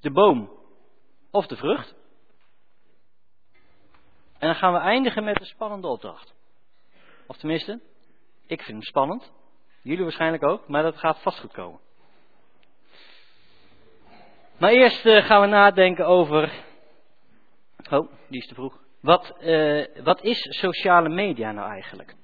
de 0.00 0.10
boom 0.10 0.50
of 1.30 1.46
de 1.46 1.56
vrucht. 1.56 1.94
En 4.38 4.46
dan 4.46 4.54
gaan 4.54 4.72
we 4.72 4.78
eindigen 4.78 5.24
met 5.24 5.40
een 5.40 5.46
spannende 5.46 5.86
opdracht. 5.86 6.34
Of 7.26 7.36
tenminste, 7.36 7.80
ik 8.46 8.62
vind 8.62 8.76
hem 8.76 8.82
spannend. 8.82 9.32
Jullie 9.82 10.02
waarschijnlijk 10.02 10.42
ook, 10.42 10.68
maar 10.68 10.82
dat 10.82 10.98
gaat 10.98 11.22
vast 11.22 11.40
goed 11.40 11.52
komen. 11.52 11.80
Maar 14.58 14.70
eerst 14.70 15.06
uh, 15.06 15.24
gaan 15.24 15.40
we 15.40 15.46
nadenken 15.46 16.06
over. 16.06 16.52
Oh, 17.90 18.10
die 18.28 18.40
is 18.40 18.46
te 18.46 18.54
vroeg. 18.54 18.78
Wat, 19.00 19.34
uh, 19.40 19.84
wat 20.02 20.22
is 20.22 20.46
sociale 20.60 21.08
media 21.08 21.52
nou 21.52 21.70
eigenlijk? 21.70 22.14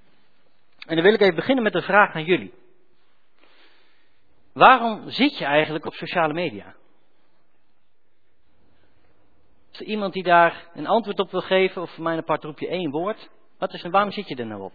En 0.86 0.94
dan 0.94 1.04
wil 1.04 1.14
ik 1.14 1.20
even 1.20 1.34
beginnen 1.34 1.64
met 1.64 1.74
een 1.74 1.82
vraag 1.82 2.14
aan 2.14 2.24
jullie. 2.24 2.54
Waarom 4.54 5.10
zit 5.10 5.38
je 5.38 5.44
eigenlijk 5.44 5.86
op 5.86 5.94
sociale 5.94 6.32
media? 6.32 6.74
Is 9.72 9.80
er 9.80 9.86
iemand 9.86 10.12
die 10.12 10.22
daar 10.22 10.70
een 10.74 10.86
antwoord 10.86 11.18
op 11.18 11.30
wil 11.30 11.40
geven, 11.40 11.82
of 11.82 11.90
voor 11.90 12.02
mijn 12.02 12.18
apart 12.18 12.44
roep 12.44 12.58
je 12.58 12.68
één 12.68 12.90
woord? 12.90 13.30
Wat 13.58 13.72
is 13.72 13.82
waarom 13.82 14.10
zit 14.10 14.28
je 14.28 14.36
er 14.36 14.46
nou 14.46 14.62
op? 14.62 14.72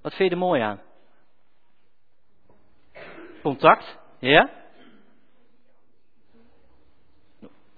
Wat 0.00 0.14
vind 0.14 0.28
je 0.28 0.34
er 0.34 0.42
mooi 0.42 0.60
aan? 0.60 0.80
Contact, 3.42 3.98
ja? 4.18 4.50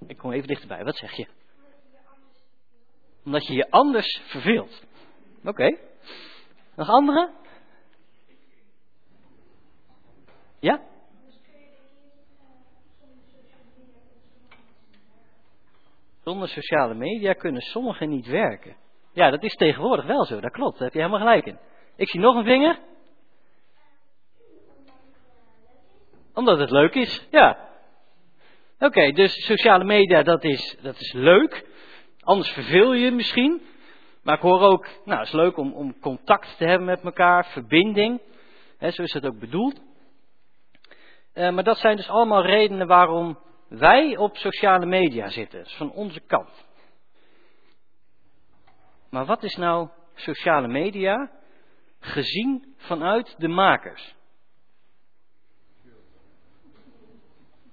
Ik 0.07 0.17
kom 0.17 0.33
even 0.33 0.49
dichterbij, 0.49 0.85
wat 0.85 0.97
zeg 0.97 1.13
je? 1.13 1.27
Omdat 3.25 3.47
je 3.47 3.55
je 3.55 3.71
anders 3.71 4.21
verveelt. 4.25 4.83
Oké. 5.45 5.79
Nog 6.75 6.89
andere? 6.89 7.33
Ja? 10.65 10.81
Zonder 16.23 16.49
sociale 16.49 16.95
media 16.95 17.33
kunnen 17.33 17.61
sommigen 17.61 18.09
niet 18.09 18.27
werken. 18.27 18.77
Ja, 19.13 19.31
dat 19.31 19.43
is 19.43 19.55
tegenwoordig 19.55 20.07
wel 20.07 20.25
zo, 20.25 20.41
dat 20.41 20.53
klopt, 20.53 20.73
daar 20.73 20.85
heb 20.85 20.93
je 20.93 20.99
helemaal 20.99 21.27
gelijk 21.27 21.47
in. 21.47 21.59
Ik 21.97 22.09
zie 22.09 22.21
nog 22.21 22.37
een 22.37 22.45
vinger. 22.45 22.79
Omdat 26.35 26.59
het 26.59 26.71
leuk 26.71 26.95
is, 26.95 27.27
ja. 27.31 27.69
Oké, 28.79 29.13
dus 29.13 29.45
sociale 29.45 29.85
media, 29.85 30.23
dat 30.23 30.45
is, 30.45 30.77
dat 30.83 31.01
is 31.01 31.13
leuk. 31.13 31.67
Anders 32.21 32.51
verveel 32.51 32.93
je 32.93 33.11
misschien. 33.11 33.63
Maar 34.23 34.37
ik 34.37 34.43
hoor 34.43 34.61
ook, 34.61 34.87
nou, 35.05 35.19
het 35.19 35.29
is 35.29 35.35
leuk 35.35 35.57
om, 35.57 35.73
om 35.73 35.99
contact 36.01 36.57
te 36.57 36.65
hebben 36.65 36.87
met 36.87 37.03
elkaar, 37.03 37.47
verbinding. 37.47 38.21
He, 38.79 38.91
zo 38.91 39.03
is 39.03 39.13
het 39.13 39.27
ook 39.27 39.39
bedoeld. 39.39 39.81
Uh, 41.35 41.51
maar 41.51 41.65
dat 41.65 41.79
zijn 41.79 41.97
dus 41.97 42.09
allemaal 42.09 42.43
redenen 42.43 42.87
waarom 42.87 43.39
wij 43.69 44.17
op 44.17 44.37
sociale 44.37 44.87
media 44.87 45.29
zitten. 45.29 45.67
Van 45.67 45.93
onze 45.93 46.21
kant. 46.21 46.67
Maar 49.11 49.25
wat 49.25 49.43
is 49.43 49.57
nou 49.57 49.89
sociale 50.15 50.69
media 50.69 51.31
gezien 52.01 52.75
vanuit 52.77 53.35
de 53.39 53.49
makers? 53.49 54.15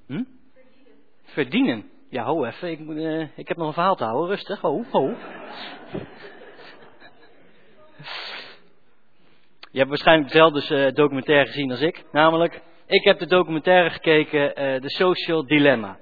Hm? 0.08 0.24
Verdienen. 1.24 1.90
Ja, 2.10 2.24
ho 2.24 2.46
even. 2.46 2.72
Ik, 2.72 2.80
uh, 2.80 3.38
ik 3.38 3.48
heb 3.48 3.58
nog 3.58 3.68
een 3.68 3.74
verhaal 3.74 3.96
te 3.96 4.04
houden. 4.04 4.30
Rustig. 4.30 4.62
Ho, 4.62 4.84
ho. 4.92 5.16
Je 9.72 9.78
hebt 9.78 9.90
waarschijnlijk 9.90 10.32
dezelfde 10.32 10.88
uh, 10.88 10.94
documentaire 10.94 11.46
gezien 11.46 11.72
als 11.72 11.82
ik. 11.82 12.04
Namelijk, 12.12 12.62
ik 12.92 13.04
heb 13.04 13.20
de 13.20 13.26
documentaire 13.26 13.90
gekeken, 13.90 14.42
uh, 14.42 14.82
The 14.82 14.90
Social 14.90 15.46
Dilemma. 15.46 15.98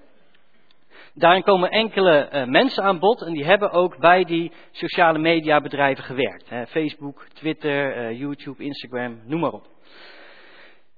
Daarin 1.13 1.43
komen 1.43 1.69
enkele 1.69 2.29
uh, 2.33 2.45
mensen 2.45 2.83
aan 2.83 2.99
bod 2.99 3.21
en 3.21 3.33
die 3.33 3.45
hebben 3.45 3.71
ook 3.71 3.97
bij 3.97 4.23
die 4.23 4.51
sociale 4.71 5.19
media 5.19 5.61
bedrijven 5.61 6.03
gewerkt. 6.03 6.69
Facebook, 6.69 7.27
Twitter, 7.33 7.97
uh, 7.97 8.19
YouTube, 8.19 8.63
Instagram, 8.63 9.21
noem 9.25 9.39
maar 9.39 9.51
op. 9.51 9.67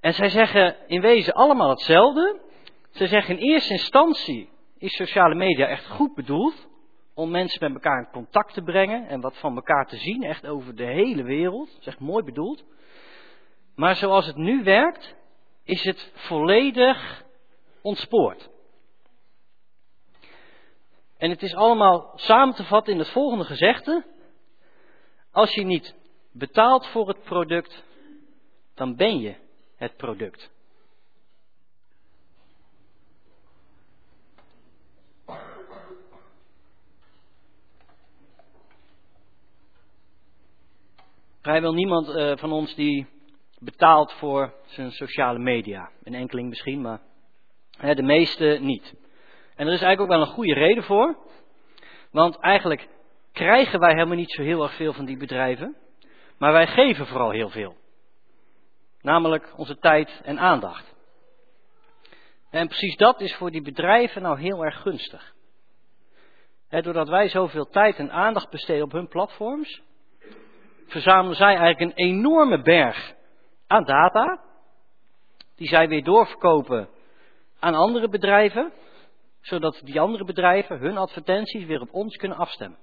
En 0.00 0.14
zij 0.14 0.28
zeggen 0.28 0.76
in 0.86 1.00
wezen 1.00 1.32
allemaal 1.32 1.70
hetzelfde. 1.70 2.40
Ze 2.90 3.06
zeggen 3.06 3.38
in 3.38 3.42
eerste 3.42 3.72
instantie 3.72 4.48
is 4.78 4.96
sociale 4.96 5.34
media 5.34 5.66
echt 5.66 5.86
goed 5.86 6.14
bedoeld 6.14 6.68
om 7.14 7.30
mensen 7.30 7.58
met 7.60 7.74
elkaar 7.74 7.98
in 7.98 8.12
contact 8.12 8.54
te 8.54 8.62
brengen 8.62 9.08
en 9.08 9.20
wat 9.20 9.36
van 9.36 9.54
elkaar 9.54 9.86
te 9.86 9.96
zien, 9.96 10.22
echt 10.22 10.46
over 10.46 10.76
de 10.76 10.86
hele 10.86 11.22
wereld. 11.22 11.70
Dat 11.70 11.80
is 11.80 11.86
echt 11.86 12.00
mooi 12.00 12.24
bedoeld. 12.24 12.64
Maar 13.74 13.96
zoals 13.96 14.26
het 14.26 14.36
nu 14.36 14.62
werkt, 14.62 15.20
is 15.64 15.82
het 15.82 16.12
volledig 16.14 17.24
ontspoord. 17.82 18.50
En 21.16 21.30
het 21.30 21.42
is 21.42 21.54
allemaal 21.54 22.12
samen 22.14 22.54
te 22.54 22.64
vatten 22.64 22.92
in 22.92 22.98
het 22.98 23.10
volgende 23.10 23.44
gezegde. 23.44 24.04
Als 25.30 25.54
je 25.54 25.64
niet 25.64 25.94
betaalt 26.32 26.86
voor 26.86 27.08
het 27.08 27.22
product, 27.22 27.82
dan 28.74 28.96
ben 28.96 29.20
je 29.20 29.34
het 29.76 29.96
product. 29.96 30.50
Vrijwel 41.40 41.72
niemand 41.72 42.08
uh, 42.08 42.36
van 42.36 42.52
ons 42.52 42.74
die 42.74 43.06
betaalt 43.64 44.12
voor 44.12 44.54
zijn 44.66 44.90
sociale 44.90 45.38
media. 45.38 45.90
Een 46.02 46.14
enkeling 46.14 46.48
misschien, 46.48 46.80
maar 46.80 47.00
hè, 47.76 47.94
de 47.94 48.02
meeste 48.02 48.58
niet. 48.60 48.94
En 49.56 49.66
er 49.66 49.72
is 49.72 49.82
eigenlijk 49.82 50.00
ook 50.00 50.18
wel 50.18 50.20
een 50.20 50.34
goede 50.34 50.54
reden 50.54 50.82
voor. 50.82 51.16
Want 52.10 52.38
eigenlijk 52.38 52.88
krijgen 53.32 53.80
wij 53.80 53.92
helemaal 53.92 54.16
niet 54.16 54.32
zo 54.32 54.42
heel 54.42 54.62
erg 54.62 54.74
veel 54.74 54.92
van 54.92 55.04
die 55.04 55.16
bedrijven. 55.16 55.76
Maar 56.38 56.52
wij 56.52 56.66
geven 56.66 57.06
vooral 57.06 57.30
heel 57.30 57.48
veel. 57.48 57.76
Namelijk 59.00 59.52
onze 59.56 59.78
tijd 59.78 60.20
en 60.24 60.38
aandacht. 60.38 60.94
En 62.50 62.66
precies 62.66 62.96
dat 62.96 63.20
is 63.20 63.34
voor 63.34 63.50
die 63.50 63.62
bedrijven 63.62 64.22
nou 64.22 64.40
heel 64.40 64.64
erg 64.64 64.80
gunstig. 64.80 65.34
doordat 66.68 67.08
wij 67.08 67.28
zoveel 67.28 67.68
tijd 67.68 67.96
en 67.96 68.10
aandacht 68.10 68.50
besteden 68.50 68.84
op 68.84 68.92
hun 68.92 69.08
platforms, 69.08 69.82
verzamelen 70.86 71.36
zij 71.36 71.56
eigenlijk 71.56 71.80
een 71.80 72.06
enorme 72.06 72.62
berg 72.62 73.14
aan 73.72 73.84
data, 73.84 74.40
die 75.56 75.68
zij 75.68 75.88
weer 75.88 76.04
doorverkopen 76.04 76.88
aan 77.58 77.74
andere 77.74 78.08
bedrijven, 78.08 78.72
zodat 79.40 79.80
die 79.84 80.00
andere 80.00 80.24
bedrijven 80.24 80.78
hun 80.78 80.98
advertenties 80.98 81.64
weer 81.64 81.80
op 81.80 81.94
ons 81.94 82.16
kunnen 82.16 82.38
afstemmen. 82.38 82.78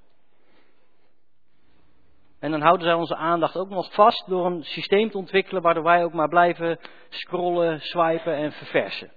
En 2.39 2.51
dan 2.51 2.61
houden 2.61 2.85
zij 2.85 2.95
onze 2.95 3.15
aandacht 3.15 3.57
ook 3.57 3.69
nog 3.69 3.93
vast 3.93 4.27
door 4.27 4.45
een 4.45 4.63
systeem 4.63 5.09
te 5.09 5.17
ontwikkelen 5.17 5.61
waardoor 5.61 5.83
wij 5.83 6.03
ook 6.03 6.13
maar 6.13 6.29
blijven 6.29 6.79
scrollen, 7.09 7.81
swipen 7.81 8.35
en 8.35 8.51
verversen. 8.51 9.11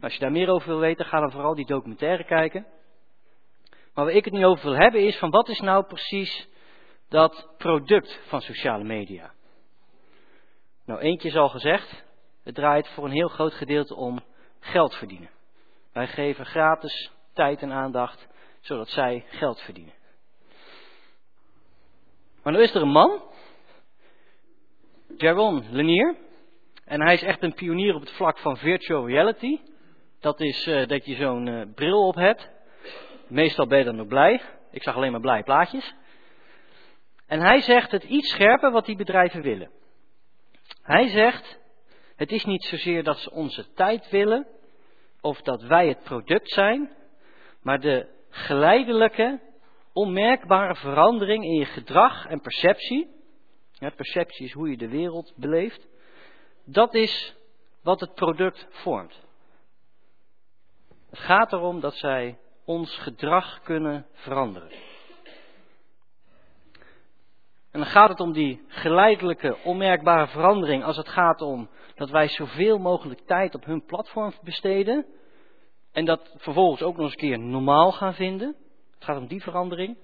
Als 0.00 0.12
je 0.12 0.20
daar 0.20 0.32
meer 0.32 0.48
over 0.48 0.68
wil 0.68 0.78
weten, 0.78 1.06
ga 1.06 1.20
dan 1.20 1.30
vooral 1.30 1.54
die 1.54 1.66
documentaire 1.66 2.24
kijken. 2.24 2.66
Maar 3.94 4.04
waar 4.04 4.14
ik 4.14 4.24
het 4.24 4.34
nu 4.34 4.46
over 4.46 4.64
wil 4.64 4.76
hebben 4.76 5.00
is 5.00 5.18
van 5.18 5.30
wat 5.30 5.48
is 5.48 5.60
nou 5.60 5.84
precies 5.84 6.48
dat 7.08 7.54
product 7.58 8.20
van 8.28 8.40
sociale 8.40 8.84
media? 8.84 9.32
Nou, 10.84 11.00
eentje 11.00 11.28
is 11.28 11.36
al 11.36 11.48
gezegd, 11.48 12.04
het 12.42 12.54
draait 12.54 12.88
voor 12.88 13.04
een 13.04 13.10
heel 13.10 13.28
groot 13.28 13.54
gedeelte 13.54 13.94
om 13.94 14.20
geld 14.60 14.94
verdienen. 14.94 15.30
Wij 15.92 16.06
geven 16.06 16.46
gratis 16.46 17.10
tijd 17.32 17.62
en 17.62 17.72
aandacht, 17.72 18.28
zodat 18.60 18.88
zij 18.88 19.24
geld 19.28 19.60
verdienen. 19.60 19.94
Maar 22.42 22.52
nu 22.52 22.62
is 22.62 22.74
er 22.74 22.82
een 22.82 22.88
man, 22.88 23.22
Jaron 25.16 25.64
Lanier, 25.70 26.16
en 26.84 27.00
hij 27.00 27.14
is 27.14 27.22
echt 27.22 27.42
een 27.42 27.54
pionier 27.54 27.94
op 27.94 28.00
het 28.00 28.10
vlak 28.10 28.38
van 28.38 28.56
virtual 28.56 29.06
reality. 29.06 29.60
Dat 30.20 30.40
is 30.40 30.66
uh, 30.66 30.86
dat 30.86 31.04
je 31.06 31.14
zo'n 31.14 31.46
uh, 31.46 31.62
bril 31.74 32.06
op 32.06 32.14
hebt. 32.14 32.50
Meestal 33.28 33.66
ben 33.66 33.78
je 33.78 33.84
dan 33.84 34.00
ook 34.00 34.08
blij. 34.08 34.40
Ik 34.70 34.82
zag 34.82 34.96
alleen 34.96 35.12
maar 35.12 35.20
blij 35.20 35.42
plaatjes. 35.42 35.94
En 37.26 37.40
hij 37.40 37.60
zegt 37.60 37.90
het 37.90 38.04
iets 38.04 38.30
scherper 38.30 38.70
wat 38.70 38.86
die 38.86 38.96
bedrijven 38.96 39.42
willen. 39.42 39.70
Hij 40.84 41.08
zegt, 41.08 41.58
het 42.16 42.32
is 42.32 42.44
niet 42.44 42.64
zozeer 42.64 43.02
dat 43.02 43.18
ze 43.18 43.30
onze 43.30 43.72
tijd 43.72 44.10
willen, 44.10 44.46
of 45.20 45.40
dat 45.42 45.62
wij 45.62 45.88
het 45.88 46.02
product 46.02 46.50
zijn, 46.50 46.92
maar 47.62 47.80
de 47.80 48.08
geleidelijke, 48.28 49.40
onmerkbare 49.92 50.74
verandering 50.74 51.44
in 51.44 51.54
je 51.54 51.64
gedrag 51.64 52.26
en 52.26 52.40
perceptie. 52.40 53.12
Perceptie 53.96 54.46
is 54.46 54.52
hoe 54.52 54.70
je 54.70 54.76
de 54.76 54.88
wereld 54.88 55.32
beleeft. 55.36 55.86
Dat 56.64 56.94
is 56.94 57.34
wat 57.82 58.00
het 58.00 58.14
product 58.14 58.66
vormt. 58.70 59.22
Het 61.10 61.18
gaat 61.18 61.52
erom 61.52 61.80
dat 61.80 61.94
zij 61.94 62.38
ons 62.64 62.96
gedrag 62.96 63.62
kunnen 63.62 64.06
veranderen. 64.12 64.70
En 67.74 67.80
dan 67.80 67.88
gaat 67.88 68.08
het 68.08 68.20
om 68.20 68.32
die 68.32 68.64
geleidelijke, 68.68 69.56
onmerkbare 69.64 70.26
verandering 70.26 70.84
als 70.84 70.96
het 70.96 71.08
gaat 71.08 71.40
om 71.40 71.68
dat 71.94 72.10
wij 72.10 72.28
zoveel 72.28 72.78
mogelijk 72.78 73.20
tijd 73.26 73.54
op 73.54 73.64
hun 73.64 73.84
platform 73.84 74.32
besteden. 74.42 75.06
En 75.92 76.04
dat 76.04 76.34
vervolgens 76.36 76.82
ook 76.82 76.96
nog 76.96 77.04
eens 77.04 77.12
een 77.12 77.18
keer 77.18 77.38
normaal 77.38 77.92
gaan 77.92 78.14
vinden. 78.14 78.56
Het 78.94 79.04
gaat 79.04 79.16
om 79.16 79.26
die 79.26 79.42
verandering. 79.42 79.98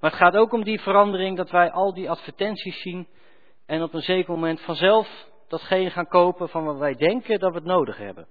Maar 0.00 0.10
het 0.10 0.20
gaat 0.20 0.36
ook 0.36 0.52
om 0.52 0.64
die 0.64 0.80
verandering 0.80 1.36
dat 1.36 1.50
wij 1.50 1.70
al 1.70 1.94
die 1.94 2.10
advertenties 2.10 2.80
zien 2.80 3.08
en 3.66 3.82
op 3.82 3.94
een 3.94 4.02
zeker 4.02 4.32
moment 4.32 4.60
vanzelf 4.60 5.28
datgene 5.48 5.90
gaan 5.90 6.08
kopen 6.08 6.48
van 6.48 6.64
wat 6.64 6.78
wij 6.78 6.94
denken 6.94 7.38
dat 7.38 7.50
we 7.50 7.56
het 7.56 7.66
nodig 7.66 7.96
hebben. 7.96 8.26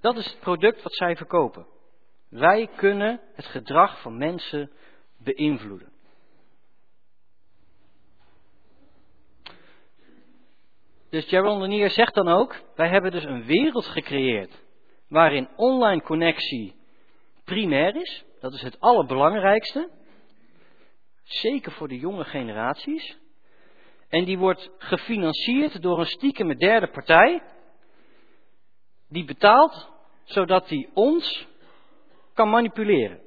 Dat 0.00 0.16
is 0.16 0.26
het 0.26 0.40
product 0.40 0.82
wat 0.82 0.94
zij 0.94 1.16
verkopen. 1.16 1.66
Wij 2.28 2.68
kunnen 2.76 3.20
het 3.34 3.46
gedrag 3.46 4.00
van 4.00 4.18
mensen 4.18 4.70
beïnvloeden. 5.34 5.92
Dus 11.10 11.28
Jaron 11.28 11.58
Lanier 11.58 11.90
zegt 11.90 12.14
dan 12.14 12.28
ook, 12.28 12.62
wij 12.74 12.88
hebben 12.88 13.10
dus 13.10 13.24
een 13.24 13.44
wereld 13.44 13.86
gecreëerd 13.86 14.64
waarin 15.08 15.48
online 15.56 16.02
connectie 16.02 16.74
primair 17.44 17.96
is. 17.96 18.24
Dat 18.40 18.52
is 18.52 18.62
het 18.62 18.80
allerbelangrijkste. 18.80 19.90
Zeker 21.22 21.72
voor 21.72 21.88
de 21.88 21.98
jonge 21.98 22.24
generaties. 22.24 23.18
En 24.08 24.24
die 24.24 24.38
wordt 24.38 24.70
gefinancierd 24.78 25.82
door 25.82 25.98
een 25.98 26.06
stiekeme 26.06 26.56
derde 26.56 26.90
partij. 26.90 27.42
Die 29.08 29.24
betaalt 29.24 29.90
zodat 30.24 30.68
die 30.68 30.88
ons 30.94 31.46
kan 32.34 32.50
manipuleren. 32.50 33.20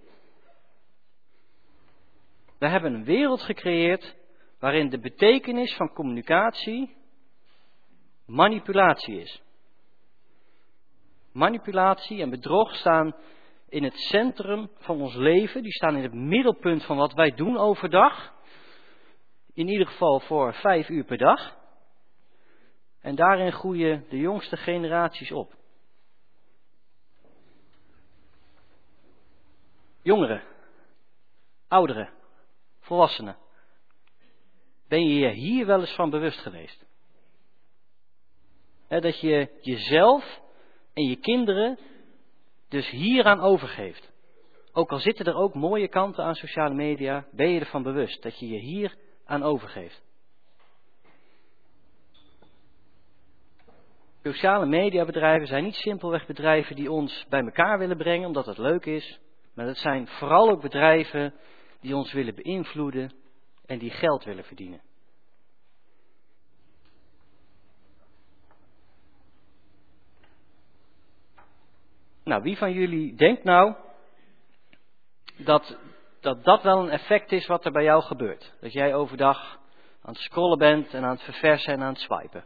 We 2.60 2.68
hebben 2.68 2.94
een 2.94 3.04
wereld 3.04 3.42
gecreëerd 3.42 4.16
waarin 4.60 4.90
de 4.90 5.00
betekenis 5.00 5.76
van 5.76 5.94
communicatie 5.94 6.98
manipulatie 8.26 9.20
is. 9.20 9.42
Manipulatie 11.32 12.22
en 12.22 12.30
bedrog 12.30 12.76
staan 12.76 13.16
in 13.70 13.84
het 13.84 13.98
centrum 13.98 14.70
van 14.78 15.02
ons 15.02 15.16
leven, 15.16 15.64
die 15.64 15.72
staan 15.72 15.96
in 15.96 16.04
het 16.04 16.14
middelpunt 16.14 16.84
van 16.86 16.98
wat 16.98 17.14
wij 17.14 17.32
doen 17.32 17.58
overdag. 17.58 18.34
In 19.54 19.68
ieder 19.68 19.88
geval 19.88 20.20
voor 20.20 20.54
vijf 20.54 20.90
uur 20.90 21.04
per 21.04 21.18
dag. 21.18 21.58
En 23.02 23.16
daarin 23.16 23.52
groeien 23.52 24.06
de 24.10 24.18
jongste 24.18 24.58
generaties 24.58 25.32
op. 25.32 25.58
Jongeren, 30.02 30.44
ouderen, 31.68 32.10
volwassenen. 32.90 33.38
Ben 34.88 35.08
je 35.08 35.20
je 35.20 35.30
hier 35.30 35.66
wel 35.66 35.80
eens 35.80 35.96
van 35.96 36.10
bewust 36.10 36.40
geweest? 36.40 36.88
dat 38.88 39.20
je 39.20 39.50
jezelf 39.62 40.42
en 40.94 41.04
je 41.04 41.16
kinderen 41.16 41.80
dus 42.70 42.90
hieraan 42.90 43.40
overgeeft. 43.40 44.12
Ook 44.72 44.92
al 44.92 45.00
zitten 45.00 45.26
er 45.26 45.36
ook 45.36 45.54
mooie 45.54 45.88
kanten 45.88 46.24
aan 46.24 46.36
sociale 46.36 46.74
media, 46.74 47.26
ben 47.32 47.50
je 47.50 47.60
ervan 47.60 47.84
bewust 47.84 48.22
dat 48.22 48.40
je 48.40 48.48
je 48.48 48.60
hier 48.60 48.96
aan 49.26 49.44
overgeeft. 49.44 50.02
Sociale 54.24 54.66
mediabedrijven 54.66 55.48
zijn 55.48 55.64
niet 55.64 55.76
simpelweg 55.76 56.26
bedrijven 56.26 56.76
die 56.76 56.92
ons 56.92 57.26
bij 57.30 57.42
elkaar 57.42 57.78
willen 57.78 57.98
brengen 57.98 58.28
omdat 58.28 58.46
het 58.46 58.58
leuk 58.58 58.86
is, 58.86 59.20
maar 59.54 59.66
het 59.66 59.78
zijn 59.78 60.08
vooral 60.08 60.50
ook 60.50 60.62
bedrijven 60.62 61.34
die 61.82 61.96
ons 61.96 62.14
willen 62.14 62.36
beïnvloeden 62.36 63.12
en 63.66 63.80
die 63.80 63.92
geld 63.92 64.24
willen 64.24 64.44
verdienen. 64.44 64.82
Nou, 72.24 72.42
wie 72.42 72.58
van 72.58 72.72
jullie 72.74 73.16
denkt 73.16 73.44
nou 73.44 73.76
dat, 75.38 75.78
dat 76.20 76.44
dat 76.44 76.64
wel 76.64 76.80
een 76.80 76.90
effect 76.90 77.32
is 77.32 77.48
wat 77.48 77.66
er 77.66 77.72
bij 77.72 77.84
jou 77.84 78.02
gebeurt? 78.02 78.54
Dat 78.62 78.74
jij 78.74 78.96
overdag 78.96 79.60
aan 80.02 80.14
het 80.14 80.22
scrollen 80.22 80.58
bent 80.58 80.94
en 80.94 81.04
aan 81.04 81.16
het 81.16 81.24
verversen 81.24 81.74
en 81.74 81.82
aan 81.82 81.94
het 81.94 82.02
swipen. 82.02 82.46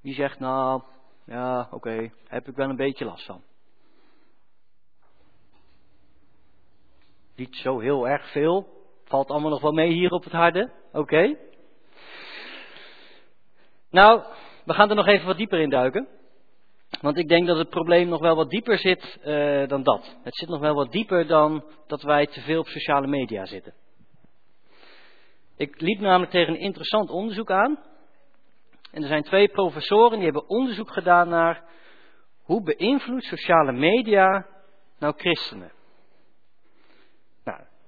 Wie 0.00 0.14
zegt 0.14 0.38
nou, 0.38 0.82
ja, 1.24 1.68
oké, 1.70 2.12
heb 2.26 2.48
ik 2.48 2.56
wel 2.56 2.68
een 2.68 2.76
beetje 2.76 3.04
last 3.04 3.24
van. 3.24 3.42
Niet 7.40 7.56
zo 7.56 7.78
heel 7.78 8.08
erg 8.08 8.30
veel. 8.30 8.66
Valt 9.04 9.30
allemaal 9.30 9.50
nog 9.50 9.60
wel 9.60 9.72
mee 9.72 9.92
hier 9.92 10.10
op 10.10 10.24
het 10.24 10.32
harde. 10.32 10.70
Oké. 10.92 11.36
Nou, 13.90 14.22
we 14.64 14.72
gaan 14.72 14.90
er 14.90 14.96
nog 14.96 15.06
even 15.06 15.26
wat 15.26 15.36
dieper 15.36 15.60
in 15.60 15.70
duiken. 15.70 16.08
Want 17.00 17.18
ik 17.18 17.28
denk 17.28 17.46
dat 17.46 17.56
het 17.56 17.68
probleem 17.68 18.08
nog 18.08 18.20
wel 18.20 18.36
wat 18.36 18.50
dieper 18.50 18.78
zit 18.78 19.18
uh, 19.24 19.68
dan 19.68 19.82
dat. 19.82 20.16
Het 20.22 20.36
zit 20.36 20.48
nog 20.48 20.60
wel 20.60 20.74
wat 20.74 20.92
dieper 20.92 21.26
dan 21.26 21.64
dat 21.86 22.02
wij 22.02 22.26
te 22.26 22.40
veel 22.40 22.60
op 22.60 22.66
sociale 22.66 23.06
media 23.06 23.46
zitten. 23.46 23.74
Ik 25.56 25.80
liep 25.80 26.00
namelijk 26.00 26.30
tegen 26.30 26.54
een 26.54 26.60
interessant 26.60 27.10
onderzoek 27.10 27.50
aan. 27.50 27.78
En 28.92 29.02
er 29.02 29.08
zijn 29.08 29.22
twee 29.22 29.48
professoren 29.48 30.16
die 30.16 30.24
hebben 30.24 30.48
onderzoek 30.48 30.92
gedaan 30.92 31.28
naar 31.28 31.64
hoe 32.42 32.62
beïnvloedt 32.62 33.24
sociale 33.24 33.72
media 33.72 34.46
nou 34.98 35.14
christenen. 35.16 35.78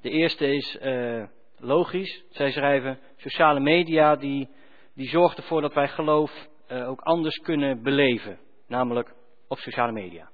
De 0.02 0.10
eerste 0.10 0.54
is 0.54 0.78
uh, 0.82 1.24
logisch. 1.58 2.24
Zij 2.30 2.50
schrijven 2.50 2.98
sociale 3.16 3.60
media 3.60 4.16
die, 4.16 4.48
die 4.94 5.08
zorgt 5.08 5.36
ervoor 5.36 5.60
dat 5.60 5.74
wij 5.74 5.88
geloof 5.88 6.48
uh, 6.68 6.88
ook 6.88 7.00
anders 7.00 7.38
kunnen 7.38 7.82
beleven 7.82 8.38
namelijk 8.66 9.14
op 9.48 9.58
sociale 9.58 9.92
media. 9.92 10.30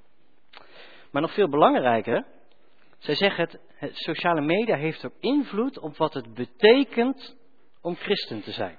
Maar 1.10 1.22
nog 1.22 1.32
veel 1.32 1.48
belangrijker, 1.48 2.26
zij 2.98 3.14
zeggen 3.14 3.60
het, 3.74 3.96
sociale 3.96 4.40
media 4.40 4.76
heeft 4.76 5.04
ook 5.04 5.16
invloed 5.20 5.78
op 5.78 5.96
wat 5.96 6.14
het 6.14 6.34
betekent 6.34 7.36
om 7.80 7.94
christen 7.94 8.42
te 8.42 8.52
zijn. 8.52 8.78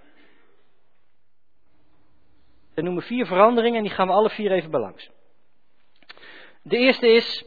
We 2.73 2.81
noemen 2.81 3.03
vier 3.03 3.25
veranderingen 3.25 3.77
en 3.77 3.83
die 3.83 3.93
gaan 3.93 4.07
we 4.07 4.13
alle 4.13 4.29
vier 4.29 4.51
even 4.51 4.71
belangs. 4.71 5.09
De 6.61 6.77
eerste 6.77 7.07
is, 7.07 7.45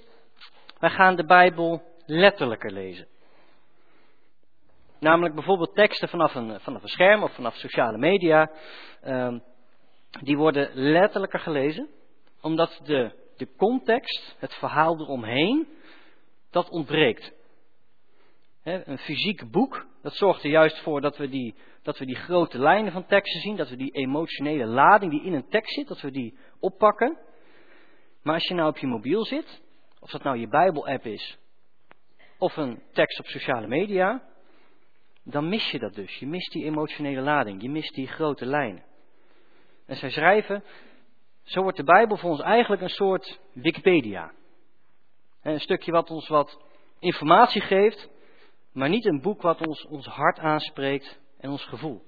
wij 0.78 0.90
gaan 0.90 1.16
de 1.16 1.24
Bijbel 1.24 1.82
letterlijker 2.06 2.72
lezen. 2.72 3.10
Namelijk 5.02 5.34
bijvoorbeeld 5.34 5.74
teksten 5.74 6.08
vanaf 6.08 6.34
een, 6.34 6.60
vanaf 6.60 6.82
een 6.82 6.88
scherm 6.88 7.22
of 7.22 7.34
vanaf 7.34 7.54
sociale 7.54 7.98
media. 7.98 8.50
Um, 9.06 9.42
die 10.20 10.36
worden 10.36 10.70
letterlijker 10.74 11.40
gelezen 11.40 11.88
omdat 12.40 12.80
de, 12.84 13.12
de 13.36 13.48
context, 13.56 14.34
het 14.38 14.54
verhaal 14.54 15.00
eromheen, 15.00 15.68
dat 16.50 16.68
ontbreekt. 16.68 17.32
een 18.62 18.98
fysiek 18.98 19.50
boek, 19.50 19.86
dat 20.02 20.14
zorgt 20.14 20.44
er 20.44 20.50
juist 20.50 20.78
voor 20.78 21.00
dat 21.00 21.16
we, 21.16 21.28
die, 21.28 21.54
dat 21.82 21.98
we 21.98 22.06
die 22.06 22.16
grote 22.16 22.58
lijnen 22.58 22.92
van 22.92 23.06
teksten 23.06 23.40
zien, 23.40 23.56
dat 23.56 23.68
we 23.68 23.76
die 23.76 23.92
emotionele 23.92 24.66
lading 24.66 25.10
die 25.10 25.24
in 25.24 25.32
een 25.32 25.48
tekst 25.48 25.74
zit, 25.74 25.88
dat 25.88 26.00
we 26.00 26.10
die 26.10 26.38
oppakken. 26.60 27.18
Maar 28.22 28.34
als 28.34 28.48
je 28.48 28.54
nou 28.54 28.68
op 28.68 28.78
je 28.78 28.86
mobiel 28.86 29.24
zit, 29.24 29.62
of 30.00 30.10
dat 30.10 30.22
nou 30.22 30.36
je 30.36 30.48
Bijbel-app 30.48 31.06
is, 31.06 31.38
of 32.38 32.56
een 32.56 32.82
tekst 32.92 33.18
op 33.18 33.26
sociale 33.26 33.66
media, 33.66 34.30
dan 35.24 35.48
mis 35.48 35.70
je 35.70 35.78
dat 35.78 35.94
dus. 35.94 36.18
Je 36.18 36.26
mist 36.26 36.52
die 36.52 36.64
emotionele 36.64 37.20
lading, 37.20 37.62
je 37.62 37.70
mist 37.70 37.94
die 37.94 38.06
grote 38.06 38.46
lijnen. 38.46 38.84
En 39.86 39.96
zij 39.96 40.10
schrijven, 40.10 40.64
zo 41.42 41.62
wordt 41.62 41.76
de 41.76 41.84
Bijbel 41.84 42.16
voor 42.16 42.30
ons 42.30 42.40
eigenlijk 42.40 42.82
een 42.82 42.88
soort 42.88 43.40
Wikipedia. 43.52 44.32
Een 45.42 45.60
stukje 45.60 45.92
wat 45.92 46.10
ons 46.10 46.28
wat 46.28 46.60
informatie 46.98 47.60
geeft, 47.60 48.08
maar 48.72 48.88
niet 48.88 49.04
een 49.04 49.20
boek 49.20 49.42
wat 49.42 49.66
ons 49.66 49.86
ons 49.86 50.06
hart 50.06 50.38
aanspreekt 50.38 51.20
en 51.38 51.50
ons 51.50 51.64
gevoel. 51.64 52.02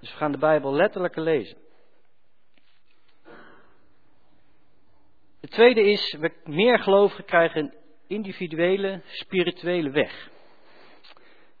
Dus 0.00 0.10
we 0.10 0.16
gaan 0.16 0.32
de 0.32 0.38
Bijbel 0.38 0.72
letterlijk 0.72 1.16
lezen. 1.16 1.58
Het 5.40 5.50
tweede 5.50 5.82
is, 5.82 6.16
we 6.20 6.32
meer 6.44 6.78
gelovigen 6.78 7.24
krijgen 7.24 7.60
een 7.60 7.74
individuele, 8.06 9.02
spirituele 9.04 9.90
weg. 9.90 10.30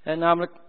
En 0.02 0.18
namelijk, 0.18 0.60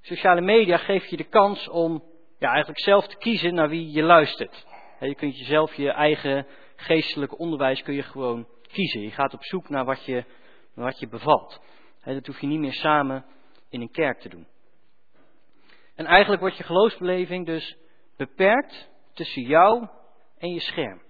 sociale 0.00 0.40
media 0.40 0.76
geeft 0.76 1.10
je 1.10 1.16
de 1.16 1.28
kans 1.28 1.68
om 1.68 2.04
ja, 2.38 2.48
eigenlijk 2.48 2.80
zelf 2.80 3.06
te 3.06 3.16
kiezen 3.16 3.54
naar 3.54 3.68
wie 3.68 3.90
je 3.90 4.02
luistert. 4.02 4.66
Je 5.00 5.14
kunt 5.14 5.38
jezelf 5.38 5.74
je 5.74 5.90
eigen 5.90 6.46
geestelijke 6.76 7.36
onderwijs 7.36 7.82
kun 7.82 7.94
je 7.94 8.02
gewoon 8.02 8.48
kiezen. 8.72 9.00
Je 9.00 9.10
gaat 9.10 9.34
op 9.34 9.44
zoek 9.44 9.68
naar 9.68 9.84
wat 9.84 10.04
je, 10.04 10.24
wat 10.74 10.98
je 10.98 11.08
bevalt. 11.08 11.60
Dat 12.04 12.26
hoef 12.26 12.40
je 12.40 12.46
niet 12.46 12.60
meer 12.60 12.72
samen 12.72 13.24
in 13.68 13.80
een 13.80 13.90
kerk 13.90 14.20
te 14.20 14.28
doen. 14.28 14.46
En 15.94 16.06
eigenlijk 16.06 16.40
wordt 16.40 16.56
je 16.56 16.64
geloofsbeleving 16.64 17.46
dus 17.46 17.76
beperkt 18.16 18.90
tussen 19.14 19.42
jou 19.42 19.88
en 20.38 20.48
je 20.48 20.60
scherm. 20.60 21.02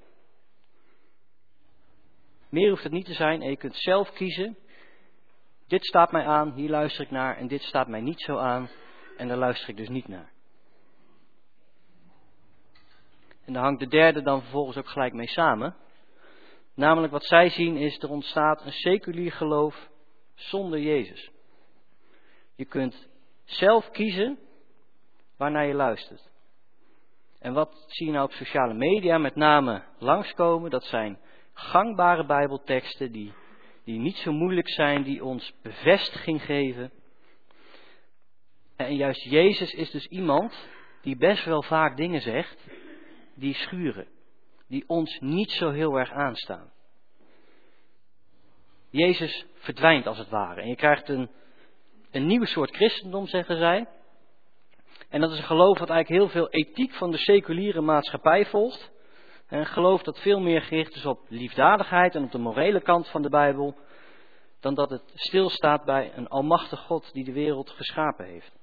Meer 2.48 2.70
hoeft 2.70 2.82
het 2.82 2.92
niet 2.92 3.06
te 3.06 3.14
zijn 3.14 3.42
en 3.42 3.50
je 3.50 3.56
kunt 3.56 3.76
zelf 3.76 4.12
kiezen. 4.12 4.56
Dit 5.70 5.84
staat 5.84 6.12
mij 6.12 6.26
aan, 6.26 6.52
hier 6.52 6.70
luister 6.70 7.04
ik 7.04 7.10
naar 7.10 7.36
en 7.36 7.48
dit 7.48 7.62
staat 7.62 7.88
mij 7.88 8.00
niet 8.00 8.20
zo 8.20 8.36
aan 8.36 8.68
en 9.16 9.28
daar 9.28 9.36
luister 9.36 9.68
ik 9.68 9.76
dus 9.76 9.88
niet 9.88 10.08
naar. 10.08 10.30
En 13.44 13.52
daar 13.52 13.62
hangt 13.62 13.80
de 13.80 13.88
derde 13.88 14.22
dan 14.22 14.40
vervolgens 14.40 14.76
ook 14.76 14.88
gelijk 14.88 15.12
mee 15.12 15.28
samen. 15.28 15.76
Namelijk 16.74 17.12
wat 17.12 17.24
zij 17.24 17.50
zien 17.50 17.76
is, 17.76 18.02
er 18.02 18.10
ontstaat 18.10 18.64
een 18.64 18.72
seculier 18.72 19.32
geloof 19.32 19.88
zonder 20.34 20.78
Jezus. 20.78 21.30
Je 22.56 22.64
kunt 22.64 23.08
zelf 23.44 23.90
kiezen 23.90 24.38
waarnaar 25.36 25.66
je 25.66 25.74
luistert. 25.74 26.30
En 27.38 27.52
wat 27.52 27.84
zie 27.86 28.06
je 28.06 28.12
nou 28.12 28.24
op 28.24 28.32
sociale 28.32 28.74
media 28.74 29.18
met 29.18 29.34
name 29.34 29.82
langskomen? 29.98 30.70
Dat 30.70 30.84
zijn 30.84 31.18
gangbare 31.52 32.26
Bijbelteksten 32.26 33.12
die, 33.12 33.32
die 33.84 33.98
niet 33.98 34.16
zo 34.16 34.32
moeilijk 34.32 34.68
zijn, 34.68 35.02
die 35.02 35.24
ons 35.24 35.54
bevestiging 35.62 36.42
geven. 36.44 36.92
En 38.76 38.96
juist 38.96 39.22
Jezus 39.22 39.72
is 39.72 39.90
dus 39.90 40.06
iemand 40.06 40.68
die 41.02 41.16
best 41.16 41.44
wel 41.44 41.62
vaak 41.62 41.96
dingen 41.96 42.20
zegt 42.20 42.66
die 43.34 43.54
schuren, 43.54 44.08
die 44.68 44.84
ons 44.86 45.18
niet 45.20 45.50
zo 45.50 45.70
heel 45.70 45.98
erg 45.98 46.10
aanstaan. 46.10 46.72
Jezus 48.90 49.46
verdwijnt 49.54 50.06
als 50.06 50.18
het 50.18 50.28
ware 50.28 50.60
en 50.60 50.68
je 50.68 50.76
krijgt 50.76 51.08
een, 51.08 51.30
een 52.10 52.26
nieuwe 52.26 52.46
soort 52.46 52.74
christendom, 52.74 53.26
zeggen 53.26 53.56
zij. 53.56 53.86
En 55.08 55.20
dat 55.20 55.30
is 55.30 55.38
een 55.38 55.44
geloof 55.44 55.78
wat 55.78 55.90
eigenlijk 55.90 56.22
heel 56.22 56.32
veel 56.32 56.50
ethiek 56.50 56.92
van 56.92 57.10
de 57.10 57.18
seculiere 57.18 57.80
maatschappij 57.80 58.46
volgt. 58.46 58.90
Een 59.50 59.66
geloof 59.66 60.02
dat 60.02 60.18
veel 60.18 60.40
meer 60.40 60.62
gericht 60.62 60.94
is 60.94 61.06
op 61.06 61.20
liefdadigheid 61.28 62.14
en 62.14 62.24
op 62.24 62.30
de 62.30 62.38
morele 62.38 62.80
kant 62.80 63.08
van 63.08 63.22
de 63.22 63.28
Bijbel, 63.28 63.76
dan 64.60 64.74
dat 64.74 64.90
het 64.90 65.12
stilstaat 65.14 65.84
bij 65.84 66.12
een 66.14 66.28
almachtig 66.28 66.80
God 66.80 67.12
die 67.12 67.24
de 67.24 67.32
wereld 67.32 67.70
geschapen 67.70 68.24
heeft. 68.24 68.58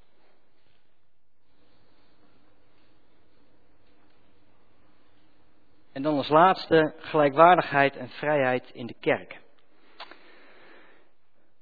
En 5.93 6.01
dan 6.01 6.17
als 6.17 6.29
laatste 6.29 6.93
gelijkwaardigheid 6.97 7.95
en 7.95 8.09
vrijheid 8.09 8.69
in 8.69 8.85
de 8.85 8.95
kerk. 8.99 9.41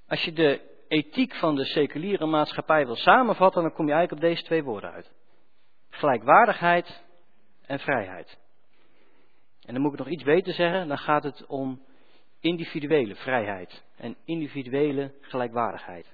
Als 0.08 0.24
je 0.24 0.34
de 0.34 0.62
ethiek 0.88 1.36
van 1.36 1.56
de 1.56 1.66
seculiere 1.66 2.26
maatschappij 2.26 2.86
wil 2.86 2.96
samenvatten, 2.96 3.62
dan 3.62 3.74
kom 3.74 3.88
je 3.88 3.94
eigenlijk 3.94 4.24
op 4.24 4.30
deze 4.30 4.44
twee 4.44 4.64
woorden 4.64 4.92
uit. 4.92 5.12
Gelijkwaardigheid 5.90 7.04
en 7.66 7.80
vrijheid. 7.80 8.44
En 9.66 9.74
dan 9.74 9.82
moet 9.82 9.91
ik 9.91 9.99
nog 9.99 10.09
iets 10.09 10.24
beter 10.24 10.53
zeggen, 10.53 10.88
dan 10.88 10.97
gaat 10.97 11.24
het 11.24 11.45
om 11.45 11.82
individuele 12.39 13.16
vrijheid 13.16 13.84
en 13.97 14.16
individuele 14.26 15.11
gelijkwaardigheid. 15.22 16.13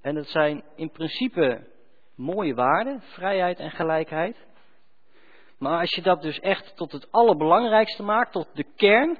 En 0.00 0.14
dat 0.14 0.26
zijn 0.26 0.62
in 0.76 0.90
principe 0.90 1.66
mooie 2.14 2.54
waarden, 2.54 3.02
vrijheid 3.02 3.58
en 3.58 3.70
gelijkheid. 3.70 4.36
Maar 5.58 5.80
als 5.80 5.94
je 5.94 6.02
dat 6.02 6.22
dus 6.22 6.40
echt 6.40 6.76
tot 6.76 6.92
het 6.92 7.12
allerbelangrijkste 7.12 8.02
maakt, 8.02 8.32
tot 8.32 8.48
de 8.54 8.64
kern, 8.76 9.18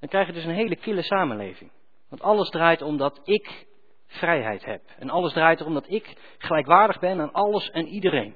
dan 0.00 0.08
krijg 0.08 0.26
je 0.26 0.32
dus 0.32 0.44
een 0.44 0.54
hele 0.54 0.76
kille 0.76 1.02
samenleving. 1.02 1.70
Want 2.08 2.22
alles 2.22 2.50
draait 2.50 2.82
om 2.82 2.96
dat 2.96 3.20
ik 3.24 3.66
vrijheid 4.06 4.64
heb. 4.64 4.82
En 4.98 5.10
alles 5.10 5.32
draait 5.32 5.60
erom 5.60 5.74
dat 5.74 5.90
ik 5.90 6.16
gelijkwaardig 6.38 6.98
ben 6.98 7.20
aan 7.20 7.32
alles 7.32 7.70
en 7.70 7.86
iedereen. 7.86 8.34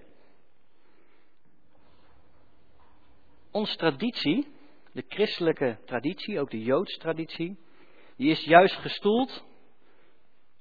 Onze 3.54 3.76
traditie, 3.76 4.48
de 4.92 5.04
christelijke 5.08 5.78
traditie, 5.84 6.40
ook 6.40 6.50
de 6.50 6.62
Joodse 6.62 6.98
traditie, 6.98 7.58
die 8.16 8.30
is 8.30 8.44
juist 8.44 8.74
gestoeld 8.74 9.44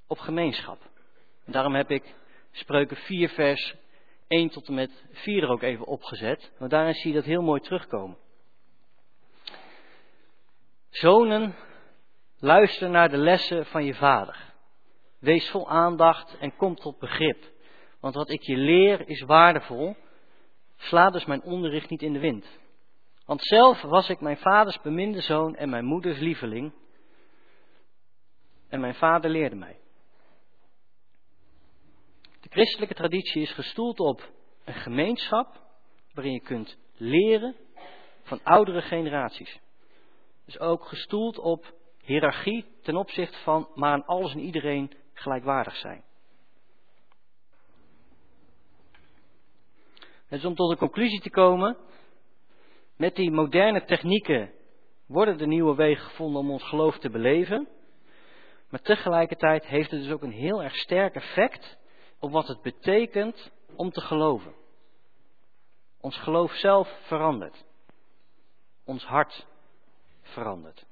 op 0.08 0.20
gemeenschap. 0.20 0.82
En 1.46 1.52
daarom 1.52 1.76
heb 1.76 1.92
ik 1.92 2.16
spreuken 2.52 2.98
4 2.98 3.30
vers 3.30 3.76
1 4.28 4.50
tot 4.50 4.68
en 4.68 4.74
met 4.74 5.06
4 5.12 5.44
er 5.44 5.50
ook 5.50 5.62
even 5.62 5.86
opgezet. 5.86 6.52
Want 6.58 6.72
daarin 6.72 6.94
zie 6.94 7.10
je 7.10 7.16
dat 7.16 7.26
heel 7.26 7.42
mooi 7.42 7.62
terugkomen. 7.62 8.18
Zonen, 10.90 11.56
luister 12.40 12.90
naar 12.90 13.10
de 13.10 13.18
lessen 13.18 13.66
van 13.66 13.86
je 13.86 13.94
vader. 13.94 14.54
Wees 15.20 15.50
vol 15.50 15.70
aandacht 15.70 16.38
en 16.38 16.56
kom 16.56 16.76
tot 16.76 17.00
begrip. 17.00 17.52
Want 18.00 18.16
wat 18.16 18.30
ik 18.30 18.42
je 18.42 18.58
leer 18.58 19.08
is 19.08 19.22
waardevol. 19.22 19.96
Sla 20.78 21.10
dus 21.10 21.26
mijn 21.26 21.44
onderricht 21.44 21.90
niet 21.90 22.02
in 22.02 22.14
de 22.14 22.20
wind. 22.20 22.62
Want 23.26 23.42
zelf 23.44 23.82
was 23.82 24.10
ik 24.10 24.22
mijn 24.22 24.38
vaders 24.38 24.82
beminde 24.82 25.22
zoon 25.22 25.56
en 25.56 25.70
mijn 25.70 25.86
moeders 25.86 26.20
lieveling. 26.20 26.74
En 28.70 28.80
mijn 28.80 28.96
vader 28.96 29.30
leerde 29.30 29.56
mij. 29.56 29.80
De 32.42 32.50
christelijke 32.50 32.94
traditie 32.94 33.42
is 33.42 33.52
gestoeld 33.52 34.00
op 34.00 34.32
een 34.64 34.74
gemeenschap 34.74 35.62
waarin 36.14 36.34
je 36.34 36.42
kunt 36.42 36.78
leren 36.96 37.56
van 38.24 38.40
oudere 38.44 38.82
generaties. 38.82 39.60
Dus 40.46 40.60
ook 40.60 40.86
gestoeld 40.86 41.38
op 41.38 41.74
hiërarchie 42.02 42.66
ten 42.82 42.96
opzichte 42.96 43.38
van 43.38 43.70
maar 43.76 43.92
aan 43.92 44.06
alles 44.06 44.34
en 44.34 44.40
iedereen 44.40 44.92
gelijkwaardig 45.14 45.76
zijn. 45.76 46.04
Dus 50.30 50.46
om 50.46 50.56
tot 50.56 50.72
een 50.72 50.78
conclusie 50.78 51.22
te 51.22 51.30
komen, 51.30 51.78
met 52.98 53.16
die 53.16 53.32
moderne 53.32 53.84
technieken 53.84 54.52
worden 55.06 55.38
de 55.38 55.48
nieuwe 55.48 55.76
wegen 55.76 56.04
gevonden 56.04 56.42
om 56.42 56.52
ons 56.52 56.64
geloof 56.64 56.98
te 56.98 57.10
beleven. 57.10 57.68
Maar 58.70 58.82
tegelijkertijd 58.82 59.66
heeft 59.66 59.92
het 59.92 60.02
dus 60.02 60.12
ook 60.12 60.24
een 60.24 60.32
heel 60.32 60.64
erg 60.64 60.76
sterk 60.76 61.16
effect 61.16 61.78
op 62.20 62.32
wat 62.32 62.48
het 62.48 62.62
betekent 62.62 63.52
om 63.76 63.92
te 63.92 64.02
geloven. 64.02 64.54
Ons 66.02 66.18
geloof 66.18 66.52
zelf 66.52 66.90
verandert. 67.02 67.66
Ons 68.86 69.06
hart 69.06 69.48
verandert. 70.22 70.86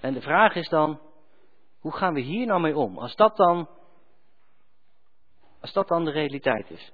En 0.00 0.14
de 0.14 0.20
vraag 0.20 0.54
is 0.54 0.68
dan, 0.68 1.00
hoe 1.80 1.92
gaan 1.92 2.14
we 2.14 2.20
hier 2.20 2.46
nou 2.46 2.60
mee 2.60 2.76
om? 2.76 2.98
Als 2.98 3.16
dat 3.16 3.36
dan, 3.36 3.68
als 5.60 5.72
dat 5.72 5.88
dan 5.88 6.04
de 6.04 6.10
realiteit 6.10 6.70
is. 6.70 6.92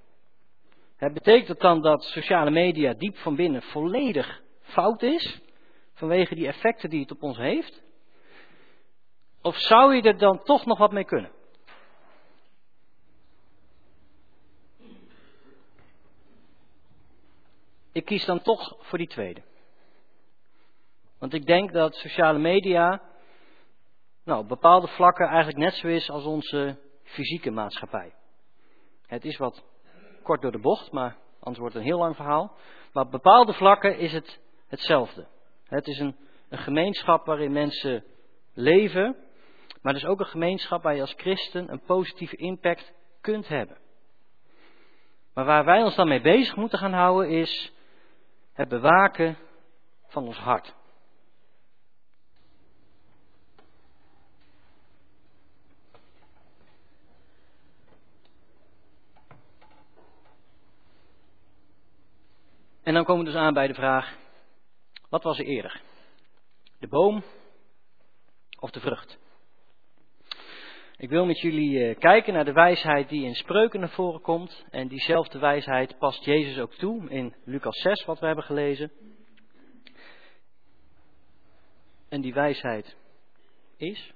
Betekent 1.10 1.60
dan 1.60 1.80
dat 1.80 2.04
sociale 2.04 2.50
media 2.50 2.92
diep 2.92 3.16
van 3.16 3.36
binnen 3.36 3.62
volledig 3.62 4.42
fout 4.60 5.02
is, 5.02 5.40
vanwege 5.94 6.34
die 6.34 6.46
effecten 6.46 6.90
die 6.90 7.00
het 7.00 7.10
op 7.10 7.22
ons 7.22 7.36
heeft? 7.36 7.82
Of 9.40 9.56
zou 9.56 9.94
je 9.94 10.02
er 10.02 10.18
dan 10.18 10.42
toch 10.42 10.66
nog 10.66 10.78
wat 10.78 10.92
mee 10.92 11.04
kunnen? 11.04 11.30
Ik 17.92 18.04
kies 18.04 18.24
dan 18.24 18.42
toch 18.42 18.76
voor 18.78 18.98
die 18.98 19.06
tweede. 19.06 19.42
Want 21.18 21.34
ik 21.34 21.46
denk 21.46 21.72
dat 21.72 21.94
sociale 21.94 22.38
media 22.38 23.02
nou, 24.24 24.40
op 24.40 24.48
bepaalde 24.48 24.86
vlakken 24.86 25.26
eigenlijk 25.26 25.58
net 25.58 25.74
zo 25.74 25.88
is 25.88 26.10
als 26.10 26.24
onze 26.24 26.78
fysieke 27.02 27.50
maatschappij. 27.50 28.14
Het 29.06 29.24
is 29.24 29.36
wat 29.36 29.64
kort 30.22 30.42
door 30.42 30.52
de 30.52 30.58
bocht, 30.60 30.92
maar 30.92 31.16
anders 31.40 31.58
wordt 31.58 31.74
het 31.74 31.82
een 31.82 31.88
heel 31.88 31.98
lang 31.98 32.16
verhaal. 32.16 32.56
Maar 32.92 33.04
op 33.04 33.10
bepaalde 33.10 33.52
vlakken 33.52 33.98
is 33.98 34.12
het 34.12 34.40
hetzelfde. 34.68 35.26
Het 35.64 35.86
is 35.86 35.98
een, 35.98 36.16
een 36.48 36.58
gemeenschap 36.58 37.26
waarin 37.26 37.52
mensen 37.52 38.04
leven, 38.54 39.16
maar 39.82 39.92
het 39.92 40.02
is 40.02 40.08
ook 40.08 40.20
een 40.20 40.26
gemeenschap 40.26 40.82
waar 40.82 40.94
je 40.94 41.00
als 41.00 41.14
christen 41.16 41.72
een 41.72 41.82
positieve 41.82 42.36
impact 42.36 42.92
kunt 43.20 43.48
hebben. 43.48 43.76
Maar 45.34 45.44
waar 45.44 45.64
wij 45.64 45.82
ons 45.82 45.94
dan 45.94 46.08
mee 46.08 46.20
bezig 46.20 46.56
moeten 46.56 46.78
gaan 46.78 46.92
houden 46.92 47.30
is 47.30 47.72
het 48.52 48.68
bewaken 48.68 49.36
van 50.06 50.26
ons 50.26 50.38
hart. 50.38 50.74
En 62.82 62.94
dan 62.94 63.04
komen 63.04 63.24
we 63.24 63.30
dus 63.30 63.40
aan 63.40 63.54
bij 63.54 63.66
de 63.66 63.74
vraag, 63.74 64.16
wat 65.08 65.22
was 65.22 65.38
er 65.38 65.44
eerder? 65.44 65.80
De 66.78 66.88
boom 66.88 67.22
of 68.60 68.70
de 68.70 68.80
vrucht? 68.80 69.18
Ik 70.96 71.08
wil 71.08 71.26
met 71.26 71.40
jullie 71.40 71.84
eh, 71.84 71.98
kijken 71.98 72.32
naar 72.32 72.44
de 72.44 72.52
wijsheid 72.52 73.08
die 73.08 73.24
in 73.24 73.34
spreuken 73.34 73.80
naar 73.80 73.90
voren 73.90 74.20
komt. 74.20 74.64
En 74.70 74.88
diezelfde 74.88 75.38
wijsheid 75.38 75.98
past 75.98 76.24
Jezus 76.24 76.58
ook 76.58 76.74
toe 76.74 77.10
in 77.10 77.34
Lucas 77.44 77.80
6, 77.80 78.04
wat 78.04 78.18
we 78.18 78.26
hebben 78.26 78.44
gelezen. 78.44 78.92
En 82.08 82.20
die 82.20 82.34
wijsheid 82.34 82.96
is. 83.76 84.12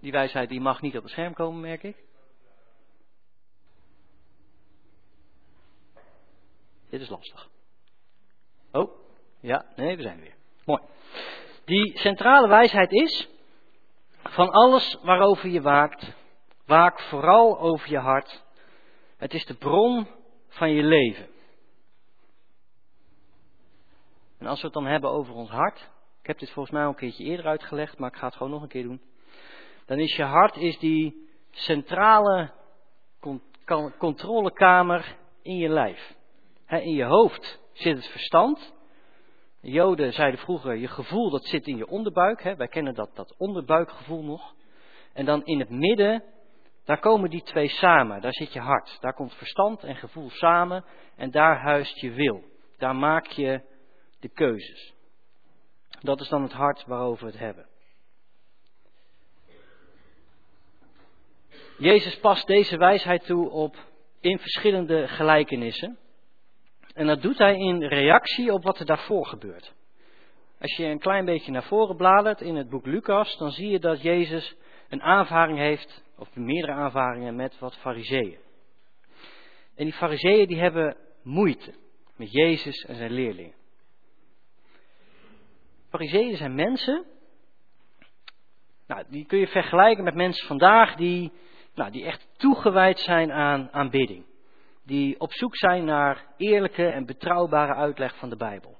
Die 0.00 0.12
wijsheid 0.12 0.48
die 0.48 0.60
mag 0.60 0.80
niet 0.80 0.96
op 0.96 1.02
het 1.02 1.12
scherm 1.12 1.34
komen, 1.34 1.60
merk 1.60 1.82
ik. 1.82 2.09
Dit 6.90 7.00
is 7.00 7.08
lastig. 7.08 7.48
Oh, 8.72 8.90
ja, 9.40 9.64
nee, 9.76 9.96
we 9.96 10.02
zijn 10.02 10.16
er 10.16 10.22
weer. 10.22 10.36
Mooi. 10.64 10.82
Die 11.64 11.98
centrale 11.98 12.48
wijsheid 12.48 12.92
is, 12.92 13.28
van 14.22 14.50
alles 14.50 14.98
waarover 15.02 15.48
je 15.48 15.60
waakt, 15.60 16.12
waak 16.66 17.00
vooral 17.00 17.58
over 17.60 17.90
je 17.90 17.98
hart. 17.98 18.42
Het 19.16 19.34
is 19.34 19.44
de 19.44 19.54
bron 19.54 20.06
van 20.48 20.70
je 20.70 20.82
leven. 20.82 21.28
En 24.38 24.46
als 24.46 24.60
we 24.60 24.64
het 24.64 24.74
dan 24.74 24.86
hebben 24.86 25.10
over 25.10 25.34
ons 25.34 25.50
hart, 25.50 25.90
ik 26.20 26.26
heb 26.26 26.38
dit 26.38 26.50
volgens 26.50 26.74
mij 26.74 26.82
al 26.82 26.88
een 26.88 26.94
keertje 26.94 27.24
eerder 27.24 27.46
uitgelegd, 27.46 27.98
maar 27.98 28.10
ik 28.10 28.16
ga 28.16 28.26
het 28.26 28.36
gewoon 28.36 28.52
nog 28.52 28.62
een 28.62 28.68
keer 28.68 28.82
doen. 28.82 29.00
Dan 29.86 29.98
is 29.98 30.16
je 30.16 30.22
hart 30.22 30.56
is 30.56 30.78
die 30.78 31.28
centrale 31.50 32.52
controlekamer 33.98 35.16
in 35.42 35.56
je 35.56 35.68
lijf 35.68 36.18
in 36.78 36.94
je 36.94 37.04
hoofd 37.04 37.60
zit 37.72 37.96
het 37.96 38.06
verstand. 38.06 38.74
De 39.60 39.70
Joden 39.70 40.12
zeiden 40.12 40.40
vroeger, 40.40 40.76
je 40.76 40.88
gevoel 40.88 41.30
dat 41.30 41.44
zit 41.44 41.66
in 41.66 41.76
je 41.76 41.86
onderbuik. 41.86 42.42
Wij 42.56 42.68
kennen 42.68 42.94
dat, 42.94 43.10
dat 43.14 43.34
onderbuikgevoel 43.36 44.22
nog. 44.22 44.54
En 45.12 45.24
dan 45.24 45.44
in 45.44 45.58
het 45.58 45.70
midden, 45.70 46.24
daar 46.84 47.00
komen 47.00 47.30
die 47.30 47.42
twee 47.42 47.68
samen. 47.68 48.20
Daar 48.20 48.34
zit 48.34 48.52
je 48.52 48.60
hart. 48.60 48.96
Daar 49.00 49.14
komt 49.14 49.34
verstand 49.34 49.84
en 49.84 49.96
gevoel 49.96 50.30
samen. 50.30 50.84
En 51.16 51.30
daar 51.30 51.60
huist 51.60 52.00
je 52.00 52.10
wil. 52.10 52.42
Daar 52.78 52.96
maak 52.96 53.26
je 53.26 53.62
de 54.20 54.28
keuzes. 54.28 54.94
Dat 56.00 56.20
is 56.20 56.28
dan 56.28 56.42
het 56.42 56.52
hart 56.52 56.84
waarover 56.86 57.24
we 57.24 57.30
het 57.30 57.40
hebben. 57.40 57.68
Jezus 61.78 62.18
past 62.18 62.46
deze 62.46 62.76
wijsheid 62.76 63.24
toe 63.24 63.50
op 63.50 63.76
in 64.20 64.38
verschillende 64.38 65.08
gelijkenissen. 65.08 65.98
En 67.00 67.06
dat 67.06 67.22
doet 67.22 67.38
hij 67.38 67.58
in 67.58 67.82
reactie 67.82 68.52
op 68.52 68.62
wat 68.62 68.78
er 68.78 68.86
daarvoor 68.86 69.26
gebeurt. 69.26 69.74
Als 70.60 70.76
je 70.76 70.84
een 70.84 70.98
klein 70.98 71.24
beetje 71.24 71.52
naar 71.52 71.62
voren 71.62 71.96
bladert 71.96 72.40
in 72.40 72.56
het 72.56 72.68
boek 72.68 72.86
Lucas, 72.86 73.36
dan 73.36 73.50
zie 73.50 73.70
je 73.70 73.78
dat 73.78 74.02
Jezus 74.02 74.56
een 74.88 75.02
aanvaring 75.02 75.58
heeft, 75.58 76.04
of 76.16 76.34
meerdere 76.34 76.72
aanvaringen 76.72 77.36
met 77.36 77.58
wat 77.58 77.76
fariseeën. 77.76 78.38
En 79.76 79.84
die 79.84 79.92
fariseeën 79.92 80.46
die 80.46 80.60
hebben 80.60 80.96
moeite 81.22 81.74
met 82.16 82.32
Jezus 82.32 82.84
en 82.84 82.94
zijn 82.94 83.12
leerlingen. 83.12 83.54
Fariseeën 85.88 86.36
zijn 86.36 86.54
mensen, 86.54 87.04
nou, 88.86 89.04
die 89.08 89.26
kun 89.26 89.38
je 89.38 89.48
vergelijken 89.48 90.04
met 90.04 90.14
mensen 90.14 90.46
vandaag 90.46 90.94
die, 90.94 91.32
nou, 91.74 91.90
die 91.90 92.04
echt 92.04 92.28
toegewijd 92.36 93.00
zijn 93.00 93.32
aan 93.32 93.68
aanbidding. 93.72 94.28
Die 94.90 95.20
op 95.20 95.32
zoek 95.32 95.56
zijn 95.56 95.84
naar 95.84 96.26
eerlijke 96.36 96.86
en 96.86 97.06
betrouwbare 97.06 97.74
uitleg 97.74 98.16
van 98.16 98.28
de 98.28 98.36
Bijbel. 98.36 98.78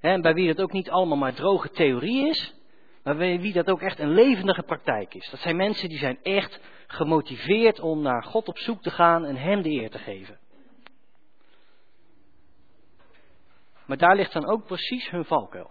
En 0.00 0.20
bij 0.20 0.34
wie 0.34 0.46
dat 0.46 0.60
ook 0.60 0.72
niet 0.72 0.90
allemaal 0.90 1.16
maar 1.16 1.34
droge 1.34 1.70
theorie 1.70 2.28
is, 2.28 2.54
maar 3.02 3.16
bij 3.16 3.40
wie 3.40 3.52
dat 3.52 3.70
ook 3.70 3.80
echt 3.80 3.98
een 3.98 4.14
levendige 4.14 4.62
praktijk 4.62 5.14
is. 5.14 5.30
Dat 5.30 5.40
zijn 5.40 5.56
mensen 5.56 5.88
die 5.88 5.98
zijn 5.98 6.18
echt 6.22 6.60
gemotiveerd 6.86 7.80
om 7.80 8.02
naar 8.02 8.22
God 8.22 8.48
op 8.48 8.58
zoek 8.58 8.82
te 8.82 8.90
gaan 8.90 9.24
en 9.24 9.36
Hem 9.36 9.62
de 9.62 9.70
eer 9.70 9.90
te 9.90 9.98
geven. 9.98 10.38
Maar 13.86 13.96
daar 13.96 14.16
ligt 14.16 14.32
dan 14.32 14.50
ook 14.50 14.66
precies 14.66 15.10
hun 15.10 15.24
valkuil. 15.24 15.70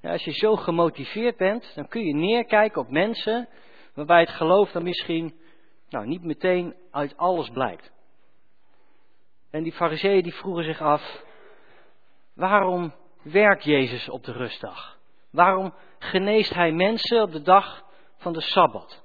Ja, 0.00 0.12
als 0.12 0.24
je 0.24 0.32
zo 0.32 0.56
gemotiveerd 0.56 1.36
bent, 1.36 1.72
dan 1.74 1.88
kun 1.88 2.04
je 2.04 2.14
neerkijken 2.14 2.80
op 2.80 2.90
mensen 2.90 3.48
waarbij 3.94 4.20
het 4.20 4.30
geloof 4.30 4.70
dan 4.70 4.82
misschien 4.82 5.40
nou, 5.92 6.06
niet 6.06 6.22
meteen 6.22 6.74
uit 6.90 7.16
alles 7.16 7.50
blijkt. 7.50 7.92
En 9.50 9.62
die 9.62 9.72
fariseeën 9.72 10.22
die 10.22 10.34
vroegen 10.34 10.64
zich 10.64 10.80
af, 10.80 11.24
waarom 12.34 12.94
werkt 13.22 13.64
Jezus 13.64 14.08
op 14.08 14.24
de 14.24 14.32
rustdag? 14.32 14.98
Waarom 15.30 15.74
geneest 15.98 16.54
hij 16.54 16.72
mensen 16.72 17.22
op 17.22 17.32
de 17.32 17.42
dag 17.42 17.84
van 18.16 18.32
de 18.32 18.40
Sabbat? 18.40 19.04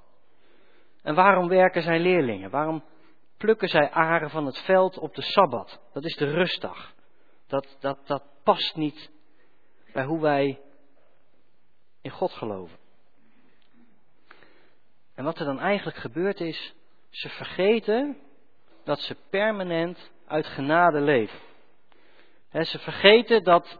En 1.02 1.14
waarom 1.14 1.48
werken 1.48 1.82
zijn 1.82 2.00
leerlingen? 2.00 2.50
Waarom 2.50 2.84
plukken 3.36 3.68
zij 3.68 3.90
aren 3.90 4.30
van 4.30 4.46
het 4.46 4.58
veld 4.58 4.98
op 4.98 5.14
de 5.14 5.22
Sabbat? 5.22 5.80
Dat 5.92 6.04
is 6.04 6.16
de 6.16 6.30
rustdag. 6.30 6.94
Dat, 7.46 7.76
dat, 7.80 8.06
dat 8.06 8.22
past 8.42 8.76
niet 8.76 9.10
bij 9.92 10.04
hoe 10.04 10.20
wij 10.20 10.60
in 12.02 12.10
God 12.10 12.32
geloven. 12.32 12.78
En 15.14 15.24
wat 15.24 15.38
er 15.38 15.44
dan 15.44 15.58
eigenlijk 15.58 15.96
gebeurt 15.96 16.40
is, 16.40 16.74
ze 17.10 17.28
vergeten 17.28 18.16
dat 18.84 19.00
ze 19.00 19.16
permanent 19.30 20.10
uit 20.26 20.46
genade 20.46 21.00
leven. 21.00 21.38
ze 22.50 22.78
vergeten 22.78 23.44
dat 23.44 23.78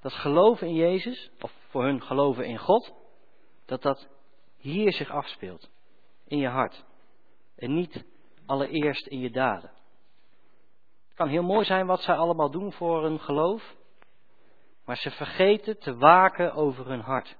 dat 0.00 0.12
geloven 0.12 0.66
in 0.66 0.74
Jezus, 0.74 1.30
of 1.40 1.52
voor 1.68 1.84
hun 1.84 2.02
geloven 2.02 2.44
in 2.44 2.58
God, 2.58 2.94
dat 3.64 3.82
dat 3.82 4.08
hier 4.56 4.92
zich 4.92 5.10
afspeelt. 5.10 5.70
In 6.24 6.38
je 6.38 6.48
hart. 6.48 6.84
En 7.56 7.74
niet 7.74 8.04
allereerst 8.46 9.06
in 9.06 9.20
je 9.20 9.30
daden. 9.30 9.70
Het 11.06 11.16
kan 11.16 11.28
heel 11.28 11.42
mooi 11.42 11.64
zijn 11.64 11.86
wat 11.86 12.00
zij 12.00 12.14
allemaal 12.14 12.50
doen 12.50 12.72
voor 12.72 13.02
hun 13.02 13.20
geloof, 13.20 13.74
maar 14.84 14.96
ze 14.96 15.10
vergeten 15.10 15.78
te 15.78 15.96
waken 15.96 16.52
over 16.52 16.86
hun 16.86 17.00
hart. 17.00 17.36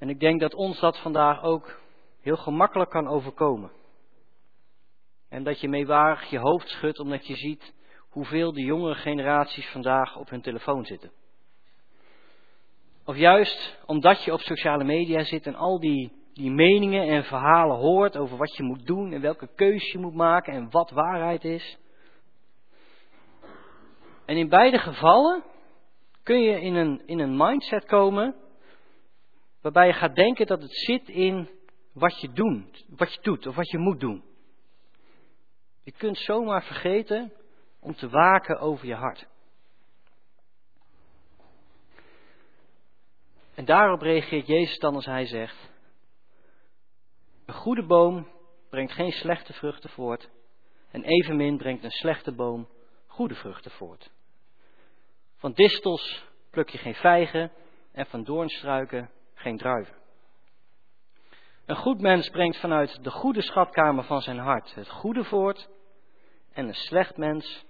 En 0.00 0.08
ik 0.08 0.20
denk 0.20 0.40
dat 0.40 0.54
ons 0.54 0.80
dat 0.80 0.98
vandaag 0.98 1.42
ook 1.42 1.80
heel 2.20 2.36
gemakkelijk 2.36 2.90
kan 2.90 3.08
overkomen. 3.08 3.70
En 5.28 5.44
dat 5.44 5.60
je 5.60 5.68
meewarig 5.68 6.30
je 6.30 6.38
hoofd 6.38 6.68
schudt 6.68 6.98
omdat 6.98 7.26
je 7.26 7.36
ziet 7.36 7.74
hoeveel 8.08 8.52
de 8.52 8.62
jongere 8.62 8.94
generaties 8.94 9.68
vandaag 9.68 10.16
op 10.16 10.30
hun 10.30 10.40
telefoon 10.40 10.84
zitten. 10.84 11.10
Of 13.04 13.16
juist 13.16 13.78
omdat 13.86 14.24
je 14.24 14.32
op 14.32 14.40
sociale 14.40 14.84
media 14.84 15.22
zit 15.22 15.46
en 15.46 15.54
al 15.54 15.80
die, 15.80 16.12
die 16.32 16.50
meningen 16.50 17.08
en 17.08 17.24
verhalen 17.24 17.76
hoort 17.76 18.16
over 18.16 18.36
wat 18.36 18.56
je 18.56 18.62
moet 18.62 18.86
doen 18.86 19.12
en 19.12 19.20
welke 19.20 19.48
keuze 19.54 19.92
je 19.92 19.98
moet 19.98 20.14
maken 20.14 20.52
en 20.52 20.70
wat 20.70 20.90
waarheid 20.90 21.44
is. 21.44 21.78
En 24.24 24.36
in 24.36 24.48
beide 24.48 24.78
gevallen 24.78 25.42
kun 26.22 26.40
je 26.40 26.60
in 26.60 26.74
een, 26.74 27.02
in 27.06 27.18
een 27.18 27.36
mindset 27.36 27.84
komen 27.84 28.34
waarbij 29.60 29.86
je 29.86 29.92
gaat 29.92 30.14
denken 30.14 30.46
dat 30.46 30.62
het 30.62 30.74
zit 30.74 31.08
in 31.08 31.48
wat 31.92 32.20
je, 32.20 32.32
doet, 32.32 32.84
wat 32.88 33.14
je 33.14 33.20
doet 33.20 33.46
of 33.46 33.54
wat 33.54 33.70
je 33.70 33.78
moet 33.78 34.00
doen. 34.00 34.24
Je 35.82 35.92
kunt 35.92 36.18
zomaar 36.18 36.64
vergeten 36.64 37.32
om 37.80 37.94
te 37.94 38.08
waken 38.08 38.58
over 38.58 38.86
je 38.86 38.94
hart. 38.94 39.26
En 43.54 43.64
daarop 43.64 44.00
reageert 44.00 44.46
Jezus 44.46 44.78
dan 44.78 44.94
als 44.94 45.06
hij 45.06 45.26
zegt: 45.26 45.70
Een 47.46 47.54
goede 47.54 47.86
boom 47.86 48.28
brengt 48.70 48.92
geen 48.92 49.12
slechte 49.12 49.52
vruchten 49.52 49.90
voort, 49.90 50.30
en 50.90 51.04
evenmin 51.04 51.56
brengt 51.56 51.84
een 51.84 51.90
slechte 51.90 52.32
boom 52.32 52.68
goede 53.06 53.34
vruchten 53.34 53.70
voort. 53.70 54.10
Van 55.36 55.52
distels 55.52 56.24
pluk 56.50 56.68
je 56.68 56.78
geen 56.78 56.94
vijgen 56.94 57.52
en 57.92 58.06
van 58.06 58.24
doornstruiken 58.24 59.10
geen 59.40 59.56
druiven. 59.56 59.94
Een 61.66 61.76
goed 61.76 62.00
mens 62.00 62.28
brengt 62.28 62.56
vanuit 62.56 63.04
de 63.04 63.10
goede 63.10 63.42
schatkamer 63.42 64.04
van 64.04 64.20
zijn 64.20 64.38
hart 64.38 64.74
het 64.74 64.88
goede 64.88 65.24
voort, 65.24 65.68
en 66.52 66.68
een 66.68 66.74
slecht 66.74 67.16
mens 67.16 67.64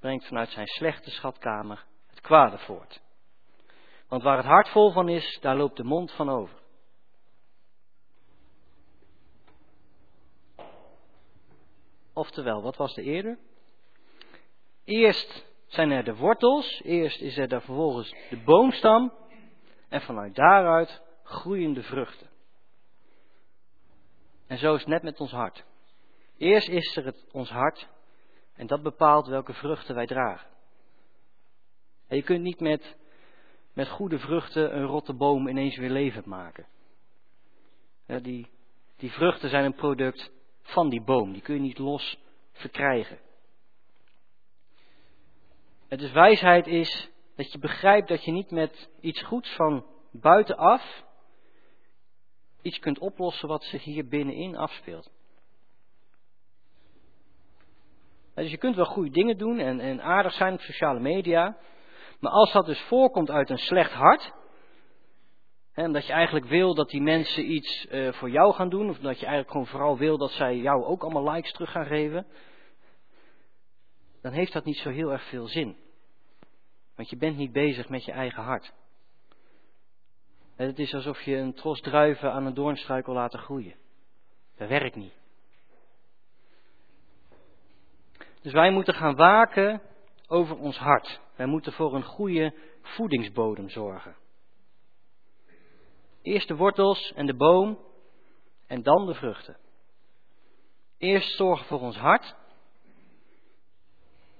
brengt 0.00 0.26
vanuit 0.26 0.50
zijn 0.50 0.66
slechte 0.66 1.10
schatkamer 1.10 1.84
het 2.06 2.20
kwade 2.20 2.58
voort. 2.58 3.02
Want 4.08 4.22
waar 4.22 4.36
het 4.36 4.46
hart 4.46 4.68
vol 4.68 4.90
van 4.90 5.08
is, 5.08 5.38
daar 5.40 5.56
loopt 5.56 5.76
de 5.76 5.84
mond 5.84 6.12
van 6.12 6.28
over. 6.28 6.62
Oftewel, 12.12 12.62
wat 12.62 12.76
was 12.76 12.96
er 12.96 13.04
eerder? 13.04 13.38
Eerst 14.84 15.46
zijn 15.66 15.90
er 15.90 16.04
de 16.04 16.16
wortels, 16.16 16.80
eerst 16.82 17.20
is 17.20 17.38
er 17.38 17.48
vervolgens 17.48 18.14
de 18.30 18.42
boomstam 18.44 19.12
en 19.88 20.00
vanuit 20.00 20.34
daaruit 20.34 21.02
groeiende 21.24 21.82
vruchten. 21.82 22.28
En 24.46 24.58
zo 24.58 24.74
is 24.74 24.80
het 24.80 24.88
net 24.88 25.02
met 25.02 25.20
ons 25.20 25.30
hart. 25.30 25.64
Eerst 26.36 26.68
is 26.68 26.96
er 26.96 27.04
het, 27.04 27.24
ons 27.32 27.50
hart 27.50 27.88
en 28.54 28.66
dat 28.66 28.82
bepaalt 28.82 29.26
welke 29.26 29.52
vruchten 29.52 29.94
wij 29.94 30.06
dragen. 30.06 30.50
En 32.08 32.16
je 32.16 32.22
kunt 32.22 32.42
niet 32.42 32.60
met, 32.60 32.96
met 33.72 33.88
goede 33.88 34.18
vruchten 34.18 34.76
een 34.76 34.86
rotte 34.86 35.14
boom 35.14 35.48
ineens 35.48 35.76
weer 35.76 35.90
levend 35.90 36.26
maken. 36.26 36.66
Die, 38.06 38.48
die 38.96 39.12
vruchten 39.12 39.48
zijn 39.48 39.64
een 39.64 39.74
product 39.74 40.30
van 40.62 40.88
die 40.88 41.02
boom. 41.02 41.32
Die 41.32 41.42
kun 41.42 41.54
je 41.54 41.60
niet 41.60 41.78
los 41.78 42.18
verkrijgen. 42.52 43.18
Het 45.88 45.98
dus 45.98 46.12
wijsheid 46.12 46.66
is 46.66 47.10
dat 47.36 47.52
je 47.52 47.58
begrijpt 47.58 48.08
dat 48.08 48.24
je 48.24 48.32
niet 48.32 48.50
met 48.50 48.88
iets 49.00 49.22
goeds 49.22 49.54
van 49.54 49.86
buitenaf 50.12 51.04
iets 52.64 52.78
kunt 52.78 52.98
oplossen 52.98 53.48
wat 53.48 53.64
zich 53.64 53.84
hier 53.84 54.08
binnenin 54.08 54.56
afspeelt. 54.56 55.10
Dus 58.34 58.50
je 58.50 58.56
kunt 58.56 58.76
wel 58.76 58.84
goede 58.84 59.10
dingen 59.10 59.38
doen 59.38 59.58
en, 59.58 59.80
en 59.80 60.02
aardig 60.02 60.32
zijn 60.32 60.52
op 60.52 60.60
sociale 60.60 61.00
media. 61.00 61.56
Maar 62.20 62.32
als 62.32 62.52
dat 62.52 62.66
dus 62.66 62.80
voorkomt 62.80 63.30
uit 63.30 63.50
een 63.50 63.58
slecht 63.58 63.92
hart. 63.92 64.32
Hè, 65.72 65.84
omdat 65.84 66.06
je 66.06 66.12
eigenlijk 66.12 66.46
wil 66.46 66.74
dat 66.74 66.90
die 66.90 67.02
mensen 67.02 67.50
iets 67.50 67.86
uh, 67.90 68.12
voor 68.12 68.30
jou 68.30 68.54
gaan 68.54 68.68
doen. 68.68 68.88
Of 68.88 68.98
dat 68.98 69.18
je 69.18 69.26
eigenlijk 69.26 69.50
gewoon 69.50 69.66
vooral 69.66 69.98
wil 69.98 70.18
dat 70.18 70.30
zij 70.30 70.56
jou 70.56 70.84
ook 70.84 71.02
allemaal 71.02 71.32
likes 71.32 71.52
terug 71.52 71.70
gaan 71.70 71.86
geven. 71.86 72.26
Dan 74.22 74.32
heeft 74.32 74.52
dat 74.52 74.64
niet 74.64 74.78
zo 74.78 74.90
heel 74.90 75.12
erg 75.12 75.22
veel 75.22 75.46
zin. 75.46 75.76
Want 76.96 77.10
je 77.10 77.16
bent 77.16 77.36
niet 77.36 77.52
bezig 77.52 77.88
met 77.88 78.04
je 78.04 78.12
eigen 78.12 78.42
hart. 78.42 78.72
Het 80.56 80.78
is 80.78 80.94
alsof 80.94 81.20
je 81.20 81.36
een 81.36 81.54
tros 81.54 81.80
druiven 81.80 82.32
aan 82.32 82.46
een 82.46 82.54
doornstruik 82.54 83.06
wil 83.06 83.14
laten 83.14 83.38
groeien. 83.38 83.74
Dat 84.56 84.68
werkt 84.68 84.96
niet. 84.96 85.14
Dus 88.42 88.52
wij 88.52 88.70
moeten 88.70 88.94
gaan 88.94 89.14
waken 89.14 89.82
over 90.26 90.56
ons 90.56 90.78
hart. 90.78 91.20
Wij 91.36 91.46
moeten 91.46 91.72
voor 91.72 91.94
een 91.94 92.04
goede 92.04 92.54
voedingsbodem 92.82 93.68
zorgen. 93.68 94.16
Eerst 96.22 96.48
de 96.48 96.56
wortels 96.56 97.12
en 97.12 97.26
de 97.26 97.34
boom 97.34 97.78
en 98.66 98.82
dan 98.82 99.06
de 99.06 99.14
vruchten. 99.14 99.56
Eerst 100.98 101.36
zorgen 101.36 101.66
voor 101.66 101.80
ons 101.80 101.96
hart 101.96 102.34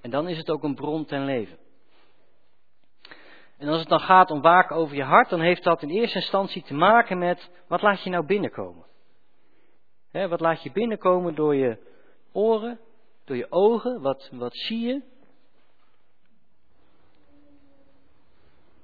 en 0.01 0.09
dan 0.09 0.27
is 0.27 0.37
het 0.37 0.49
ook 0.49 0.63
een 0.63 0.75
bron 0.75 1.05
ten 1.05 1.25
leven. 1.25 1.57
En 3.57 3.67
als 3.67 3.79
het 3.79 3.89
dan 3.89 3.99
gaat 3.99 4.31
om 4.31 4.41
waken 4.41 4.75
over 4.75 4.95
je 4.95 5.03
hart, 5.03 5.29
dan 5.29 5.39
heeft 5.39 5.63
dat 5.63 5.81
in 5.81 5.89
eerste 5.89 6.17
instantie 6.17 6.63
te 6.63 6.73
maken 6.73 7.17
met 7.17 7.49
wat 7.67 7.81
laat 7.81 8.03
je 8.03 8.09
nou 8.09 8.25
binnenkomen. 8.25 8.85
Wat 10.11 10.39
laat 10.39 10.63
je 10.63 10.71
binnenkomen 10.71 11.35
door 11.35 11.55
je 11.55 11.77
oren, 12.31 12.79
door 13.25 13.35
je 13.35 13.51
ogen? 13.51 14.01
Wat, 14.01 14.29
wat 14.31 14.55
zie 14.55 14.79
je? 14.79 15.01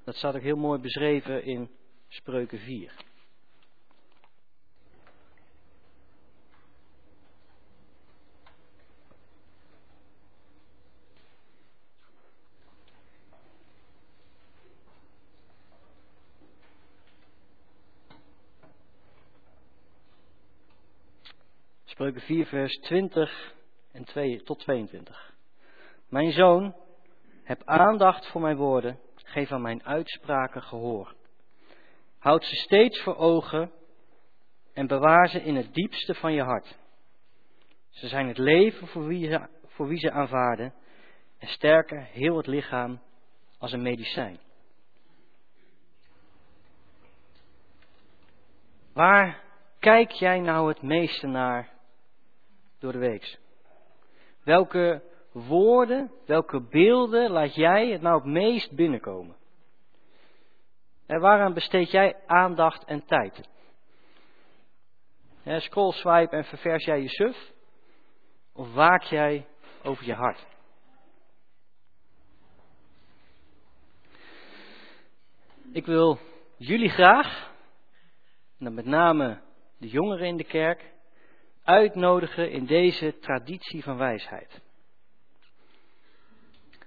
Dat 0.04 0.16
staat 0.16 0.36
ook 0.36 0.42
heel 0.42 0.58
mooi 0.58 0.80
beschreven 0.80 1.44
in 1.44 1.70
Spreuken 2.08 2.60
4. 2.60 3.11
Spreuken 22.02 22.22
4, 22.22 22.45
vers 22.45 22.78
20 22.78 23.54
en 23.91 24.04
2, 24.04 24.43
tot 24.43 24.60
22. 24.60 25.34
Mijn 26.10 26.32
zoon, 26.32 26.76
heb 27.43 27.62
aandacht 27.66 28.28
voor 28.28 28.41
mijn 28.41 28.56
woorden, 28.56 28.99
geef 29.16 29.52
aan 29.52 29.62
mijn 29.62 29.84
uitspraken 29.84 30.62
gehoor. 30.62 31.16
Houd 32.20 32.43
ze 32.43 32.56
steeds 32.56 33.02
voor 33.02 33.16
ogen 33.16 33.72
en 34.74 34.88
bewaar 34.88 35.28
ze 35.28 35.43
in 35.43 35.56
het 35.56 35.74
diepste 35.74 36.14
van 36.14 36.34
je 36.34 36.41
hart. 36.41 36.78
Ze 37.89 38.08
zijn 38.08 38.28
het 38.28 38.38
leven 38.38 38.88
voor 38.88 39.08
wie 39.08 39.30
ze, 39.30 39.47
voor 39.66 39.88
wie 39.88 39.99
ze 39.99 40.12
aanvaarden 40.12 40.74
en 41.38 41.47
sterken 41.47 42.04
heel 42.04 42.38
het 42.38 42.47
lichaam 42.47 43.02
als 43.58 43.72
een 43.72 43.82
medicijn. 43.82 44.39
Waar 48.93 49.43
kijk 49.80 50.12
jij 50.12 50.39
nou 50.39 50.68
het 50.68 50.82
meeste 50.82 51.28
naar 51.28 51.80
door 52.82 52.92
de 52.92 52.98
week? 52.98 53.40
Welke 54.44 55.04
woorden, 55.32 56.12
welke 56.26 56.62
beelden 56.62 57.32
laat 57.32 57.56
jij 57.56 57.88
het 57.88 58.02
nou 58.02 58.16
het 58.16 58.26
meest 58.26 58.76
binnenkomen? 58.76 59.36
En 61.06 61.20
waaraan 61.20 61.54
besteed 61.54 61.92
jij 61.92 62.16
aandacht 62.26 62.84
en 62.84 63.06
tijd? 63.06 63.50
Scroll, 65.44 65.92
swipe 65.92 66.36
en 66.36 66.44
ververs 66.44 66.86
jij 66.86 67.02
je 67.02 67.10
suf? 67.10 67.52
Of 68.54 68.74
waak 68.74 69.04
jij 69.04 69.48
over 69.84 70.06
je 70.06 70.14
hart? 70.14 70.46
Ik 75.74 75.86
wil 75.86 76.20
jullie 76.58 76.90
graag, 76.90 77.54
en 78.60 78.66
dan 78.66 78.74
met 78.74 78.86
name 78.86 79.42
de 79.78 79.88
jongeren 79.88 80.28
in 80.28 80.38
de 80.38 80.44
kerk, 80.44 80.91
uitnodigen 81.72 82.52
in 82.52 82.66
deze 82.66 83.20
traditie 83.20 83.84
van 83.84 83.98
wijsheid. 83.98 84.62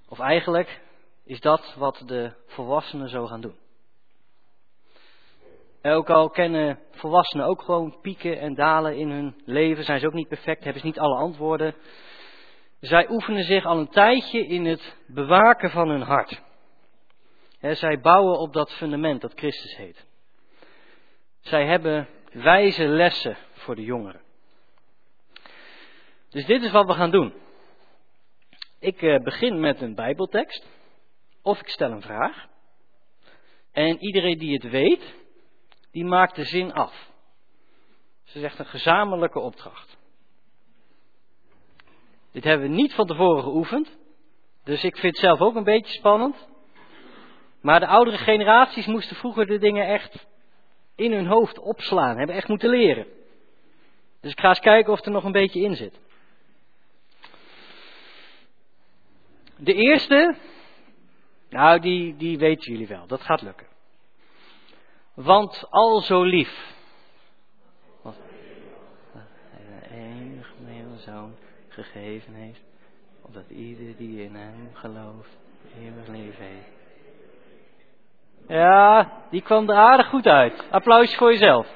Of 0.09 0.19
eigenlijk 0.19 0.81
is 1.25 1.41
dat 1.41 1.75
wat 1.75 2.03
de 2.07 2.33
volwassenen 2.47 3.09
zo 3.09 3.27
gaan 3.27 3.41
doen. 3.41 3.57
Ook 5.83 6.11
al 6.11 6.31
kennen 6.31 6.79
volwassenen 6.91 7.47
ook 7.47 7.63
gewoon 7.63 8.01
pieken 8.01 8.39
en 8.41 8.55
dalen 8.55 8.97
in 8.97 9.11
hun 9.11 9.43
leven, 9.45 9.85
zijn 9.85 10.01
ze 10.01 10.07
ook 10.07 10.13
niet 10.13 10.29
perfect, 10.29 10.65
hebben 10.65 10.81
ze 10.81 10.87
niet 10.87 10.99
alle 10.99 11.17
antwoorden. 11.17 11.75
Zij 12.81 13.11
oefenen 13.11 13.45
zich 13.45 13.65
al 13.65 13.79
een 13.79 13.89
tijdje 13.89 14.47
in 14.47 14.65
het 14.65 14.97
bewaken 15.07 15.71
van 15.71 15.89
hun 15.89 16.03
hart. 16.03 16.43
zij 17.61 18.01
bouwen 18.01 18.39
op 18.39 18.53
dat 18.53 18.73
fundament 18.73 19.21
dat 19.21 19.33
Christus 19.35 19.77
heet. 19.77 20.07
Zij 21.41 21.67
hebben 21.67 22.09
wijze 22.33 22.87
lessen 22.87 23.37
voor 23.53 23.75
de 23.75 23.85
jongeren. 23.85 24.24
Dus 26.35 26.47
dit 26.47 26.63
is 26.63 26.71
wat 26.71 26.87
we 26.87 26.93
gaan 26.93 27.11
doen. 27.11 27.33
Ik 28.81 29.03
eh, 29.03 29.23
begin 29.23 29.61
met 29.61 29.81
een 29.81 29.95
Bijbeltekst, 29.95 30.67
of 31.43 31.61
ik 31.61 31.69
stel 31.69 31.91
een 31.91 32.03
vraag. 32.03 32.47
En 33.73 33.99
iedereen 33.99 34.39
die 34.39 34.53
het 34.53 34.71
weet, 34.71 35.15
die 35.91 36.05
maakt 36.05 36.37
de 36.37 36.45
zin 36.45 36.73
af. 36.73 37.11
Ze 38.25 38.39
zegt 38.39 38.59
een 38.59 38.67
gezamenlijke 38.67 39.39
opdracht. 39.39 39.97
Dit 42.33 42.45
hebben 42.45 42.69
we 42.69 42.75
niet 42.75 42.95
van 42.95 43.07
tevoren 43.07 43.43
geoefend, 43.43 43.97
dus 44.65 44.85
ik 44.85 44.97
vind 44.97 45.13
het 45.17 45.25
zelf 45.25 45.41
ook 45.41 45.55
een 45.55 45.65
beetje 45.65 45.93
spannend. 45.93 46.49
Maar 47.61 47.81
de 47.81 47.87
oudere 47.87 48.19
generaties 48.19 48.87
moesten 48.87 49.17
vroeger 49.17 49.47
de 49.47 49.59
dingen 49.59 49.87
echt 49.87 50.27
in 50.97 51.13
hun 51.13 51.27
hoofd 51.27 51.59
opslaan, 51.59 52.17
hebben 52.17 52.37
echt 52.37 52.49
moeten 52.49 52.71
leren. 52.71 53.07
Dus 54.21 54.33
ik 54.33 54.41
ga 54.41 54.49
eens 54.49 54.61
kijken 54.61 54.93
of 54.93 55.05
er 55.05 55.11
nog 55.11 55.25
een 55.25 55.33
beetje 55.33 55.61
in 55.61 55.77
zit. 55.77 56.03
De 59.65 59.75
eerste, 59.75 60.37
nou 61.49 61.81
die, 61.81 62.17
die 62.17 62.39
weten 62.39 62.73
jullie 62.73 62.87
wel, 62.87 63.07
dat 63.07 63.23
gaat 63.23 63.43
lukken. 63.43 63.67
Want 65.15 65.67
al 65.71 66.01
zo 66.01 66.23
lief. 66.23 66.73
De 68.03 68.11
enige 69.91 70.97
zoon 70.97 71.35
gegeven 71.69 72.35
heeft, 72.35 72.63
opdat 73.23 73.51
ieder 73.51 73.97
die 73.97 74.23
in 74.23 74.35
hem 74.35 74.71
gelooft, 74.73 75.39
eeuwig 75.81 76.07
leven 76.07 76.45
heeft. 76.45 76.73
Ja, 78.49 79.13
die 79.31 79.43
kwam 79.43 79.71
er 79.71 79.77
aardig 79.77 80.09
goed 80.09 80.27
uit. 80.27 80.67
Applaus 80.71 81.17
voor 81.17 81.33
jezelf. 81.33 81.67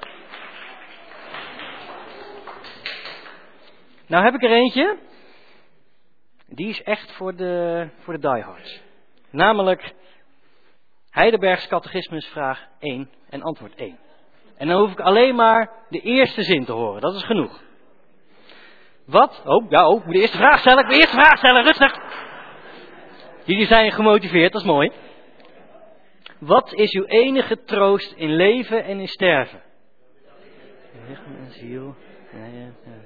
Nou 4.07 4.25
heb 4.25 4.35
ik 4.35 4.43
er 4.43 4.51
eentje. 4.51 4.99
Die 6.49 6.69
is 6.69 6.83
echt 6.83 7.13
voor 7.13 7.37
de, 7.37 7.89
voor 7.99 8.15
de 8.15 8.21
diehards. 8.21 8.83
Namelijk 9.31 9.95
Heidelbergs 11.11 11.67
Catechismus 11.67 12.27
vraag 12.27 12.67
1 12.79 13.11
en 13.31 13.43
antwoord 13.43 13.75
1. 13.75 13.99
En 14.57 14.69
dan 14.69 14.81
hoef 14.81 14.93
ik 14.93 15.01
alleen 15.01 15.35
maar 15.35 15.71
de 15.89 16.01
eerste 16.01 16.43
zin 16.43 16.65
te 16.65 16.73
horen. 16.73 17.01
Dat 17.01 17.15
is 17.15 17.23
genoeg. 17.23 17.63
Wat? 19.07 19.43
Oh, 19.45 19.71
ja, 19.71 19.89
oh, 19.89 20.07
de 20.07 20.21
eerste 20.21 20.37
vraag 20.37 20.59
stellen. 20.59 20.89
De 20.89 20.95
eerste 20.95 21.17
vraag 21.17 21.39
stellen, 21.39 21.63
rustig. 21.63 21.99
Jullie 23.45 23.67
zijn 23.67 23.93
gemotiveerd, 23.93 24.53
dat 24.53 24.61
is 24.61 24.67
mooi. 24.67 24.93
Wat 26.39 26.73
is 26.73 26.93
uw 26.93 27.05
enige 27.05 27.63
troost 27.63 28.13
in 28.13 28.37
leven 28.37 28.85
en 28.85 29.01
in 29.01 29.09
sterven? 29.09 29.63
Lichaam 31.09 31.37
en 31.37 31.53
ziel. 31.53 31.95
Ja, 32.33 32.45
ja. 32.45 32.98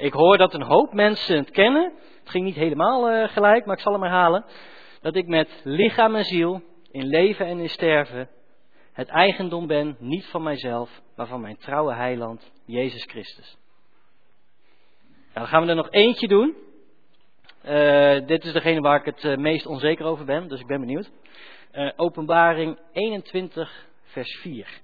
Ik 0.00 0.12
hoor 0.12 0.38
dat 0.38 0.54
een 0.54 0.62
hoop 0.62 0.92
mensen 0.92 1.36
het 1.36 1.50
kennen. 1.50 1.92
Het 2.20 2.30
ging 2.30 2.44
niet 2.44 2.54
helemaal 2.54 3.12
uh, 3.12 3.28
gelijk, 3.28 3.66
maar 3.66 3.76
ik 3.76 3.82
zal 3.82 3.92
hem 3.92 4.02
herhalen. 4.02 4.44
Dat 5.00 5.14
ik 5.14 5.26
met 5.26 5.60
lichaam 5.64 6.14
en 6.14 6.24
ziel, 6.24 6.62
in 6.90 7.06
leven 7.06 7.46
en 7.46 7.58
in 7.58 7.68
sterven, 7.68 8.28
het 8.92 9.08
eigendom 9.08 9.66
ben, 9.66 9.96
niet 9.98 10.26
van 10.26 10.42
mijzelf, 10.42 11.00
maar 11.16 11.26
van 11.26 11.40
mijn 11.40 11.56
trouwe 11.56 11.94
heiland, 11.94 12.52
Jezus 12.64 13.04
Christus. 13.04 13.58
Nou, 15.08 15.32
dan 15.32 15.46
gaan 15.46 15.62
we 15.62 15.68
er 15.68 15.74
nog 15.74 15.90
eentje 15.90 16.28
doen. 16.28 16.56
Uh, 17.64 18.26
dit 18.26 18.44
is 18.44 18.52
degene 18.52 18.80
waar 18.80 18.98
ik 18.98 19.14
het 19.14 19.24
uh, 19.24 19.36
meest 19.36 19.66
onzeker 19.66 20.04
over 20.04 20.24
ben, 20.24 20.48
dus 20.48 20.60
ik 20.60 20.66
ben 20.66 20.80
benieuwd. 20.80 21.10
openbaring 21.96 22.78
21, 22.92 23.86
vers 24.02 24.36
4. 24.36 24.80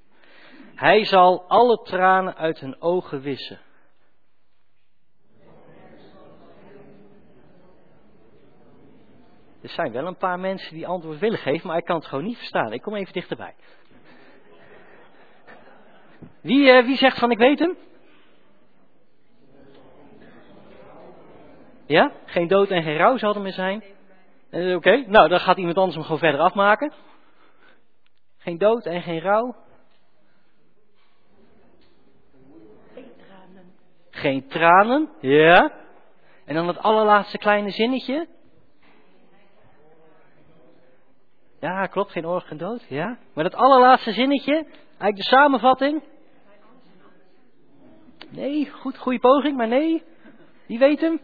Hij 0.75 1.05
zal 1.05 1.45
alle 1.49 1.83
tranen 1.83 2.37
uit 2.37 2.61
hun 2.61 2.81
ogen 2.81 3.21
wissen. 3.21 3.65
Er 9.67 9.73
zijn 9.73 9.93
wel 9.93 10.07
een 10.07 10.17
paar 10.17 10.41
mensen 10.41 10.75
die 10.75 10.87
antwoord 10.87 11.19
willen 11.19 11.39
geven, 11.39 11.67
maar 11.67 11.77
ik 11.77 11.85
kan 11.85 11.97
het 11.97 12.07
gewoon 12.07 12.25
niet 12.25 12.37
verstaan. 12.37 12.73
Ik 12.73 12.83
kom 12.83 12.95
even 12.95 13.13
dichterbij. 13.13 13.55
Wie, 16.41 16.73
uh, 16.73 16.85
wie 16.85 16.97
zegt 16.97 17.19
van 17.19 17.31
ik 17.31 17.39
weet 17.39 17.59
hem? 17.59 17.77
Ja? 21.87 22.13
Geen 22.25 22.49
dood 22.49 22.71
en 22.71 22.83
geen 22.83 22.97
rouw 22.97 23.17
zal 23.17 23.35
er 23.35 23.41
meer 23.41 23.53
zijn. 23.53 23.85
Uh, 24.51 24.77
Oké, 24.77 25.05
nou 25.07 25.29
dan 25.29 25.41
gaat 25.41 25.57
iemand 25.57 25.77
anders 25.77 25.95
hem 25.95 26.05
gewoon 26.05 26.21
verder 26.21 26.41
afmaken. 26.41 26.93
Geen 28.39 28.59
dood 28.59 28.87
en 28.87 29.03
geen 29.03 29.21
rouw. 29.21 29.55
Geen 32.95 33.13
tranen. 33.17 33.73
Geen 34.11 34.49
tranen, 34.49 35.09
ja. 35.21 35.73
En 36.45 36.55
dan 36.55 36.67
het 36.67 36.79
allerlaatste 36.79 37.39
kleine 37.39 37.71
zinnetje. 37.71 38.35
Ja, 41.67 41.87
klopt, 41.87 42.13
geen 42.13 42.27
oorlog, 42.27 42.49
geen 42.49 42.59
dood. 42.59 42.85
Ja. 42.89 43.19
Maar 43.33 43.45
dat 43.45 43.55
allerlaatste 43.55 44.13
zinnetje, 44.13 44.53
eigenlijk 44.55 45.17
de 45.17 45.23
samenvatting. 45.23 46.03
Nee, 48.29 48.71
goed, 48.71 48.99
goede 48.99 49.19
poging, 49.19 49.57
maar 49.57 49.69
nee. 49.69 50.03
Wie 50.67 50.79
weet 50.79 51.01
hem? 51.01 51.21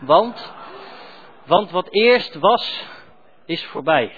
Want 0.00 0.54
Want 1.46 1.70
wat 1.70 1.88
eerst 1.90 2.34
was, 2.34 2.86
is 3.44 3.64
voorbij. 3.64 4.14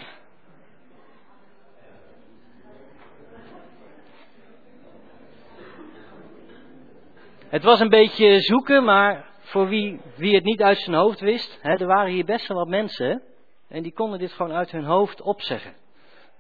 Het 7.49 7.63
was 7.63 7.81
een 7.81 7.89
beetje 7.89 8.41
zoeken, 8.41 8.85
maar 8.85 9.28
voor 9.49 9.69
wie, 9.69 10.01
wie 10.17 10.35
het 10.35 10.45
niet 10.45 10.63
uit 10.63 10.79
zijn 10.79 10.97
hoofd 10.97 11.21
wist, 11.21 11.59
hè, 11.63 11.75
er 11.75 11.87
waren 11.87 12.13
hier 12.13 12.25
best 12.25 12.47
wel 12.47 12.57
wat 12.57 12.69
mensen 12.69 13.23
en 13.69 13.83
die 13.83 13.93
konden 13.93 14.19
dit 14.19 14.33
gewoon 14.33 14.53
uit 14.53 14.71
hun 14.71 14.85
hoofd 14.85 15.21
opzeggen. 15.21 15.75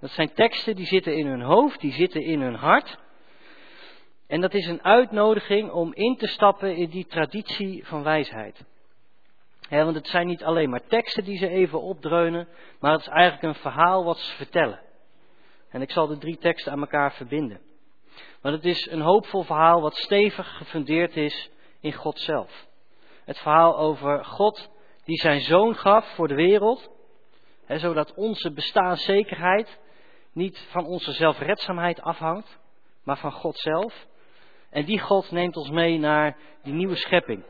Dat 0.00 0.10
zijn 0.10 0.32
teksten 0.32 0.76
die 0.76 0.86
zitten 0.86 1.16
in 1.16 1.26
hun 1.26 1.40
hoofd, 1.40 1.80
die 1.80 1.92
zitten 1.92 2.22
in 2.22 2.40
hun 2.40 2.54
hart. 2.54 2.98
En 4.26 4.40
dat 4.40 4.54
is 4.54 4.66
een 4.66 4.82
uitnodiging 4.82 5.70
om 5.70 5.94
in 5.94 6.16
te 6.16 6.26
stappen 6.26 6.76
in 6.76 6.88
die 6.88 7.06
traditie 7.06 7.86
van 7.86 8.02
wijsheid. 8.02 8.64
want 9.68 9.94
het 9.94 10.08
zijn 10.08 10.26
niet 10.26 10.44
alleen 10.44 10.70
maar 10.70 10.86
teksten 10.86 11.24
die 11.24 11.38
ze 11.38 11.48
even 11.48 11.82
opdreunen, 11.82 12.48
maar 12.80 12.92
het 12.92 13.00
is 13.00 13.08
eigenlijk 13.08 13.42
een 13.42 13.62
verhaal 13.62 14.04
wat 14.04 14.18
ze 14.18 14.36
vertellen. 14.36 14.80
En 15.70 15.82
ik 15.82 15.90
zal 15.90 16.06
de 16.06 16.18
drie 16.18 16.38
teksten 16.38 16.72
aan 16.72 16.80
elkaar 16.80 17.12
verbinden. 17.12 17.60
Want 18.40 18.54
het 18.54 18.64
is 18.64 18.90
een 18.90 19.00
hoopvol 19.00 19.42
verhaal 19.42 19.80
wat 19.80 19.96
stevig 19.96 20.56
gefundeerd 20.56 21.16
is 21.16 21.50
in 21.80 21.92
God 21.92 22.18
zelf. 22.18 22.67
Het 23.28 23.38
verhaal 23.38 23.78
over 23.78 24.24
God 24.24 24.70
die 25.04 25.16
zijn 25.16 25.40
zoon 25.40 25.74
gaf 25.74 26.14
voor 26.14 26.28
de 26.28 26.34
wereld, 26.34 26.90
zodat 27.66 28.14
onze 28.14 28.52
bestaanszekerheid 28.52 29.78
niet 30.32 30.58
van 30.70 30.86
onze 30.86 31.12
zelfredzaamheid 31.12 32.00
afhangt, 32.00 32.58
maar 33.02 33.18
van 33.18 33.32
God 33.32 33.58
zelf. 33.58 34.06
En 34.70 34.84
die 34.84 35.00
God 35.00 35.30
neemt 35.30 35.56
ons 35.56 35.70
mee 35.70 35.98
naar 35.98 36.36
die 36.62 36.72
nieuwe 36.72 36.96
schepping. 36.96 37.44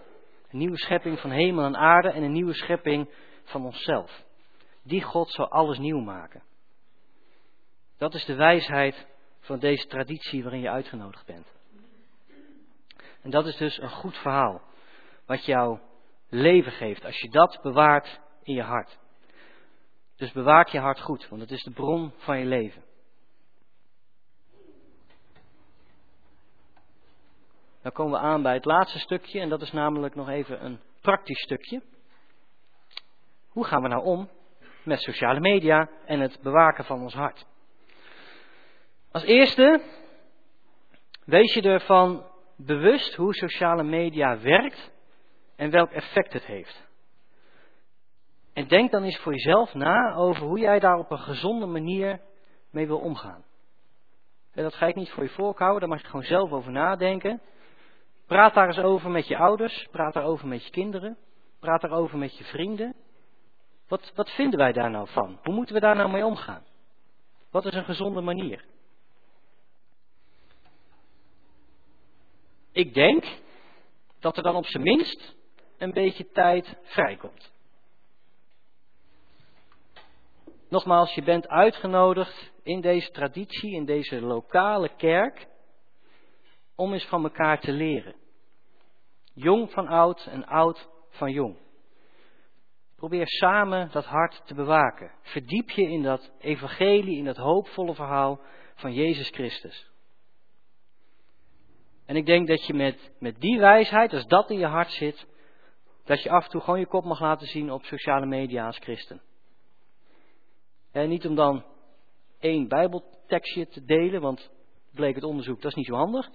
Een 0.51 0.59
nieuwe 0.59 0.79
schepping 0.79 1.21
van 1.21 1.31
hemel 1.31 1.65
en 1.65 1.77
aarde 1.77 2.11
en 2.11 2.23
een 2.23 2.33
nieuwe 2.33 2.55
schepping 2.55 3.11
van 3.43 3.65
onszelf. 3.65 4.25
Die 4.83 5.03
God 5.03 5.31
zal 5.31 5.49
alles 5.49 5.79
nieuw 5.79 6.01
maken. 6.01 6.43
Dat 7.99 8.15
is 8.15 8.25
de 8.25 8.35
wijsheid 8.35 9.07
van 9.41 9.59
deze 9.59 9.87
traditie 9.87 10.43
waarin 10.43 10.61
je 10.61 10.71
uitgenodigd 10.71 11.27
bent. 11.27 11.47
En 13.23 13.31
dat 13.31 13.47
is 13.47 13.57
dus 13.57 13.81
een 13.81 13.91
goed 13.91 14.17
verhaal, 14.17 14.68
wat 15.29 15.45
jouw 15.45 15.81
leven 16.29 16.73
geeft, 16.73 17.05
als 17.05 17.21
je 17.21 17.31
dat 17.31 17.59
bewaart 17.63 18.21
in 18.43 18.55
je 18.55 18.63
hart. 18.63 18.99
Dus 20.17 20.33
bewaak 20.33 20.69
je 20.69 20.79
hart 20.79 21.01
goed, 21.01 21.29
want 21.29 21.41
het 21.41 21.51
is 21.51 21.63
de 21.63 21.71
bron 21.71 22.13
van 22.17 22.39
je 22.39 22.45
leven. 22.45 22.85
Dan 27.83 27.93
komen 27.93 28.21
we 28.21 28.27
aan 28.27 28.43
bij 28.43 28.55
het 28.55 28.65
laatste 28.65 28.99
stukje 28.99 29.41
en 29.41 29.49
dat 29.49 29.63
is 29.63 29.73
namelijk 29.73 30.15
nog 30.15 30.29
even 30.29 30.65
een 30.65 30.81
praktisch 31.01 31.43
stukje. 31.43 31.83
Hoe 33.49 33.65
gaan 33.65 33.83
we 33.83 33.89
nou 33.89 34.05
om 34.05 34.29
met 34.85 35.01
sociale 35.01 35.41
media 35.41 35.91
en 36.05 36.21
het 36.21 36.39
bewaken 36.43 36.85
van 36.85 37.01
ons 37.03 37.15
hart? 37.15 37.47
Als 39.13 39.23
eerste, 39.23 39.83
wees 41.25 41.55
je 41.55 41.63
ervan 41.63 42.27
bewust 42.57 43.15
hoe 43.15 43.35
sociale 43.35 43.83
media 43.83 44.41
werkt 44.41 44.97
en 45.59 45.71
welk 45.71 45.91
effect 45.91 46.33
het 46.33 46.45
heeft. 46.45 46.87
En 48.53 48.69
denk 48.69 48.91
dan 48.91 49.03
eens 49.03 49.19
voor 49.19 49.33
jezelf 49.33 49.75
na 49.75 50.15
over 50.15 50.43
hoe 50.43 50.59
jij 50.59 50.79
daar 50.79 50.99
op 50.99 51.11
een 51.11 51.19
gezonde 51.19 51.67
manier 51.67 52.21
mee 52.71 52.87
wil 52.87 52.99
omgaan. 52.99 53.45
En 54.53 54.63
dat 54.63 54.75
ga 54.75 54.87
ik 54.87 54.95
niet 54.95 55.11
voor 55.11 55.23
je 55.23 55.29
voorhouden, 55.29 55.81
daar 55.81 55.89
mag 55.89 56.01
je 56.01 56.07
gewoon 56.07 56.25
zelf 56.25 56.53
over 56.53 56.73
nadenken. 56.73 57.41
Praat 58.27 58.55
daar 58.55 58.67
eens 58.67 58.79
over 58.79 59.11
met 59.11 59.27
je 59.27 59.37
ouders, 59.37 59.89
praat 59.91 60.15
daarover 60.15 60.49
met 60.49 60.65
je 60.65 60.71
kinderen, 60.71 61.19
praat 61.61 61.81
daarover 61.81 62.19
met 62.19 62.39
je 62.39 62.45
vrienden. 62.45 62.95
Wat, 63.89 64.13
wat 64.15 64.31
vinden 64.31 64.59
wij 64.59 64.73
daar 64.73 64.91
nou 64.91 65.09
van? 65.09 65.39
Hoe 65.43 65.55
moeten 65.55 65.75
we 65.75 65.81
daar 65.81 65.97
nou 65.97 66.11
mee 66.11 66.25
omgaan? 66.25 66.65
Wat 67.51 67.65
is 67.65 67.75
een 67.75 67.85
gezonde 67.85 68.21
manier? 68.21 68.65
Ik 72.73 72.95
denk 72.95 73.25
dat 74.21 74.37
er 74.37 74.43
dan 74.43 74.57
op 74.57 74.67
zijn 74.67 74.83
minst 74.83 75.37
een 75.79 75.93
beetje 75.93 76.31
tijd 76.31 76.77
vrijkomt. 76.83 77.53
Nogmaals, 80.69 81.15
je 81.15 81.23
bent 81.23 81.49
uitgenodigd 81.49 82.53
in 82.63 82.81
deze 82.81 83.11
traditie, 83.11 83.75
in 83.75 83.85
deze 83.85 84.21
lokale 84.21 84.89
kerk, 84.97 85.47
om 86.75 86.93
eens 86.93 87.07
van 87.07 87.23
elkaar 87.23 87.61
te 87.61 87.73
leren. 87.73 88.15
Jong 89.35 89.71
van 89.71 89.89
oud 89.89 90.27
en 90.27 90.47
oud 90.47 90.89
van 91.09 91.33
jong. 91.33 91.57
Probeer 92.97 93.27
samen 93.27 93.89
dat 93.93 94.05
hart 94.05 94.47
te 94.47 94.55
bewaken. 94.55 95.11
Verdiep 95.23 95.71
je 95.71 95.83
in 95.83 96.03
dat 96.03 96.33
evangelie, 96.39 97.17
in 97.17 97.25
dat 97.25 97.37
hoopvolle 97.37 97.95
verhaal 97.95 98.41
van 98.75 98.93
Jezus 98.93 99.29
Christus. 99.29 99.91
En 102.07 102.17
ik 102.17 102.27
denk 102.27 102.49
dat 102.49 102.67
je 102.67 102.75
met, 102.75 103.11
met 103.19 103.41
die 103.41 103.59
wijsheid, 103.59 104.13
als 104.13 104.27
dat 104.27 104.51
in 104.51 104.59
je 104.59 104.67
hart 104.67 104.91
zit, 104.91 105.27
dat 106.09 106.23
je 106.23 106.31
af 106.31 106.45
en 106.45 106.51
toe 106.51 106.61
gewoon 106.61 106.79
je 106.79 106.87
kop 106.87 107.05
mag 107.05 107.21
laten 107.21 107.47
zien 107.47 107.73
op 107.73 107.85
sociale 107.85 108.27
media 108.27 108.67
als 108.67 108.79
christen. 108.79 109.21
En 110.93 111.09
niet 111.09 111.27
om 111.27 111.35
dan 111.35 111.65
één 112.39 112.69
bijbeltekstje 112.69 113.69
te 113.69 113.85
delen, 113.85 114.21
want 114.21 114.51
bleek 114.91 115.15
het 115.15 115.25
onderzoek, 115.25 115.61
dat 115.61 115.71
is 115.71 115.77
niet 115.77 115.87
zo 115.87 115.95
handig. 115.95 116.31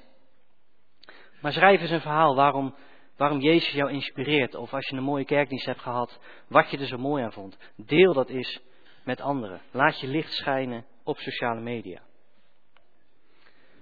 Maar 1.42 1.52
schrijf 1.54 1.82
eens 1.82 1.90
een 1.90 2.02
verhaal 2.02 2.36
waarom, 2.36 2.76
waarom 3.18 3.40
Jezus 3.40 3.74
jou 3.74 3.92
inspireert. 3.92 4.56
Of 4.56 4.74
als 4.74 4.90
je 4.90 4.96
een 4.96 5.04
mooie 5.04 5.26
kerkdienst 5.26 5.66
hebt 5.66 5.82
gehad, 5.82 6.20
wat 6.48 6.70
je 6.70 6.78
er 6.78 6.88
zo 6.88 6.98
mooi 6.98 7.24
aan 7.24 7.34
vond. 7.34 7.58
Deel 7.76 8.14
dat 8.14 8.30
eens 8.30 8.60
met 9.04 9.22
anderen. 9.22 9.62
Laat 9.72 10.00
je 10.00 10.08
licht 10.08 10.34
schijnen 10.34 10.86
op 11.04 11.18
sociale 11.18 11.62
media. 11.62 12.02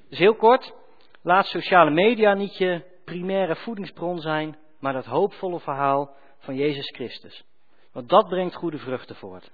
Dus 0.09 0.19
heel 0.19 0.35
kort, 0.35 0.73
laat 1.22 1.45
sociale 1.45 1.91
media 1.91 2.34
niet 2.34 2.57
je 2.57 2.81
primaire 3.05 3.55
voedingsbron 3.55 4.19
zijn, 4.19 4.57
maar 4.81 4.93
dat 4.93 5.05
hoopvolle 5.05 5.59
verhaal 5.59 6.15
van 6.37 6.55
Jezus 6.55 6.89
Christus. 6.89 7.43
Want 7.91 8.09
dat 8.09 8.27
brengt 8.27 8.55
goede 8.55 8.77
vruchten 8.77 9.15
voort. 9.15 9.51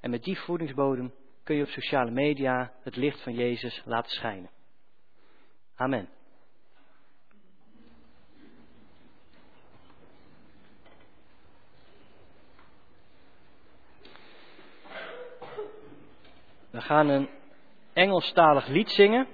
En 0.00 0.10
met 0.10 0.24
die 0.24 0.38
voedingsbodem 0.38 1.12
kun 1.44 1.56
je 1.56 1.62
op 1.62 1.68
sociale 1.68 2.10
media 2.10 2.72
het 2.82 2.96
licht 2.96 3.22
van 3.22 3.34
Jezus 3.34 3.82
laten 3.84 4.10
schijnen. 4.10 4.50
Amen. 5.74 6.08
We 16.70 16.80
gaan 16.80 17.08
een 17.08 17.28
Engelstalig 17.92 18.66
lied 18.66 18.90
zingen. 18.90 19.26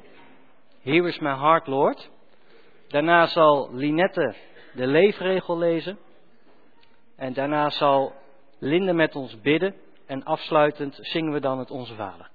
Here 0.83 1.09
is 1.09 1.19
my 1.19 1.35
heart, 1.35 1.67
Lord. 1.67 2.11
Daarna 2.89 3.27
zal 3.27 3.75
Linette 3.75 4.35
de 4.77 4.87
leefregel 4.87 5.59
lezen. 5.59 5.99
En 7.17 7.33
daarna 7.33 7.71
zal 7.71 8.13
Linde 8.59 8.93
met 8.93 9.15
ons 9.15 9.41
bidden. 9.41 9.75
En 10.07 10.25
afsluitend 10.25 10.99
zingen 11.01 11.33
we 11.33 11.41
dan 11.41 11.59
het 11.59 11.71
Onze 11.71 11.95
Vader. 11.95 12.31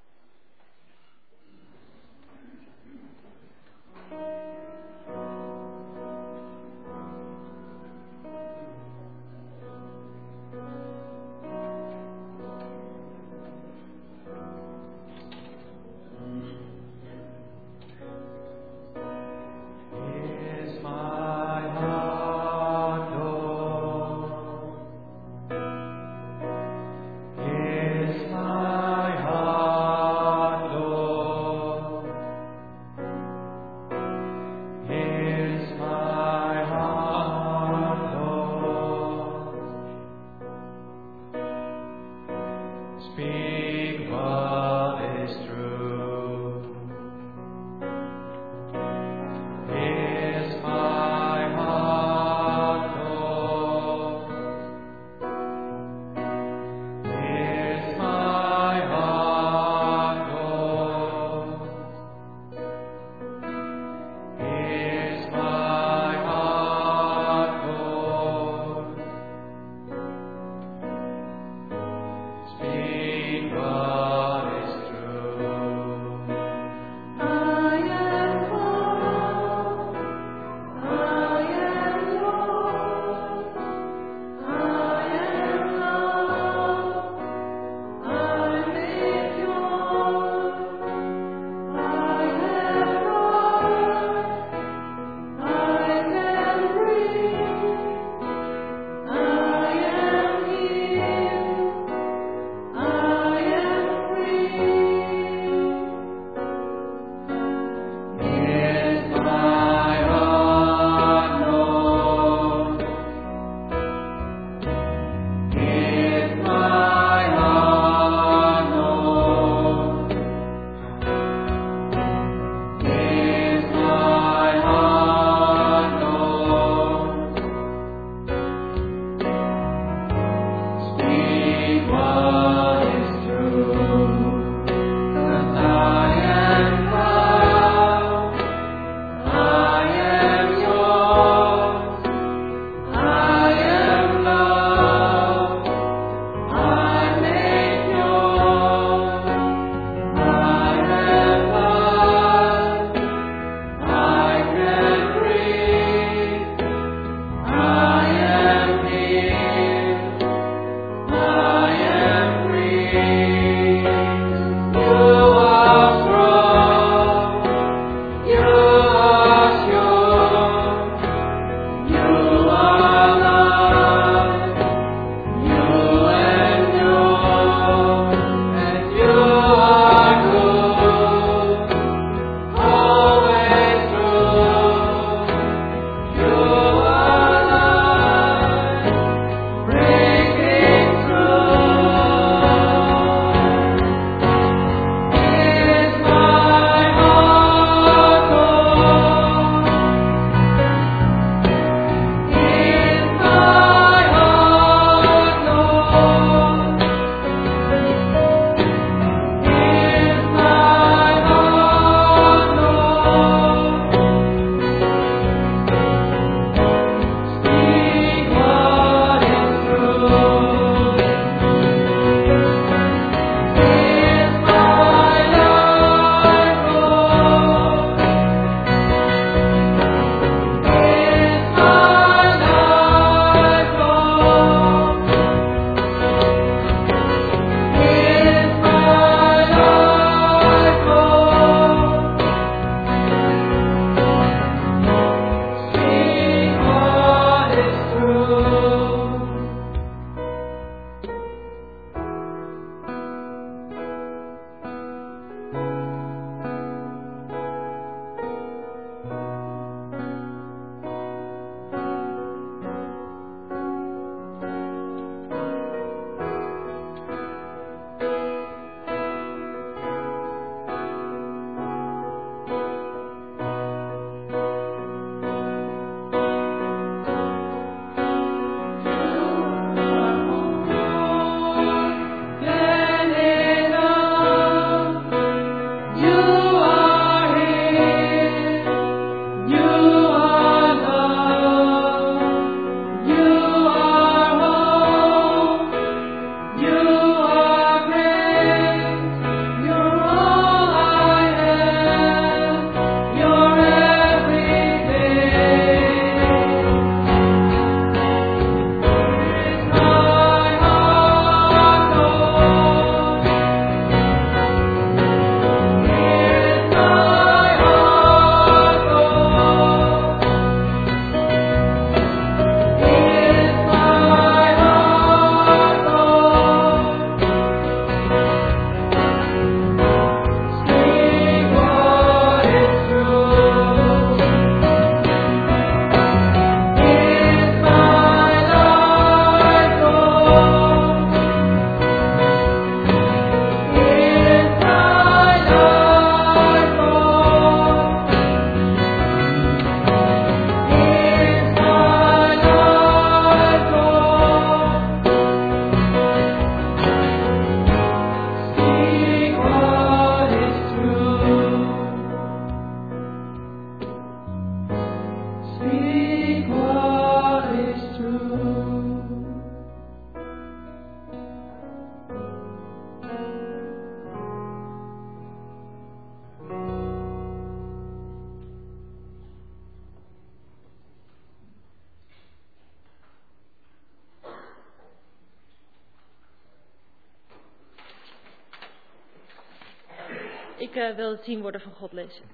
De 391.22 391.28
tien 391.28 391.42
woorden 391.42 391.62
van 391.62 391.74
God 391.74 391.92
lezen. 391.92 392.26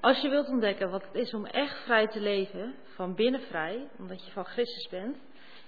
Als 0.00 0.20
je 0.20 0.28
wilt 0.28 0.48
ontdekken 0.48 0.90
wat 0.90 1.02
het 1.02 1.14
is 1.14 1.34
om 1.34 1.46
echt 1.46 1.84
vrij 1.84 2.06
te 2.06 2.20
leven, 2.20 2.74
van 2.84 3.14
binnen 3.14 3.40
vrij, 3.40 3.88
omdat 3.98 4.24
je 4.26 4.32
van 4.32 4.44
Christus 4.44 4.88
bent, 4.88 5.16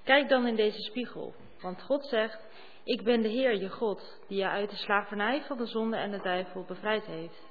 kijk 0.04 0.28
dan 0.28 0.46
in 0.46 0.56
deze 0.56 0.80
spiegel. 0.80 1.34
Want 1.60 1.82
God 1.82 2.06
zegt, 2.06 2.46
ik 2.84 3.04
ben 3.04 3.22
de 3.22 3.28
Heer, 3.28 3.56
je 3.56 3.68
God, 3.68 4.20
die 4.28 4.38
je 4.38 4.48
uit 4.48 4.70
de 4.70 4.76
slavernij 4.76 5.42
van 5.42 5.56
de 5.56 5.66
zonde 5.66 5.96
en 5.96 6.10
de 6.10 6.20
duivel 6.22 6.64
bevrijd 6.64 7.04
heeft. 7.04 7.48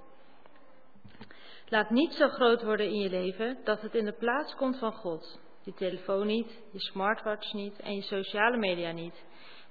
Laat 1.70 1.90
niet 1.90 2.14
zo 2.14 2.28
groot 2.28 2.64
worden 2.64 2.86
in 2.86 3.00
je 3.00 3.10
leven 3.10 3.58
dat 3.64 3.82
het 3.82 3.96
in 3.96 4.06
de 4.06 4.18
plaats 4.18 4.56
komt 4.56 4.78
van 4.78 4.94
God. 4.94 5.40
Je 5.64 5.74
telefoon 5.74 6.28
niet, 6.28 6.62
je 6.72 6.80
smartwatch 6.80 7.54
niet 7.54 7.80
en 7.80 7.96
je 7.96 8.02
sociale 8.02 8.58
media 8.58 8.92
niet. 8.92 9.24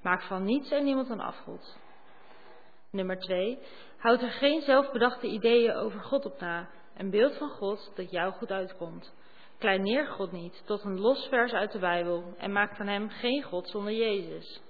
Maak 0.03 0.23
van 0.23 0.45
niets 0.45 0.71
en 0.71 0.85
niemand 0.85 1.11
een 1.11 1.21
afgod. 1.21 1.79
Nummer 2.91 3.19
2. 3.19 3.59
Houd 3.99 4.23
er 4.23 4.31
geen 4.31 4.63
zelfbedachte 4.63 5.27
ideeën 5.27 5.75
over 5.75 6.01
God 6.01 6.25
op 6.25 6.41
na. 6.41 6.69
Een 6.97 7.11
beeld 7.11 7.37
van 7.37 7.51
God 7.51 7.93
dat 7.95 8.11
jou 8.11 8.33
goed 8.33 8.51
uitkomt. 8.51 9.13
Kleineer 9.59 10.07
God 10.07 10.33
niet 10.33 10.63
tot 10.67 10.85
een 10.85 11.01
los 11.01 11.27
vers 11.27 11.53
uit 11.53 11.73
de 11.73 11.79
Bijbel 11.79 12.35
en 12.37 12.53
maak 12.53 12.77
van 12.77 12.87
hem 12.87 13.09
geen 13.09 13.43
God 13.43 13.69
zonder 13.69 13.93
Jezus. 13.93 14.61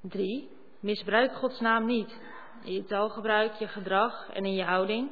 3. 0.00 0.50
Misbruik 0.80 1.32
Gods 1.32 1.60
naam 1.60 1.86
niet. 1.86 2.20
In 2.64 2.72
je 2.72 2.84
taalgebruik, 2.84 3.54
je 3.54 3.68
gedrag 3.68 4.30
en 4.32 4.44
in 4.44 4.54
je 4.54 4.64
houding. 4.64 5.10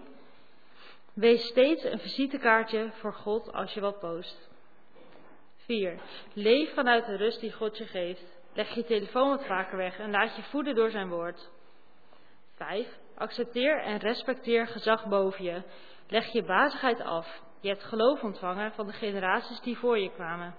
Wees 1.15 1.47
steeds 1.47 1.85
een 1.85 1.99
visitekaartje 1.99 2.91
voor 2.93 3.15
God 3.15 3.53
als 3.53 3.75
je 3.75 3.81
wat 3.81 3.99
post. 3.99 4.49
4. 5.57 6.01
Leef 6.33 6.75
vanuit 6.75 7.07
de 7.07 7.17
rust 7.17 7.41
die 7.41 7.53
God 7.53 7.79
je 7.79 7.87
geeft. 7.87 8.25
Leg 8.55 8.75
je 8.75 8.85
telefoon 8.85 9.29
wat 9.29 9.47
vaker 9.47 9.77
weg 9.77 9.99
en 9.99 10.11
laat 10.11 10.37
je 10.37 10.43
voeden 10.43 10.75
door 10.75 10.91
zijn 10.91 11.09
woord. 11.09 11.51
5. 12.55 12.99
Accepteer 13.21 13.83
en 13.83 13.99
respecteer 13.99 14.67
gezag 14.67 15.07
boven 15.07 15.45
je. 15.45 15.63
Leg 16.09 16.33
je 16.33 16.43
bazigheid 16.43 17.01
af. 17.01 17.41
Je 17.61 17.69
hebt 17.69 17.85
geloof 17.85 18.23
ontvangen 18.23 18.73
van 18.73 18.87
de 18.87 18.93
generaties 18.93 19.61
die 19.61 19.79
voor 19.79 19.99
je 19.99 20.11
kwamen. 20.11 20.55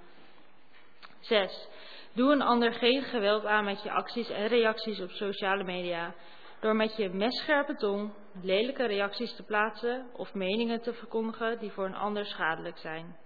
6. 1.19 1.67
Doe 2.13 2.31
een 2.31 2.41
ander 2.41 2.73
geen 2.73 3.03
geweld 3.03 3.45
aan 3.45 3.63
met 3.63 3.83
je 3.83 3.91
acties 3.91 4.29
en 4.29 4.47
reacties 4.47 5.01
op 5.01 5.09
sociale 5.09 5.63
media. 5.63 6.13
Door 6.59 6.75
met 6.75 6.95
je 6.95 7.09
messcherpe 7.09 7.75
tong 7.75 8.13
lelijke 8.41 8.85
reacties 8.85 9.35
te 9.35 9.43
plaatsen 9.43 10.09
of 10.13 10.33
meningen 10.33 10.81
te 10.81 10.93
verkondigen 10.93 11.59
die 11.59 11.71
voor 11.71 11.85
een 11.85 11.95
ander 11.95 12.25
schadelijk 12.25 12.77
zijn. 12.77 13.17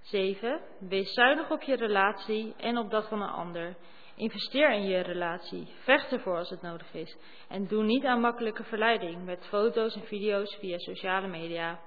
7. 0.00 0.60
Wees 0.78 1.12
zuinig 1.12 1.50
op 1.50 1.62
je 1.62 1.76
relatie 1.76 2.54
en 2.56 2.78
op 2.78 2.90
dat 2.90 3.08
van 3.08 3.22
een 3.22 3.28
ander. 3.28 3.76
Investeer 4.20 4.70
in 4.70 4.86
je 4.86 5.00
relatie. 5.00 5.66
Vecht 5.82 6.12
ervoor 6.12 6.36
als 6.36 6.50
het 6.50 6.62
nodig 6.62 6.94
is. 6.94 7.16
En 7.48 7.66
doe 7.66 7.82
niet 7.82 8.04
aan 8.04 8.20
makkelijke 8.20 8.64
verleiding 8.64 9.24
met 9.24 9.46
foto's 9.46 9.94
en 9.94 10.06
video's 10.06 10.56
via 10.58 10.78
sociale 10.78 11.26
media. 11.26 11.80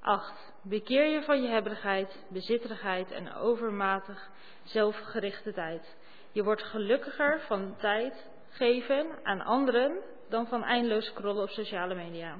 8. 0.00 0.52
Bekeer 0.62 1.06
je 1.06 1.22
van 1.22 1.42
je 1.42 1.48
hebberigheid, 1.48 2.24
bezitterigheid 2.28 3.10
en 3.10 3.34
overmatig 3.34 4.30
zelfgerichte 4.62 5.52
tijd. 5.52 5.96
Je 6.32 6.44
wordt 6.44 6.62
gelukkiger 6.62 7.40
van 7.40 7.76
tijd 7.78 8.30
geven 8.48 9.06
aan 9.22 9.40
anderen 9.40 10.02
dan 10.28 10.46
van 10.46 10.64
eindeloos 10.64 11.06
scrollen 11.06 11.42
op 11.42 11.50
sociale 11.50 11.94
media. 11.94 12.38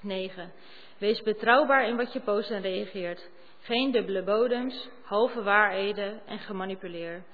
9. 0.00 0.52
Wees 0.98 1.22
betrouwbaar 1.22 1.88
in 1.88 1.96
wat 1.96 2.12
je 2.12 2.20
post 2.20 2.50
en 2.50 2.62
reageert. 2.62 3.28
Geen 3.60 3.90
dubbele 3.90 4.22
bodems, 4.22 4.88
halve 5.02 5.42
waarheden 5.42 6.26
en 6.26 6.38
gemanipuleer. 6.38 7.24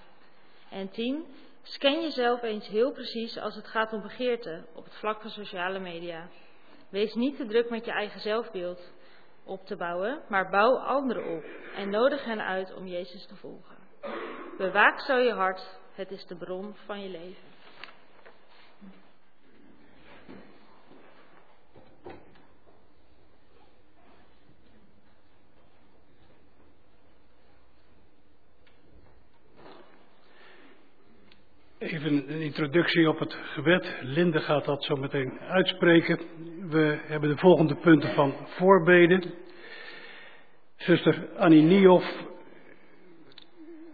En 0.75 0.91
10. 0.91 1.27
Scan 1.63 2.01
jezelf 2.01 2.43
eens 2.43 2.69
heel 2.69 2.93
precies 2.93 3.39
als 3.39 3.55
het 3.55 3.67
gaat 3.67 3.93
om 3.93 4.03
begeerte 4.03 4.65
op 4.75 4.85
het 4.85 4.95
vlak 4.95 5.21
van 5.21 5.31
sociale 5.31 5.79
media. 5.79 6.29
Wees 6.89 7.15
niet 7.15 7.37
te 7.37 7.47
druk 7.47 7.71
met 7.71 7.85
je 7.85 7.91
eigen 7.91 8.21
zelfbeeld 8.21 8.93
op 9.45 9.67
te 9.67 9.77
bouwen, 9.77 10.23
maar 10.29 10.51
bouw 10.51 10.77
anderen 10.77 11.37
op 11.37 11.45
en 11.75 11.91
nodig 11.91 12.25
hen 12.25 12.41
uit 12.41 12.75
om 12.75 12.87
Jezus 12.87 13.27
te 13.27 13.37
volgen. 13.37 13.77
Bewaak 14.57 15.01
zo 15.01 15.17
je 15.17 15.33
hart, 15.33 15.79
het 15.93 16.11
is 16.11 16.27
de 16.27 16.37
bron 16.37 16.75
van 16.87 17.01
je 17.01 17.09
leven. 17.09 17.54
Even 31.85 32.13
een 32.13 32.41
introductie 32.41 33.09
op 33.09 33.19
het 33.19 33.33
gebed. 33.33 33.97
Linde 34.01 34.41
gaat 34.41 34.65
dat 34.65 34.85
zo 34.85 34.97
meteen 34.97 35.41
uitspreken. 35.41 36.19
We 36.69 36.99
hebben 37.03 37.29
de 37.29 37.37
volgende 37.37 37.75
punten 37.75 38.15
van 38.15 38.35
voorbeden. 38.47 39.35
Zuster 40.77 41.29
Annie 41.37 41.63
Niehoff, 41.63 42.27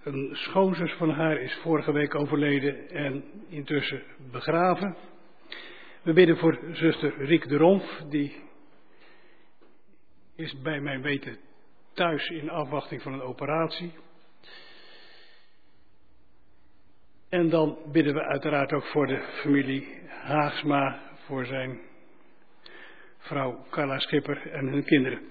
een 0.04 0.28
schoonzus 0.32 0.92
van 0.92 1.10
haar, 1.10 1.40
is 1.40 1.54
vorige 1.62 1.92
week 1.92 2.14
overleden 2.14 2.88
en 2.88 3.24
intussen 3.48 4.02
begraven. 4.30 4.96
We 6.02 6.12
bidden 6.12 6.36
voor 6.36 6.58
zuster 6.72 7.24
Riek 7.24 7.48
de 7.48 7.56
Romf, 7.56 8.02
die 8.08 8.36
is 10.36 10.60
bij 10.62 10.80
mijn 10.80 11.02
weten 11.02 11.38
thuis 11.94 12.28
in 12.28 12.50
afwachting 12.50 13.02
van 13.02 13.12
een 13.12 13.22
operatie. 13.22 13.92
En 17.30 17.48
dan 17.48 17.78
bidden 17.92 18.14
we 18.14 18.22
uiteraard 18.22 18.72
ook 18.72 18.84
voor 18.84 19.06
de 19.06 19.20
familie 19.42 20.00
Haagsma, 20.08 21.00
voor 21.26 21.46
zijn 21.46 21.80
vrouw 23.18 23.64
Carla 23.70 23.98
Schipper 23.98 24.50
en 24.52 24.66
hun 24.66 24.84
kinderen. 24.84 25.28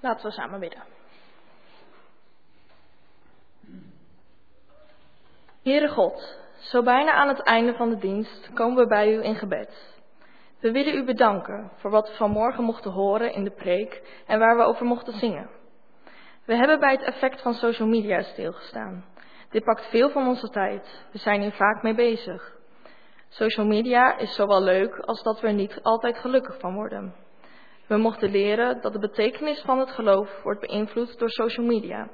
Laten 0.00 0.26
we 0.26 0.32
samen 0.32 0.60
bidden. 0.60 0.82
Heere 5.62 5.88
God, 5.88 6.45
zo 6.66 6.82
bijna 6.82 7.12
aan 7.12 7.28
het 7.28 7.42
einde 7.42 7.74
van 7.74 7.88
de 7.88 7.98
dienst 7.98 8.50
komen 8.54 8.76
we 8.76 8.86
bij 8.86 9.14
u 9.14 9.22
in 9.24 9.34
gebed. 9.34 9.94
We 10.60 10.70
willen 10.70 10.94
u 10.94 11.04
bedanken 11.04 11.70
voor 11.76 11.90
wat 11.90 12.08
we 12.08 12.14
vanmorgen 12.14 12.64
mochten 12.64 12.90
horen 12.90 13.32
in 13.32 13.44
de 13.44 13.50
preek 13.50 14.22
en 14.26 14.38
waar 14.38 14.56
we 14.56 14.62
over 14.62 14.86
mochten 14.86 15.12
zingen. 15.12 15.50
We 16.44 16.54
hebben 16.54 16.80
bij 16.80 16.92
het 16.92 17.02
effect 17.02 17.42
van 17.42 17.54
social 17.54 17.88
media 17.88 18.22
stilgestaan. 18.22 19.04
Dit 19.50 19.64
pakt 19.64 19.86
veel 19.90 20.10
van 20.10 20.28
onze 20.28 20.48
tijd. 20.48 21.04
We 21.12 21.18
zijn 21.18 21.40
hier 21.40 21.52
vaak 21.52 21.82
mee 21.82 21.94
bezig. 21.94 22.56
Social 23.28 23.66
media 23.66 24.18
is 24.18 24.34
zowel 24.34 24.62
leuk 24.62 24.98
als 24.98 25.22
dat 25.22 25.40
we 25.40 25.46
er 25.46 25.54
niet 25.54 25.78
altijd 25.82 26.18
gelukkig 26.18 26.58
van 26.58 26.74
worden. 26.74 27.14
We 27.86 27.96
mochten 27.96 28.30
leren 28.30 28.80
dat 28.80 28.92
de 28.92 28.98
betekenis 28.98 29.60
van 29.60 29.78
het 29.78 29.90
geloof 29.90 30.42
wordt 30.42 30.60
beïnvloed 30.60 31.18
door 31.18 31.30
social 31.30 31.66
media. 31.66 32.08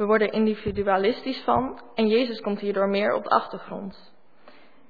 We 0.00 0.06
worden 0.06 0.32
individualistisch 0.32 1.42
van 1.42 1.80
en 1.94 2.08
Jezus 2.08 2.40
komt 2.40 2.60
hierdoor 2.60 2.88
meer 2.88 3.14
op 3.14 3.22
de 3.22 3.30
achtergrond. 3.30 4.12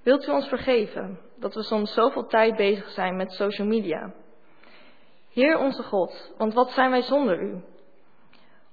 Wilt 0.02 0.26
u 0.26 0.30
ons 0.30 0.48
vergeven 0.48 1.18
dat 1.36 1.54
we 1.54 1.62
soms 1.62 1.94
zoveel 1.94 2.26
tijd 2.26 2.56
bezig 2.56 2.90
zijn 2.90 3.16
met 3.16 3.32
social 3.32 3.66
media? 3.66 4.12
Heer 5.32 5.58
onze 5.58 5.82
God, 5.82 6.34
want 6.38 6.54
wat 6.54 6.70
zijn 6.70 6.90
wij 6.90 7.02
zonder 7.02 7.42
u? 7.42 7.62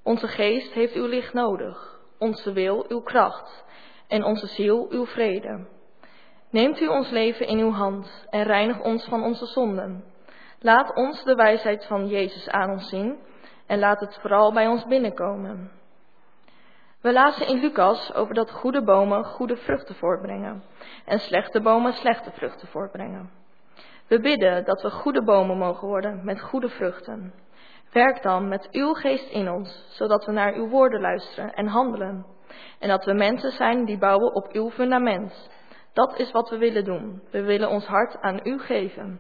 Onze 0.03 0.27
geest 0.27 0.73
heeft 0.73 0.93
uw 0.93 1.05
licht 1.05 1.34
nodig, 1.34 1.99
onze 2.19 2.53
wil 2.53 2.85
uw 2.88 3.01
kracht 3.01 3.65
en 4.07 4.23
onze 4.23 4.47
ziel 4.47 4.88
uw 4.89 5.05
vrede. 5.05 5.68
Neemt 6.49 6.80
u 6.80 6.88
ons 6.88 7.09
leven 7.09 7.47
in 7.47 7.59
uw 7.59 7.72
hand 7.72 8.27
en 8.30 8.43
reinig 8.43 8.81
ons 8.81 9.05
van 9.05 9.23
onze 9.23 9.45
zonden. 9.45 10.03
Laat 10.59 10.95
ons 10.95 11.23
de 11.23 11.35
wijsheid 11.35 11.85
van 11.85 12.07
Jezus 12.07 12.49
aan 12.49 12.69
ons 12.69 12.89
zien 12.89 13.19
en 13.65 13.80
laat 13.80 13.99
het 13.99 14.18
vooral 14.22 14.53
bij 14.53 14.68
ons 14.68 14.85
binnenkomen. 14.85 15.77
We 17.02 17.14
lazen 17.14 17.48
in 17.48 17.60
Lucas 17.60 18.14
over 18.14 18.34
dat 18.34 18.52
goede 18.52 18.84
bomen 18.84 19.26
goede 19.26 19.57
vruchten 19.57 19.95
voortbrengen 19.95 20.64
en 21.06 21.19
slechte 21.19 21.61
bomen 21.61 21.94
slechte 21.94 22.32
vruchten 22.32 22.68
voortbrengen. 22.68 23.30
We 24.07 24.19
bidden 24.19 24.65
dat 24.65 24.82
we 24.82 24.90
goede 24.90 25.24
bomen 25.24 25.57
mogen 25.57 25.88
worden 25.88 26.26
met 26.26 26.41
goede 26.41 26.69
vruchten. 26.69 27.34
Werk 27.91 28.24
dan 28.24 28.48
met 28.48 28.68
uw 28.72 28.94
geest 28.94 29.30
in 29.30 29.52
ons, 29.52 29.86
zodat 29.90 30.26
we 30.26 30.32
naar 30.32 30.53
uw 30.53 30.68
woorden 30.68 31.02
luisteren 31.02 31.53
en 31.53 31.68
handelen. 31.68 32.26
En 32.80 32.90
dat 32.90 33.06
we 33.06 33.14
mensen 33.14 33.52
zijn 33.52 33.86
die 33.86 33.98
bouwen 33.98 34.36
op 34.36 34.52
uw 34.52 34.69
fundament. 34.69 35.49
Dat 35.94 36.19
is 36.19 36.32
wat 36.32 36.49
we 36.49 36.57
willen 36.57 36.84
doen. 36.84 37.22
We 37.32 37.41
willen 37.41 37.69
ons 37.69 37.86
hart 37.86 38.22
aan 38.22 38.40
u 38.44 38.60
geven. 38.60 39.19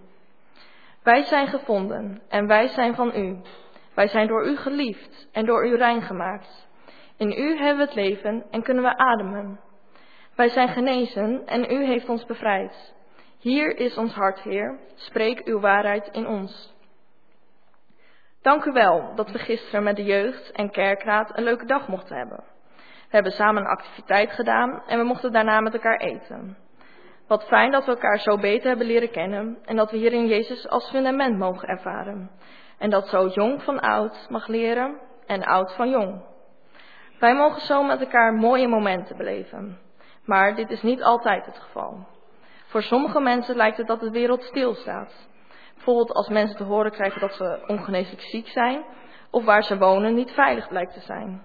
Wij 1.03 1.23
zijn 1.23 1.47
gevonden 1.47 2.21
en 2.27 2.47
wij 2.47 2.67
zijn 2.67 2.95
van 2.95 3.11
u. 3.15 3.41
Wij 3.93 4.07
zijn 4.07 4.27
door 4.27 4.47
u 4.47 4.57
geliefd 4.57 5.27
en 5.31 5.45
door 5.45 5.67
u 5.67 5.75
rein 5.75 6.01
gemaakt. 6.01 6.66
In 7.17 7.31
u 7.31 7.57
hebben 7.57 7.77
we 7.77 7.83
het 7.83 7.95
leven 7.95 8.45
en 8.51 8.63
kunnen 8.63 8.83
we 8.83 8.97
ademen. 8.97 9.59
Wij 10.35 10.49
zijn 10.49 10.67
genezen 10.67 11.45
en 11.45 11.71
u 11.71 11.85
heeft 11.85 12.09
ons 12.09 12.25
bevrijd. 12.25 12.95
Hier 13.39 13.77
is 13.77 13.97
ons 13.97 14.13
hart, 14.13 14.39
Heer. 14.39 14.79
Spreek 14.95 15.41
uw 15.45 15.59
waarheid 15.59 16.09
in 16.11 16.27
ons. 16.27 16.75
Dank 18.41 18.65
u 18.65 18.71
wel 18.71 19.15
dat 19.15 19.31
we 19.31 19.39
gisteren 19.39 19.83
met 19.83 19.95
de 19.95 20.03
jeugd 20.03 20.51
en 20.51 20.71
kerkraad 20.71 21.37
een 21.37 21.43
leuke 21.43 21.65
dag 21.65 21.87
mochten 21.87 22.17
hebben. 22.17 22.43
We 22.77 23.13
hebben 23.13 23.31
samen 23.31 23.61
een 23.61 23.69
activiteit 23.69 24.31
gedaan 24.31 24.83
en 24.87 24.97
we 24.97 25.03
mochten 25.03 25.31
daarna 25.31 25.59
met 25.59 25.73
elkaar 25.73 25.97
eten. 25.97 26.57
Wat 27.27 27.47
fijn 27.47 27.71
dat 27.71 27.85
we 27.85 27.91
elkaar 27.91 28.19
zo 28.19 28.37
beter 28.37 28.67
hebben 28.67 28.87
leren 28.87 29.11
kennen 29.11 29.57
en 29.65 29.75
dat 29.75 29.91
we 29.91 29.97
hierin 29.97 30.27
Jezus 30.27 30.67
als 30.69 30.89
fundament 30.89 31.37
mogen 31.37 31.67
ervaren. 31.67 32.31
En 32.77 32.89
dat 32.89 33.07
zo 33.07 33.27
jong 33.27 33.63
van 33.63 33.79
oud 33.79 34.27
mag 34.29 34.47
leren 34.47 34.99
en 35.25 35.43
oud 35.43 35.75
van 35.75 35.89
jong. 35.89 36.21
Wij 37.19 37.35
mogen 37.35 37.61
zo 37.61 37.83
met 37.83 37.99
elkaar 37.99 38.33
mooie 38.33 38.67
momenten 38.67 39.17
beleven. 39.17 39.79
Maar 40.25 40.55
dit 40.55 40.69
is 40.69 40.81
niet 40.81 41.03
altijd 41.03 41.45
het 41.45 41.59
geval. 41.59 42.07
Voor 42.65 42.81
sommige 42.81 43.19
mensen 43.19 43.55
lijkt 43.55 43.77
het 43.77 43.87
dat 43.87 43.99
de 43.99 44.11
wereld 44.11 44.43
stilstaat. 44.43 45.27
Bijvoorbeeld 45.73 46.11
als 46.11 46.29
mensen 46.29 46.57
te 46.57 46.63
horen 46.63 46.91
krijgen 46.91 47.21
dat 47.21 47.33
ze 47.33 47.63
ongeneeslijk 47.67 48.21
ziek 48.21 48.47
zijn 48.47 48.83
of 49.29 49.45
waar 49.45 49.63
ze 49.63 49.77
wonen 49.77 50.13
niet 50.13 50.31
veilig 50.31 50.67
blijkt 50.67 50.93
te 50.93 50.99
zijn. 50.99 51.41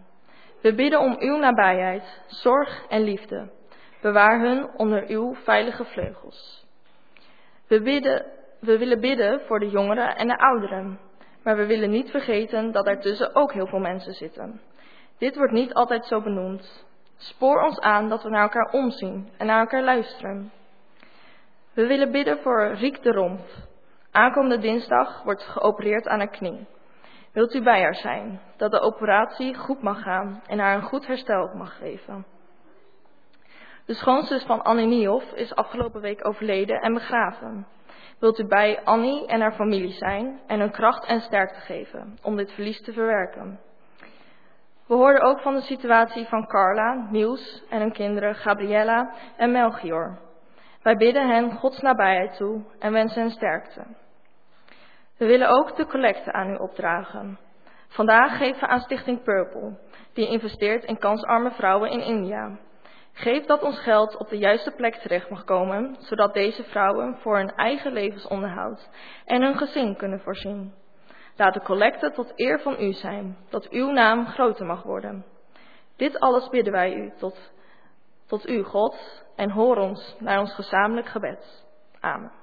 We 0.63 0.75
bidden 0.75 1.01
om 1.01 1.17
uw 1.19 1.37
nabijheid, 1.37 2.23
zorg 2.27 2.87
en 2.89 3.03
liefde. 3.03 3.51
Bewaar 4.01 4.41
hun 4.41 4.71
onder 4.77 5.05
uw 5.09 5.35
veilige 5.35 5.85
vleugels. 5.85 6.67
We, 7.69 7.83
bidden, 7.83 8.27
we 8.61 8.79
willen 8.79 9.01
bidden 9.01 9.41
voor 9.47 9.59
de 9.59 9.71
jongeren 9.71 10.17
en 10.17 10.29
de 10.29 10.39
ouderen. 10.39 10.99
Maar 11.43 11.57
we 11.57 11.67
willen 11.67 11.91
niet 11.91 12.11
vergeten 12.11 12.73
dat 12.73 12.85
daartussen 12.85 13.35
ook 13.35 13.53
heel 13.53 13.67
veel 13.67 13.79
mensen 13.79 14.13
zitten. 14.13 14.61
Dit 15.23 15.37
wordt 15.37 15.53
niet 15.53 15.75
altijd 15.75 16.07
zo 16.07 16.21
benoemd. 16.21 16.87
Spoor 17.17 17.63
ons 17.63 17.81
aan 17.81 18.09
dat 18.09 18.23
we 18.23 18.29
naar 18.29 18.43
elkaar 18.43 18.73
omzien 18.73 19.29
en 19.39 19.47
naar 19.47 19.61
elkaar 19.61 19.83
luisteren. 19.83 20.53
We 21.73 21.87
willen 21.87 22.11
bidden 22.11 22.39
voor 22.39 22.73
Riek 22.73 23.03
de 23.03 23.13
Romp. 23.13 23.41
Aankomende 24.11 24.59
dinsdag 24.59 25.23
wordt 25.23 25.43
geopereerd 25.43 26.09
aan 26.09 26.19
haar 26.19 26.31
knie. 26.31 26.67
Wilt 27.33 27.55
u 27.55 27.63
bij 27.63 27.83
haar 27.83 27.95
zijn, 27.95 28.41
dat 28.57 28.71
de 28.71 28.81
operatie 28.81 29.55
goed 29.55 29.83
mag 29.83 30.03
gaan 30.03 30.43
en 30.47 30.59
haar 30.59 30.75
een 30.75 30.83
goed 30.83 31.07
herstel 31.07 31.51
mag 31.55 31.77
geven. 31.77 32.27
De 33.87 33.95
schoonzus 33.95 34.45
van 34.45 34.63
Annie 34.63 34.87
Niehoff 34.87 35.33
is 35.33 35.55
afgelopen 35.55 36.01
week 36.01 36.27
overleden 36.27 36.81
en 36.81 36.95
begraven. 36.95 37.67
Wilt 38.19 38.39
u 38.39 38.47
bij 38.47 38.81
Annie 38.85 39.27
en 39.27 39.41
haar 39.41 39.55
familie 39.55 39.93
zijn 39.93 40.41
en 40.47 40.61
hun 40.61 40.73
kracht 40.73 41.05
en 41.05 41.21
sterkte 41.21 41.61
geven 41.61 42.19
om 42.23 42.37
dit 42.37 42.53
verlies 42.53 42.83
te 42.83 42.93
verwerken. 42.93 43.61
We 44.93 44.99
hoorden 44.99 45.23
ook 45.23 45.41
van 45.41 45.55
de 45.55 45.61
situatie 45.61 46.27
van 46.27 46.47
Carla, 46.47 47.07
Niels 47.11 47.63
en 47.71 47.81
hun 47.81 47.93
kinderen 47.93 48.35
Gabriella 48.35 49.13
en 49.37 49.53
Melchior. 49.53 50.19
Wij 50.83 50.97
bidden 50.97 51.29
hen 51.29 51.53
Gods 51.53 51.81
nabijheid 51.81 52.37
toe 52.37 52.63
en 52.79 52.93
wensen 52.93 53.23
hen 53.23 53.31
sterkte. 53.31 53.83
We 55.17 55.27
willen 55.27 55.49
ook 55.49 55.77
de 55.77 55.87
collecte 55.87 56.33
aan 56.33 56.51
u 56.51 56.55
opdragen. 56.55 57.39
Vandaag 57.89 58.37
geven 58.37 58.61
we 58.61 58.67
aan 58.67 58.81
Stichting 58.81 59.23
Purple, 59.23 59.79
die 60.13 60.29
investeert 60.29 60.85
in 60.85 60.99
kansarme 60.99 61.51
vrouwen 61.51 61.91
in 61.91 62.01
India. 62.01 62.59
Geef 63.13 63.45
dat 63.45 63.63
ons 63.63 63.79
geld 63.79 64.17
op 64.17 64.29
de 64.29 64.39
juiste 64.39 64.71
plek 64.71 64.95
terecht 64.95 65.31
mag 65.31 65.45
komen, 65.45 65.97
zodat 65.99 66.35
deze 66.35 66.65
vrouwen 66.65 67.17
voor 67.21 67.37
hun 67.37 67.55
eigen 67.55 67.93
levensonderhoud 67.93 68.89
en 69.25 69.43
hun 69.43 69.57
gezin 69.57 69.97
kunnen 69.97 70.21
voorzien. 70.21 70.82
Laat 71.37 71.55
de 71.55 71.63
collecte 71.63 72.11
tot 72.11 72.33
eer 72.37 72.61
van 72.61 72.81
u 72.81 72.93
zijn, 72.93 73.37
dat 73.51 73.69
uw 73.69 73.91
naam 73.91 74.27
groter 74.27 74.67
mag 74.67 74.83
worden. 74.83 75.25
Dit 75.97 76.21
alles 76.21 76.49
bidden 76.49 76.73
wij 76.73 76.95
u 76.95 77.13
tot, 77.19 77.53
tot 78.27 78.49
u, 78.49 78.63
God, 78.63 79.25
en 79.37 79.51
hoor 79.51 79.77
ons 79.77 80.17
naar 80.19 80.41
ons 80.41 80.55
gezamenlijk 80.55 81.07
gebed. 81.07 81.67
Amen. 82.01 82.42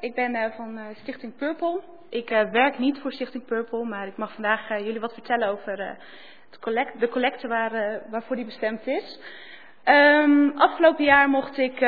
Ik 0.00 0.14
ben 0.14 0.34
uh, 0.34 0.44
van 0.56 0.78
uh, 0.78 0.84
Stichting 0.94 1.36
Purple. 1.36 1.80
Ik 2.08 2.30
uh, 2.30 2.50
werk 2.50 2.78
niet 2.78 2.98
voor 2.98 3.12
Stichting 3.12 3.44
Purple, 3.44 3.84
maar 3.84 4.06
ik 4.06 4.16
mag 4.16 4.32
vandaag 4.32 4.68
jullie 4.68 5.00
wat 5.00 5.12
vertellen 5.12 5.48
over 5.48 5.96
collect, 6.60 7.00
de 7.00 7.08
collecte 7.08 7.48
waar, 7.48 8.02
waarvoor 8.10 8.36
die 8.36 8.44
bestemd 8.44 8.86
is. 8.86 9.20
Um, 9.84 10.58
afgelopen 10.58 11.04
jaar 11.04 11.28
mocht 11.28 11.58
ik 11.58 11.78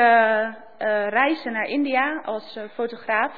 reizen 1.09 1.51
naar 1.51 1.65
India 1.65 2.21
als 2.25 2.59
fotograaf 2.73 3.33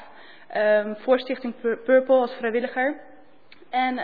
um, 0.56 0.96
voor 0.96 1.20
Stichting 1.20 1.54
Purple 1.62 2.16
als 2.16 2.34
vrijwilliger. 2.34 3.00
En 3.70 3.98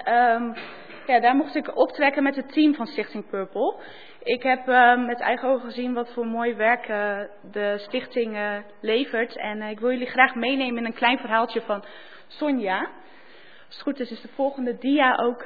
ja, 1.05 1.19
daar 1.19 1.35
mocht 1.35 1.55
ik 1.55 1.77
optrekken 1.77 2.23
met 2.23 2.35
het 2.35 2.51
team 2.51 2.75
van 2.75 2.87
Stichting 2.87 3.29
Purple. 3.29 3.75
Ik 4.23 4.43
heb 4.43 4.67
uh, 4.67 5.05
met 5.05 5.19
eigen 5.19 5.49
ogen 5.49 5.65
gezien 5.65 5.93
wat 5.93 6.13
voor 6.13 6.25
mooi 6.25 6.55
werk 6.55 6.89
uh, 6.89 7.19
de 7.51 7.73
stichting 7.77 8.35
uh, 8.35 8.57
levert. 8.81 9.37
En 9.37 9.61
ik 9.61 9.79
wil 9.79 9.89
jullie 9.89 10.07
graag 10.07 10.35
meenemen 10.35 10.77
in 10.77 10.85
een 10.85 10.93
klein 10.93 11.17
verhaaltje 11.17 11.61
van 11.61 11.83
Sonja. 12.27 12.79
Als 13.65 13.75
het 13.75 13.81
goed 13.81 13.99
is, 13.99 14.11
is 14.11 14.21
de 14.21 14.27
volgende 14.35 14.77
dia 14.77 15.15
ook 15.15 15.43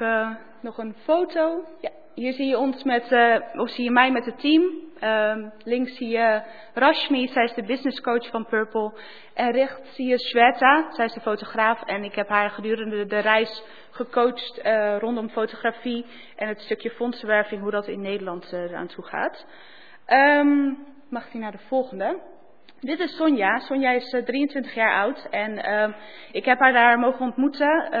nog 0.60 0.78
een 0.78 0.94
foto. 1.04 1.64
Ja, 1.80 1.90
hier 2.18 2.32
zie 2.32 2.46
je 2.46 2.58
ons 2.58 2.84
met, 2.84 3.10
uh, 3.10 3.36
of 3.54 3.70
zie 3.70 3.84
je 3.84 3.90
mij 3.90 4.10
met 4.10 4.24
het 4.24 4.40
team. 4.40 4.62
Uh, 5.02 5.50
links 5.64 5.96
zie 5.96 6.08
je 6.08 6.42
Rashmi, 6.74 7.28
zij 7.28 7.44
is 7.44 7.54
de 7.54 7.62
business 7.62 8.00
coach 8.00 8.30
van 8.30 8.46
Purple. 8.46 8.92
En 9.34 9.50
rechts 9.50 9.94
zie 9.94 10.06
je 10.06 10.18
Shweta, 10.18 10.90
zij 10.92 11.04
is 11.04 11.12
de 11.12 11.20
fotograaf. 11.20 11.82
En 11.82 12.04
ik 12.04 12.14
heb 12.14 12.28
haar 12.28 12.50
gedurende 12.50 13.06
de 13.06 13.18
reis 13.18 13.62
gecoacht 13.90 14.60
uh, 14.64 14.98
rondom 14.98 15.28
fotografie 15.28 16.06
en 16.36 16.48
het 16.48 16.60
stukje 16.60 16.90
fondsenwerving, 16.90 17.60
hoe 17.60 17.70
dat 17.70 17.88
in 17.88 18.00
Nederland 18.00 18.52
uh, 18.52 18.60
eraan 18.60 18.86
toe 18.86 19.04
gaat. 19.04 19.46
Um, 20.06 20.78
mag 21.10 21.32
hij 21.32 21.40
naar 21.40 21.52
de 21.52 21.58
volgende? 21.68 22.20
Dit 22.80 23.00
is 23.00 23.16
Sonja. 23.16 23.58
Sonja 23.58 23.90
is 23.90 24.12
uh, 24.12 24.24
23 24.24 24.74
jaar 24.74 25.02
oud 25.02 25.26
en 25.30 25.72
um, 25.72 25.94
ik 26.32 26.44
heb 26.44 26.58
haar 26.58 26.72
daar 26.72 26.98
mogen 26.98 27.20
ontmoeten. 27.20 27.92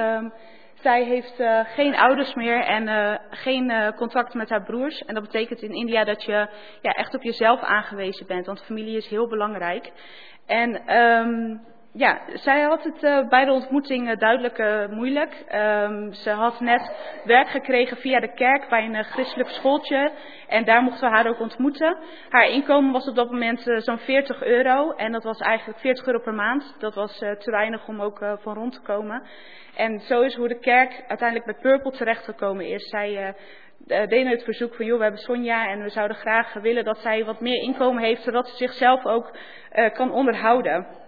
Zij 0.82 1.04
heeft 1.04 1.40
uh, 1.40 1.60
geen 1.64 1.96
ouders 1.96 2.34
meer 2.34 2.64
en 2.64 2.88
uh, 2.88 3.14
geen 3.30 3.70
uh, 3.70 3.88
contact 3.88 4.34
met 4.34 4.48
haar 4.48 4.62
broers. 4.62 4.98
En 5.04 5.14
dat 5.14 5.22
betekent 5.22 5.62
in 5.62 5.74
India 5.74 6.04
dat 6.04 6.22
je 6.24 6.48
ja, 6.82 6.90
echt 6.90 7.14
op 7.14 7.22
jezelf 7.22 7.60
aangewezen 7.60 8.26
bent, 8.26 8.46
want 8.46 8.64
familie 8.64 8.96
is 8.96 9.08
heel 9.08 9.28
belangrijk. 9.28 9.92
En 10.46 10.96
um, 10.96 11.60
ja, 11.92 12.20
zij 12.34 12.62
had 12.62 12.84
het 12.84 13.02
uh, 13.02 13.28
bij 13.28 13.44
de 13.44 13.52
ontmoeting 13.52 14.08
uh, 14.08 14.16
duidelijk 14.16 14.58
uh, 14.58 14.86
moeilijk. 14.88 15.44
Um, 15.54 16.12
ze 16.12 16.30
had 16.30 16.60
net 16.60 16.92
werk 17.24 17.48
gekregen 17.48 17.96
via 17.96 18.20
de 18.20 18.32
kerk 18.32 18.68
bij 18.68 18.84
een 18.84 19.04
christelijk 19.04 19.48
schooltje. 19.48 20.12
En 20.48 20.64
daar 20.64 20.82
mochten 20.82 21.08
we 21.08 21.14
haar 21.14 21.28
ook 21.28 21.40
ontmoeten. 21.40 21.96
Haar 22.28 22.48
inkomen 22.48 22.92
was 22.92 23.08
op 23.08 23.14
dat 23.14 23.30
moment 23.30 23.70
zo'n 23.76 23.98
40 23.98 24.42
euro. 24.42 24.90
En 24.90 25.12
dat 25.12 25.22
was 25.22 25.38
eigenlijk 25.38 25.78
40 25.78 26.06
euro 26.06 26.18
per 26.20 26.34
maand. 26.34 26.74
Dat 26.78 26.94
was 26.94 27.18
te 27.18 27.50
weinig 27.50 27.88
om 27.88 28.00
ook 28.00 28.18
van 28.40 28.54
rond 28.54 28.72
te 28.72 28.80
komen. 28.80 29.22
En 29.76 30.00
zo 30.00 30.20
is 30.20 30.34
hoe 30.34 30.48
de 30.48 30.58
kerk 30.58 31.04
uiteindelijk 31.06 31.50
bij 31.50 31.60
Purple 31.60 31.90
terechtgekomen 31.92 32.66
is. 32.66 32.88
Zij 32.88 33.34
deden 33.86 34.26
het 34.26 34.44
verzoek 34.44 34.74
van, 34.74 34.86
joh, 34.86 34.96
we 34.96 35.02
hebben 35.02 35.20
Sonja 35.20 35.68
en 35.68 35.82
we 35.82 35.88
zouden 35.88 36.16
graag 36.16 36.52
willen 36.52 36.84
dat 36.84 36.98
zij 36.98 37.24
wat 37.24 37.40
meer 37.40 37.62
inkomen 37.62 38.02
heeft, 38.02 38.22
zodat 38.22 38.48
ze 38.48 38.56
zichzelf 38.56 39.06
ook 39.06 39.36
kan 39.92 40.12
onderhouden. 40.12 41.06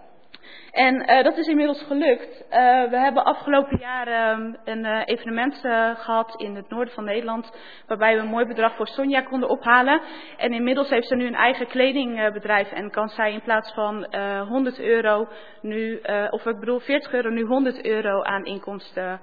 En 0.70 0.94
uh, 0.94 1.22
dat 1.22 1.36
is 1.36 1.46
inmiddels 1.46 1.82
gelukt. 1.82 2.44
Uh, 2.50 2.90
we 2.90 2.98
hebben 2.98 3.24
afgelopen 3.24 3.78
jaar 3.78 4.32
um, 4.32 4.56
een 4.64 4.84
uh, 4.84 5.02
evenement 5.04 5.58
gehad 5.96 6.34
in 6.36 6.54
het 6.54 6.68
noorden 6.68 6.94
van 6.94 7.04
Nederland, 7.04 7.52
waarbij 7.86 8.14
we 8.14 8.20
een 8.20 8.28
mooi 8.28 8.46
bedrag 8.46 8.76
voor 8.76 8.86
Sonja 8.86 9.20
konden 9.20 9.48
ophalen. 9.48 10.00
En 10.36 10.52
inmiddels 10.52 10.90
heeft 10.90 11.08
ze 11.08 11.14
nu 11.14 11.26
een 11.26 11.34
eigen 11.34 11.66
kledingbedrijf 11.66 12.72
en 12.72 12.90
kan 12.90 13.08
zij 13.08 13.32
in 13.32 13.42
plaats 13.42 13.72
van 13.72 14.16
100 14.48 14.78
euro 14.80 15.28
nu, 15.62 16.00
of 16.30 16.46
ik 16.46 16.58
bedoel 16.60 16.78
40 16.78 17.12
euro, 17.12 17.28
nu 17.28 17.42
100 17.42 17.84
euro 17.84 18.22
aan 18.22 18.44
inkomsten 18.44 19.20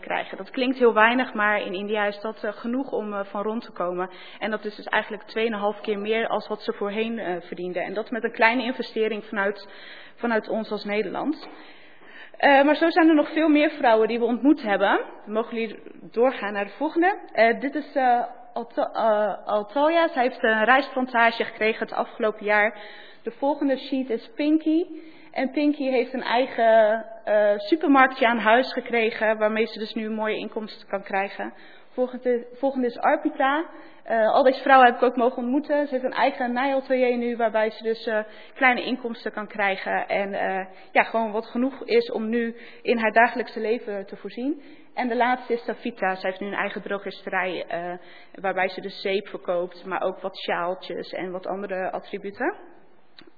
krijgen. 0.00 0.36
Dat 0.36 0.50
klinkt 0.50 0.78
heel 0.78 0.94
weinig, 0.94 1.34
maar 1.34 1.60
in 1.60 1.74
India 1.74 2.04
is 2.04 2.20
dat 2.20 2.38
genoeg 2.40 2.92
om 2.92 3.24
van 3.24 3.42
rond 3.42 3.64
te 3.64 3.72
komen. 3.72 4.10
En 4.38 4.50
dat 4.50 4.64
is 4.64 4.76
dus 4.76 4.86
eigenlijk 4.86 5.22
2,5 5.76 5.80
keer 5.80 5.98
meer 5.98 6.28
als 6.28 6.48
wat 6.48 6.62
ze 6.62 6.72
voorheen 6.72 7.40
verdiende. 7.42 7.80
En 7.80 7.94
dat 7.94 8.10
met 8.10 8.24
een 8.24 8.32
kleine 8.32 8.62
investering 8.62 9.24
vanuit 9.24 9.68
vanuit 10.16 10.48
ons 10.48 10.70
als 10.70 10.84
Nederland. 10.84 11.48
Uh, 12.40 12.62
maar 12.62 12.76
zo 12.76 12.90
zijn 12.90 13.08
er 13.08 13.14
nog 13.14 13.32
veel 13.32 13.48
meer 13.48 13.70
vrouwen 13.70 14.08
die 14.08 14.18
we 14.18 14.24
ontmoet 14.24 14.62
hebben. 14.62 15.00
We 15.24 15.32
mogen 15.32 15.56
jullie 15.56 15.78
doorgaan 16.10 16.52
naar 16.52 16.64
de 16.64 16.70
volgende. 16.76 17.18
Uh, 17.34 17.60
dit 17.60 17.74
is 17.74 17.96
uh, 17.96 18.24
Alto 18.52 18.82
Altoya. 19.44 20.08
Zij 20.08 20.22
heeft 20.22 20.42
een 20.42 20.64
rijstplantage 20.64 21.44
gekregen 21.44 21.86
het 21.86 21.96
afgelopen 21.96 22.44
jaar. 22.44 22.78
De 23.22 23.30
volgende 23.30 23.76
sheet 23.76 24.10
is 24.10 24.30
Pinky. 24.34 24.86
En 25.30 25.50
Pinky 25.50 25.90
heeft 25.90 26.12
een 26.12 26.22
eigen 26.22 27.04
supermarktje 27.56 28.26
aan 28.26 28.38
huis 28.38 28.72
gekregen, 28.72 29.38
waarmee 29.38 29.66
ze 29.66 29.78
dus 29.78 29.94
nu 29.94 30.04
een 30.04 30.14
mooie 30.14 30.36
inkomsten 30.36 30.88
kan 30.88 31.02
krijgen. 31.02 31.52
Volgende, 31.92 32.86
is 32.86 32.98
Arpita. 32.98 33.64
Uh, 34.10 34.32
al 34.32 34.42
deze 34.42 34.62
vrouwen 34.62 34.86
heb 34.86 34.96
ik 34.96 35.02
ook 35.02 35.16
mogen 35.16 35.42
ontmoeten. 35.42 35.86
Ze 35.86 35.92
heeft 35.92 36.04
een 36.04 36.12
eigen 36.12 36.52
naaiatelier 36.52 37.16
nu, 37.16 37.36
waarbij 37.36 37.70
ze 37.70 37.82
dus 37.82 38.06
uh, 38.06 38.18
kleine 38.54 38.84
inkomsten 38.84 39.32
kan 39.32 39.46
krijgen. 39.46 40.08
En 40.08 40.32
uh, 40.32 40.66
ja, 40.92 41.02
gewoon 41.02 41.32
wat 41.32 41.46
genoeg 41.46 41.84
is 41.84 42.10
om 42.10 42.28
nu 42.28 42.56
in 42.82 42.98
haar 42.98 43.12
dagelijkse 43.12 43.60
leven 43.60 44.06
te 44.06 44.16
voorzien. 44.16 44.62
En 44.94 45.08
de 45.08 45.16
laatste 45.16 45.52
is 45.52 45.64
Savita. 45.64 46.14
Zij 46.14 46.28
heeft 46.30 46.40
nu 46.40 46.46
een 46.46 46.58
eigen 46.58 46.82
drogisterij, 46.82 47.66
waarbij 48.34 48.68
ze 48.68 48.80
dus 48.80 49.00
zeep 49.00 49.28
verkoopt, 49.28 49.84
maar 49.84 50.02
ook 50.02 50.20
wat 50.20 50.36
sjaaltjes 50.36 51.12
en 51.12 51.30
wat 51.30 51.46
andere 51.46 51.90
attributen. 51.90 52.54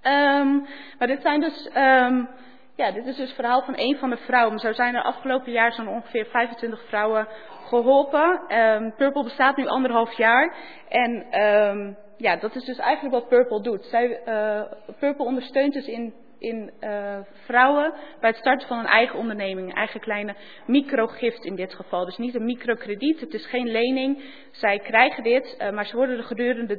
Um, 0.03 0.67
maar 0.99 1.09
dit 1.09 1.23
zijn 1.23 1.41
dus... 1.41 1.71
Um, 1.77 2.29
ja, 2.77 2.91
dit 2.91 3.07
is 3.07 3.17
dus 3.17 3.27
het 3.27 3.37
verhaal 3.37 3.63
van 3.63 3.75
een 3.77 3.97
van 3.99 4.11
de 4.11 4.17
vrouwen. 4.17 4.59
Zo 4.59 4.73
zijn 4.73 4.95
er 4.95 5.03
afgelopen 5.03 5.53
jaar 5.53 5.73
zo'n 5.73 5.89
ongeveer 5.89 6.27
25 6.27 6.85
vrouwen 6.89 7.29
geholpen. 7.69 8.57
Um, 8.59 8.95
Purple 8.97 9.23
bestaat 9.23 9.57
nu 9.57 9.67
anderhalf 9.67 10.13
jaar. 10.13 10.57
En 10.89 11.41
um, 11.41 11.97
ja, 12.17 12.37
dat 12.37 12.55
is 12.55 12.65
dus 12.65 12.79
eigenlijk 12.79 13.15
wat 13.15 13.29
Purple 13.29 13.63
doet. 13.63 13.85
Zij, 13.85 14.21
uh, 14.27 14.63
Purple 14.99 15.25
ondersteunt 15.25 15.73
dus 15.73 15.87
in, 15.87 16.15
in 16.39 16.73
uh, 16.81 17.19
vrouwen 17.45 17.93
bij 18.21 18.31
het 18.31 18.39
starten 18.39 18.69
van 18.69 18.79
een 18.79 18.87
eigen 18.87 19.19
onderneming. 19.19 19.69
Een 19.69 19.77
eigen 19.77 20.01
kleine 20.01 20.35
microgift 20.67 21.45
in 21.45 21.55
dit 21.55 21.75
geval. 21.75 22.05
Dus 22.05 22.17
niet 22.17 22.35
een 22.35 22.45
microkrediet, 22.45 23.21
het 23.21 23.35
is 23.35 23.47
geen 23.47 23.69
lening. 23.69 24.23
Zij 24.51 24.79
krijgen 24.79 25.23
dit, 25.23 25.57
uh, 25.59 25.71
maar 25.71 25.87
ze 25.87 25.97
worden 25.97 26.17
er 26.17 26.25
gedurende 26.25 26.77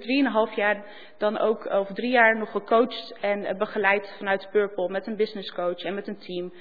3,5 0.49 0.55
jaar 0.55 0.85
dan 1.17 1.37
ook 1.37 1.73
over 1.73 1.95
drie 1.95 2.11
jaar 2.11 2.37
nog 2.37 2.51
gecoacht 2.51 3.17
en 3.21 3.57
begeleid 3.57 4.15
vanuit 4.17 4.47
Purple 4.51 4.89
met 4.89 5.07
een 5.07 5.15
business 5.15 5.53
coach 5.53 5.83
en 5.83 5.93
met 5.93 6.07
een 6.07 6.17
team. 6.17 6.53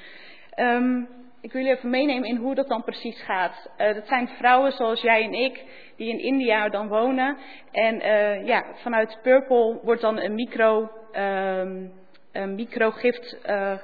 Um, 0.56 1.08
ik 1.44 1.52
wil 1.52 1.62
jullie 1.62 1.76
even 1.76 1.90
meenemen 1.90 2.28
in 2.28 2.36
hoe 2.36 2.54
dat 2.54 2.68
dan 2.68 2.84
precies 2.84 3.22
gaat. 3.22 3.70
Uh, 3.78 3.94
dat 3.94 4.06
zijn 4.06 4.28
vrouwen 4.28 4.72
zoals 4.72 5.00
jij 5.00 5.24
en 5.24 5.32
ik, 5.32 5.64
die 5.96 6.08
in 6.08 6.18
India 6.18 6.68
dan 6.68 6.88
wonen. 6.88 7.36
En 7.70 7.94
uh, 7.94 8.46
ja, 8.46 8.64
vanuit 8.74 9.18
Purple 9.22 9.80
wordt 9.82 10.00
dan 10.00 10.18
een 10.18 10.34
micro, 10.34 10.90
um, 11.12 11.92
een 12.32 12.54
microgift, 12.54 13.36
uh, 13.46 13.78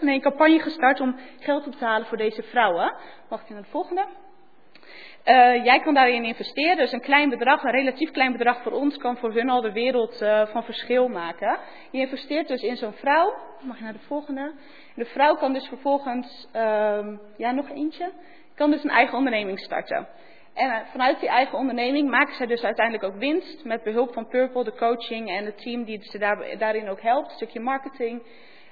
nee, 0.00 0.14
een 0.14 0.20
campagne 0.20 0.58
gestart 0.58 1.00
om 1.00 1.16
geld 1.40 1.78
te 1.78 1.84
halen 1.84 2.06
voor 2.06 2.18
deze 2.18 2.42
vrouwen. 2.42 2.94
Mag 3.28 3.42
ik 3.42 3.48
naar 3.48 3.62
de 3.62 3.68
volgende? 3.68 4.06
Uh, 5.24 5.64
jij 5.64 5.80
kan 5.80 5.94
daarin 5.94 6.24
investeren. 6.24 6.76
Dus 6.76 6.92
een 6.92 7.00
klein 7.00 7.28
bedrag, 7.28 7.62
een 7.62 7.70
relatief 7.70 8.10
klein 8.10 8.32
bedrag 8.32 8.62
voor 8.62 8.72
ons, 8.72 8.96
kan 8.96 9.16
voor 9.16 9.32
hun 9.32 9.50
al 9.50 9.60
de 9.60 9.72
wereld 9.72 10.22
uh, 10.22 10.46
van 10.46 10.64
verschil 10.64 11.08
maken. 11.08 11.58
Je 11.90 11.98
investeert 11.98 12.48
dus 12.48 12.62
in 12.62 12.76
zo'n 12.76 12.92
vrouw. 12.92 13.34
Mag 13.60 13.78
je 13.78 13.84
naar 13.84 13.92
de 13.92 13.98
volgende? 13.98 14.52
De 14.94 15.04
vrouw 15.04 15.36
kan 15.36 15.52
dus 15.52 15.68
vervolgens, 15.68 16.48
uh, 16.56 17.06
ja, 17.36 17.50
nog 17.50 17.70
eentje, 17.70 18.12
kan 18.54 18.70
dus 18.70 18.84
een 18.84 18.90
eigen 18.90 19.16
onderneming 19.16 19.60
starten. 19.60 20.08
En 20.54 20.68
uh, 20.68 20.76
vanuit 20.90 21.20
die 21.20 21.28
eigen 21.28 21.58
onderneming 21.58 22.10
maken 22.10 22.34
zij 22.34 22.46
dus 22.46 22.62
uiteindelijk 22.62 23.04
ook 23.04 23.20
winst 23.20 23.64
met 23.64 23.82
behulp 23.82 24.12
van 24.12 24.28
Purple, 24.28 24.64
de 24.64 24.74
coaching 24.76 25.30
en 25.30 25.44
het 25.44 25.58
team 25.58 25.84
die 25.84 26.02
ze 26.02 26.18
daar, 26.18 26.58
daarin 26.58 26.88
ook 26.88 27.00
helpt, 27.00 27.28
een 27.28 27.36
stukje 27.36 27.60
marketing. 27.60 28.22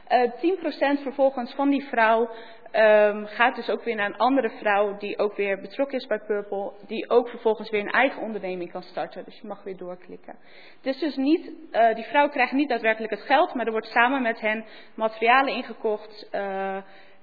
Uh, 0.09 0.99
10% 0.99 1.03
vervolgens 1.03 1.55
van 1.55 1.71
die 1.71 1.85
vrouw 1.85 2.31
um, 2.73 3.27
gaat 3.27 3.57
dus 3.57 3.69
ook 3.69 3.85
weer 3.85 3.95
naar 3.95 4.07
een 4.07 4.16
andere 4.16 4.51
vrouw 4.51 4.97
die 4.97 5.19
ook 5.19 5.36
weer 5.36 5.61
betrokken 5.61 5.99
is 5.99 6.07
bij 6.07 6.19
Purple, 6.19 6.73
die 6.86 7.11
ook 7.11 7.28
vervolgens 7.28 7.70
weer 7.70 7.81
een 7.81 7.90
eigen 7.90 8.23
onderneming 8.23 8.70
kan 8.70 8.82
starten. 8.82 9.24
Dus 9.24 9.40
je 9.40 9.47
mag 9.47 9.62
weer 9.62 9.77
doorklikken. 9.77 10.36
Is 10.82 10.99
dus 10.99 11.16
niet, 11.16 11.51
uh, 11.73 11.95
die 11.95 12.05
vrouw 12.05 12.28
krijgt 12.28 12.53
niet 12.53 12.69
daadwerkelijk 12.69 13.12
het 13.12 13.23
geld, 13.23 13.55
maar 13.55 13.66
er 13.66 13.73
wordt 13.73 13.86
samen 13.86 14.23
met 14.23 14.40
hen 14.40 14.65
materialen 14.95 15.55
ingekocht, 15.55 16.28
uh, 16.32 16.77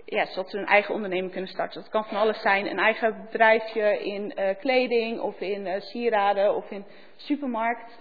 ja, 0.05 0.25
zodat 0.25 0.49
ze 0.49 0.57
een 0.57 0.65
eigen 0.65 0.93
onderneming 0.93 1.31
kunnen 1.31 1.49
starten. 1.49 1.81
Dat 1.81 1.91
kan 1.91 2.05
van 2.05 2.17
alles 2.17 2.41
zijn, 2.41 2.65
een 2.65 2.79
eigen 2.79 3.27
bedrijfje 3.31 4.03
in 4.03 4.33
uh, 4.35 4.49
kleding 4.59 5.19
of 5.19 5.39
in 5.39 5.81
sieraden 5.81 6.55
of 6.55 6.71
in 6.71 6.85
supermarkt. 7.15 7.97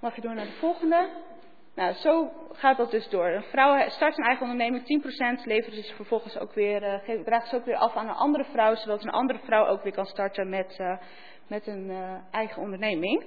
Mag 0.00 0.14
je 0.14 0.20
door 0.20 0.34
naar 0.34 0.44
de 0.44 0.52
volgende? 0.52 1.08
Nou, 1.74 1.92
zo 1.92 2.32
gaat 2.52 2.76
dat 2.76 2.90
dus 2.90 3.08
door. 3.08 3.26
Een 3.26 3.42
vrouw 3.42 3.88
start 3.88 4.18
een 4.18 4.24
eigen 4.24 4.42
onderneming, 4.42 5.02
10% 5.42 5.44
levert 5.44 5.74
ze 5.74 5.94
vervolgens 5.94 6.38
ook 6.38 6.54
weer, 6.54 7.02
uh, 7.08 7.24
draagt 7.24 7.48
ze 7.48 7.56
ook 7.56 7.64
weer 7.64 7.76
af 7.76 7.94
aan 7.94 8.08
een 8.08 8.14
andere 8.14 8.44
vrouw, 8.44 8.74
zodat 8.74 9.02
een 9.02 9.10
andere 9.10 9.38
vrouw 9.44 9.66
ook 9.66 9.82
weer 9.82 9.92
kan 9.92 10.06
starten 10.06 10.48
met, 10.48 10.78
uh, 10.80 10.96
met 11.46 11.66
een 11.66 11.90
uh, 11.90 12.14
eigen 12.30 12.62
onderneming. 12.62 13.24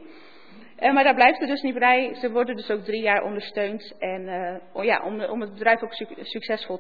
Maar 0.80 1.04
daar 1.04 1.16
blijft 1.16 1.40
het 1.40 1.50
dus 1.50 1.62
niet 1.62 1.80
bij. 1.80 2.16
Ze 2.16 2.32
worden 2.32 2.56
dus 2.56 2.70
ook 2.70 2.84
drie 2.84 3.02
jaar 3.02 3.24
ondersteund 3.24 3.96
en, 4.00 4.22
uh, 4.22 4.84
ja, 4.84 5.02
om, 5.04 5.24
om 5.24 5.42
het 5.42 5.54
bedrijf 5.54 5.84
ook 5.84 5.94
su 5.94 6.06
succesvol 6.20 6.80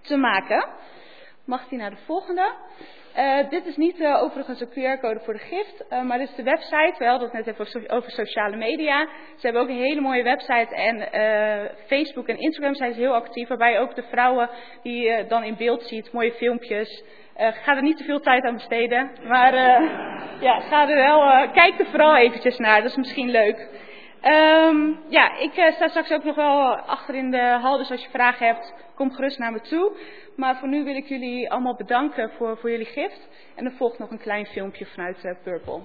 te 0.00 0.16
maken. 0.16 0.68
Mag 1.44 1.68
die 1.68 1.78
naar 1.78 1.90
de 1.90 2.04
volgende? 2.06 2.54
Uh, 3.18 3.50
dit 3.50 3.66
is 3.66 3.76
niet 3.76 4.00
uh, 4.00 4.22
overigens 4.22 4.60
een 4.60 4.68
QR-code 4.68 5.20
voor 5.24 5.32
de 5.32 5.38
gift, 5.38 5.84
uh, 5.90 6.02
maar 6.02 6.18
dit 6.18 6.28
is 6.28 6.34
de 6.34 6.42
website. 6.42 6.94
We 6.98 7.04
hadden 7.04 7.28
het 7.28 7.46
net 7.46 7.56
even 7.58 7.90
over, 7.90 8.10
sociale 8.10 8.56
media. 8.56 9.08
Ze 9.36 9.40
hebben 9.40 9.62
ook 9.62 9.68
een 9.68 9.82
hele 9.82 10.00
mooie 10.00 10.22
website 10.22 10.74
en 10.74 11.08
Facebook 11.86 12.28
en 12.28 12.38
Instagram 12.38 12.74
zijn 12.74 12.92
ze 12.92 13.00
heel 13.00 13.14
actief. 13.14 13.48
Waarbij 13.48 13.80
ook 13.80 13.94
de 13.94 14.02
vrouwen 14.10 14.50
die 14.82 15.02
je 15.02 15.26
dan 15.28 15.44
in 15.44 15.56
beeld 15.56 15.82
ziet, 15.82 16.12
mooie 16.12 16.32
filmpjes. 16.32 17.04
ga 17.36 17.76
er 17.76 17.82
niet 17.82 17.96
te 17.96 18.04
veel 18.04 18.20
tijd 18.20 18.44
aan 18.44 18.54
besteden, 18.54 19.10
maar 19.24 19.54
ja, 20.40 20.60
ga 20.60 20.88
er 20.88 20.96
wel, 20.96 21.50
kijk 21.50 21.78
er 21.78 21.86
vooral 21.86 22.16
eventjes 22.16 22.58
naar, 22.58 22.82
dat 22.82 22.90
is 22.90 22.96
misschien 22.96 23.30
leuk. 23.30 23.68
Ehm, 24.28 24.92
ja, 25.08 25.38
ik 25.38 25.56
eh, 25.56 25.72
sta 25.72 25.88
straks 25.88 26.10
ook 26.10 26.24
nog 26.24 26.36
wel 26.36 26.76
achter 26.76 27.14
in 27.14 27.30
de 27.30 27.58
hal, 27.60 27.78
dus 27.78 27.90
als 27.90 28.02
je 28.02 28.10
vragen 28.10 28.46
hebt, 28.46 28.74
kom 28.94 29.10
gerust 29.10 29.38
naar 29.38 29.52
me 29.52 29.60
toe. 29.60 29.92
Maar 30.36 30.56
voor 30.56 30.68
nu 30.68 30.84
wil 30.84 30.96
ik 30.96 31.06
jullie 31.06 31.50
allemaal 31.50 31.76
bedanken 31.76 32.30
voor, 32.30 32.58
voor 32.58 32.70
jullie 32.70 32.86
gift. 32.86 33.28
En 33.54 33.64
er 33.64 33.72
volgt 33.72 33.98
nog 33.98 34.10
een 34.10 34.20
klein 34.20 34.46
filmpje 34.46 34.86
vanuit 34.86 35.24
eh, 35.24 35.32
Purple. 35.42 35.80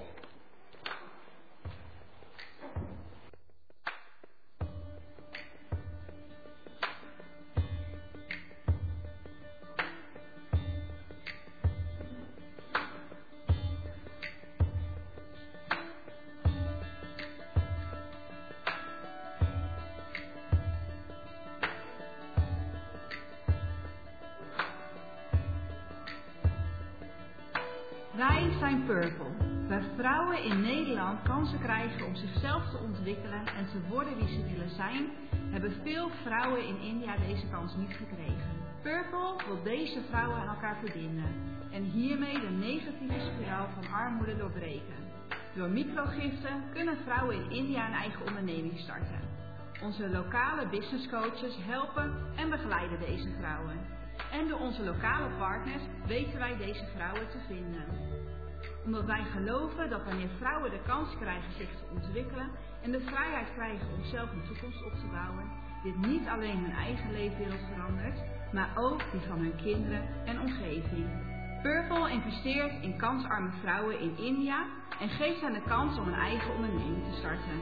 Zijn 28.64 28.86
Purple, 28.86 29.30
waar 29.68 29.82
vrouwen 29.96 30.42
in 30.42 30.60
Nederland 30.60 31.22
kansen 31.22 31.60
krijgen 31.60 32.06
om 32.06 32.14
zichzelf 32.14 32.70
te 32.70 32.78
ontwikkelen 32.78 33.46
en 33.46 33.66
te 33.72 33.80
worden 33.88 34.16
wie 34.16 34.28
ze 34.28 34.42
willen 34.52 34.68
zijn, 34.68 35.10
hebben 35.50 35.72
veel 35.82 36.10
vrouwen 36.22 36.66
in 36.66 36.80
India 36.80 37.16
deze 37.16 37.46
kans 37.50 37.76
niet 37.76 37.96
gekregen. 37.96 38.52
Purple 38.82 39.34
wil 39.46 39.62
deze 39.62 40.00
vrouwen 40.10 40.38
aan 40.40 40.54
elkaar 40.54 40.76
verbinden 40.84 41.32
en 41.70 41.82
hiermee 41.82 42.40
de 42.40 42.50
negatieve 42.50 43.30
spiraal 43.34 43.68
van 43.74 43.92
armoede 43.92 44.36
doorbreken. 44.36 45.00
Door 45.54 45.68
microgiften 45.68 46.62
kunnen 46.72 46.96
vrouwen 47.04 47.36
in 47.36 47.50
India 47.50 47.86
een 47.86 48.00
eigen 48.04 48.26
onderneming 48.26 48.78
starten. 48.78 49.20
Onze 49.82 50.08
lokale 50.08 50.66
business 50.68 51.08
coaches 51.08 51.56
helpen 51.60 52.12
en 52.36 52.50
begeleiden 52.50 53.00
deze 53.00 53.28
vrouwen. 53.38 53.78
En 54.32 54.48
door 54.48 54.58
onze 54.58 54.84
lokale 54.84 55.28
partners 55.38 55.82
weten 56.06 56.38
wij 56.38 56.56
deze 56.56 56.84
vrouwen 56.94 57.28
te 57.30 57.38
vinden. 57.46 58.13
Omdat 58.84 59.04
wij 59.04 59.24
geloven 59.24 59.90
dat 59.90 60.04
wanneer 60.04 60.28
vrouwen 60.38 60.70
de 60.70 60.82
kans 60.86 61.08
krijgen 61.20 61.52
zich 61.52 61.68
te 61.68 61.84
ontwikkelen 61.92 62.50
en 62.82 62.90
de 62.90 63.00
vrijheid 63.00 63.52
krijgen 63.54 63.86
om 63.96 64.04
zelf 64.04 64.32
een 64.32 64.46
toekomst 64.46 64.84
op 64.84 64.92
te 64.92 65.06
bouwen, 65.10 65.50
dit 65.82 65.96
niet 65.96 66.26
alleen 66.28 66.58
hun 66.58 66.76
eigen 66.76 67.12
leefwereld 67.12 67.66
verandert, 67.72 68.18
maar 68.52 68.70
ook 68.76 69.00
die 69.12 69.20
van 69.28 69.38
hun 69.38 69.56
kinderen 69.56 70.02
en 70.24 70.40
omgeving. 70.40 71.06
Purple 71.62 72.10
investeert 72.10 72.82
in 72.82 72.96
kansarme 72.96 73.50
vrouwen 73.60 74.00
in 74.00 74.16
India 74.16 74.66
en 75.00 75.08
geeft 75.08 75.40
hen 75.40 75.52
de 75.52 75.62
kans 75.68 75.98
om 75.98 76.08
een 76.08 76.20
eigen 76.30 76.54
onderneming 76.54 77.04
te 77.04 77.16
starten. 77.18 77.58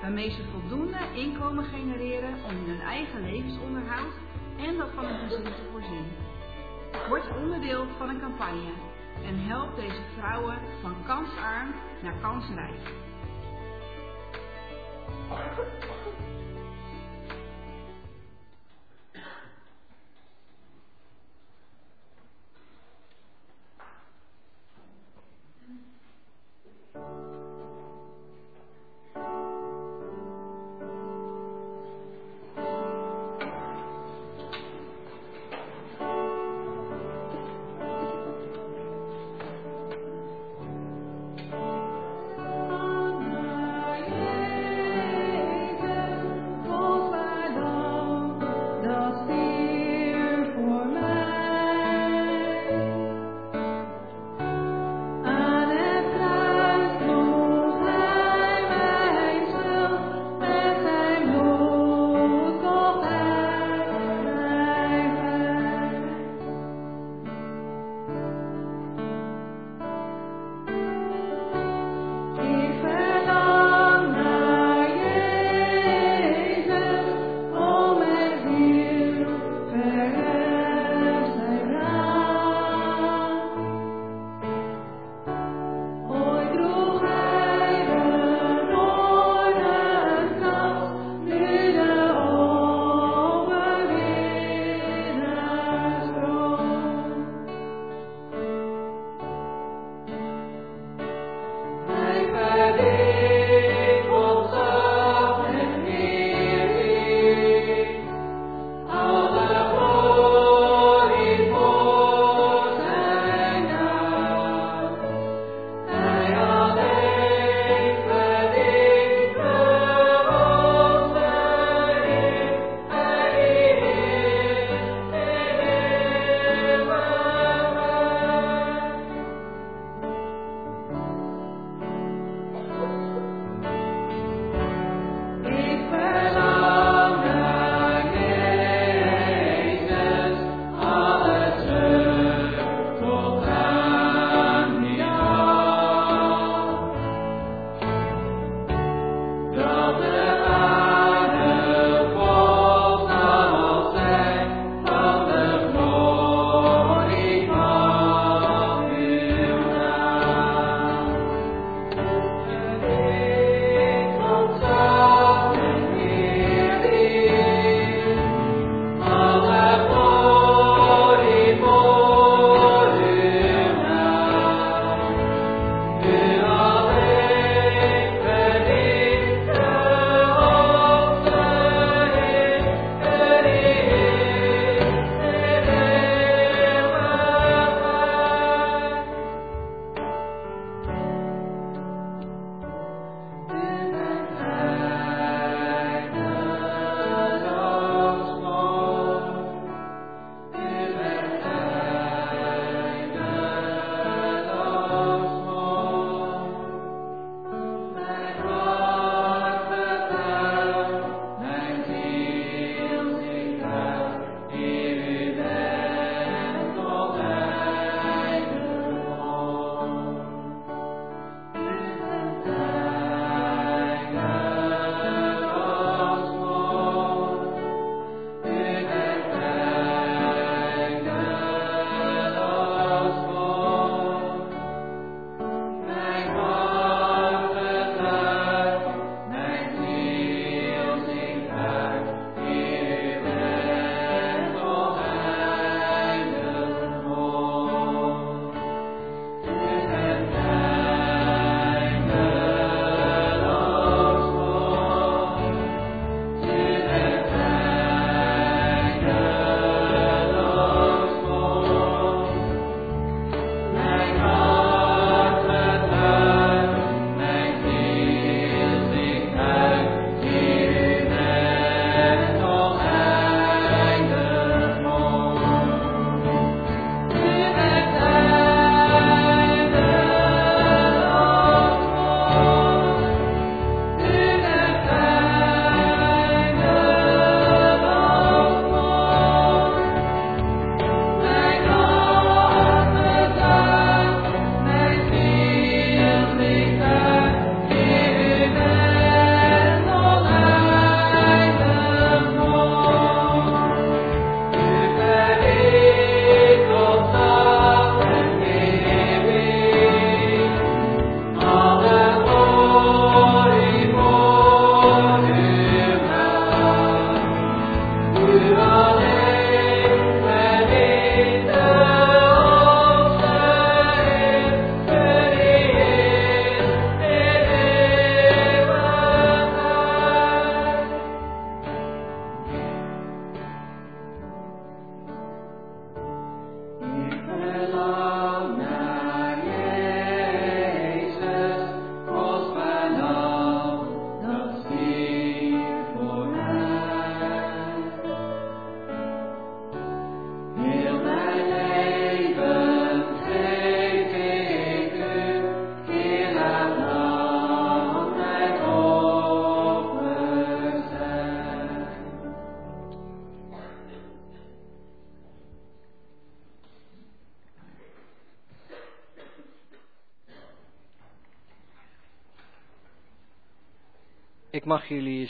Waarmee 0.00 0.30
ze 0.30 0.44
voldoende 0.50 0.98
inkomen 1.14 1.64
genereren 1.64 2.34
om 2.44 2.54
hun 2.66 2.80
eigen 2.80 3.22
levensonderhoud 3.22 4.12
en 4.58 4.76
dat 4.76 4.90
van 4.94 5.04
hun 5.04 5.18
gezin 5.18 5.44
te 5.44 5.68
voorzien. 5.72 6.06
Word 7.08 7.36
onderdeel 7.36 7.86
van 7.98 8.08
een 8.08 8.20
campagne 8.20 8.72
en 9.26 9.38
help 9.38 9.76
deze 9.76 10.02
vrouwen 10.16 10.58
van 10.80 10.94
kansarm 11.06 11.74
naar 12.02 12.14
kansrijk. 12.20 12.80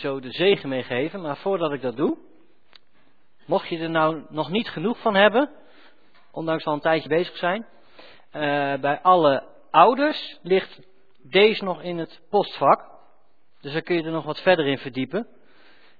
Zo 0.00 0.20
de 0.20 0.30
zegen 0.30 0.68
meegeven, 0.68 1.20
maar 1.20 1.36
voordat 1.36 1.72
ik 1.72 1.80
dat 1.82 1.96
doe, 1.96 2.18
mocht 3.46 3.68
je 3.68 3.78
er 3.78 3.90
nou 3.90 4.24
nog 4.28 4.50
niet 4.50 4.68
genoeg 4.68 4.98
van 4.98 5.14
hebben, 5.14 5.50
ondanks 6.30 6.64
al 6.64 6.72
een 6.72 6.80
tijdje 6.80 7.08
bezig 7.08 7.36
zijn, 7.36 7.66
uh, 8.32 8.80
bij 8.80 9.00
alle 9.02 9.46
ouders 9.70 10.38
ligt 10.42 10.80
deze 11.22 11.64
nog 11.64 11.82
in 11.82 11.98
het 11.98 12.20
postvak. 12.30 12.88
Dus 13.60 13.72
daar 13.72 13.82
kun 13.82 13.96
je 13.96 14.02
er 14.02 14.12
nog 14.12 14.24
wat 14.24 14.40
verder 14.40 14.66
in 14.66 14.78
verdiepen. 14.78 15.26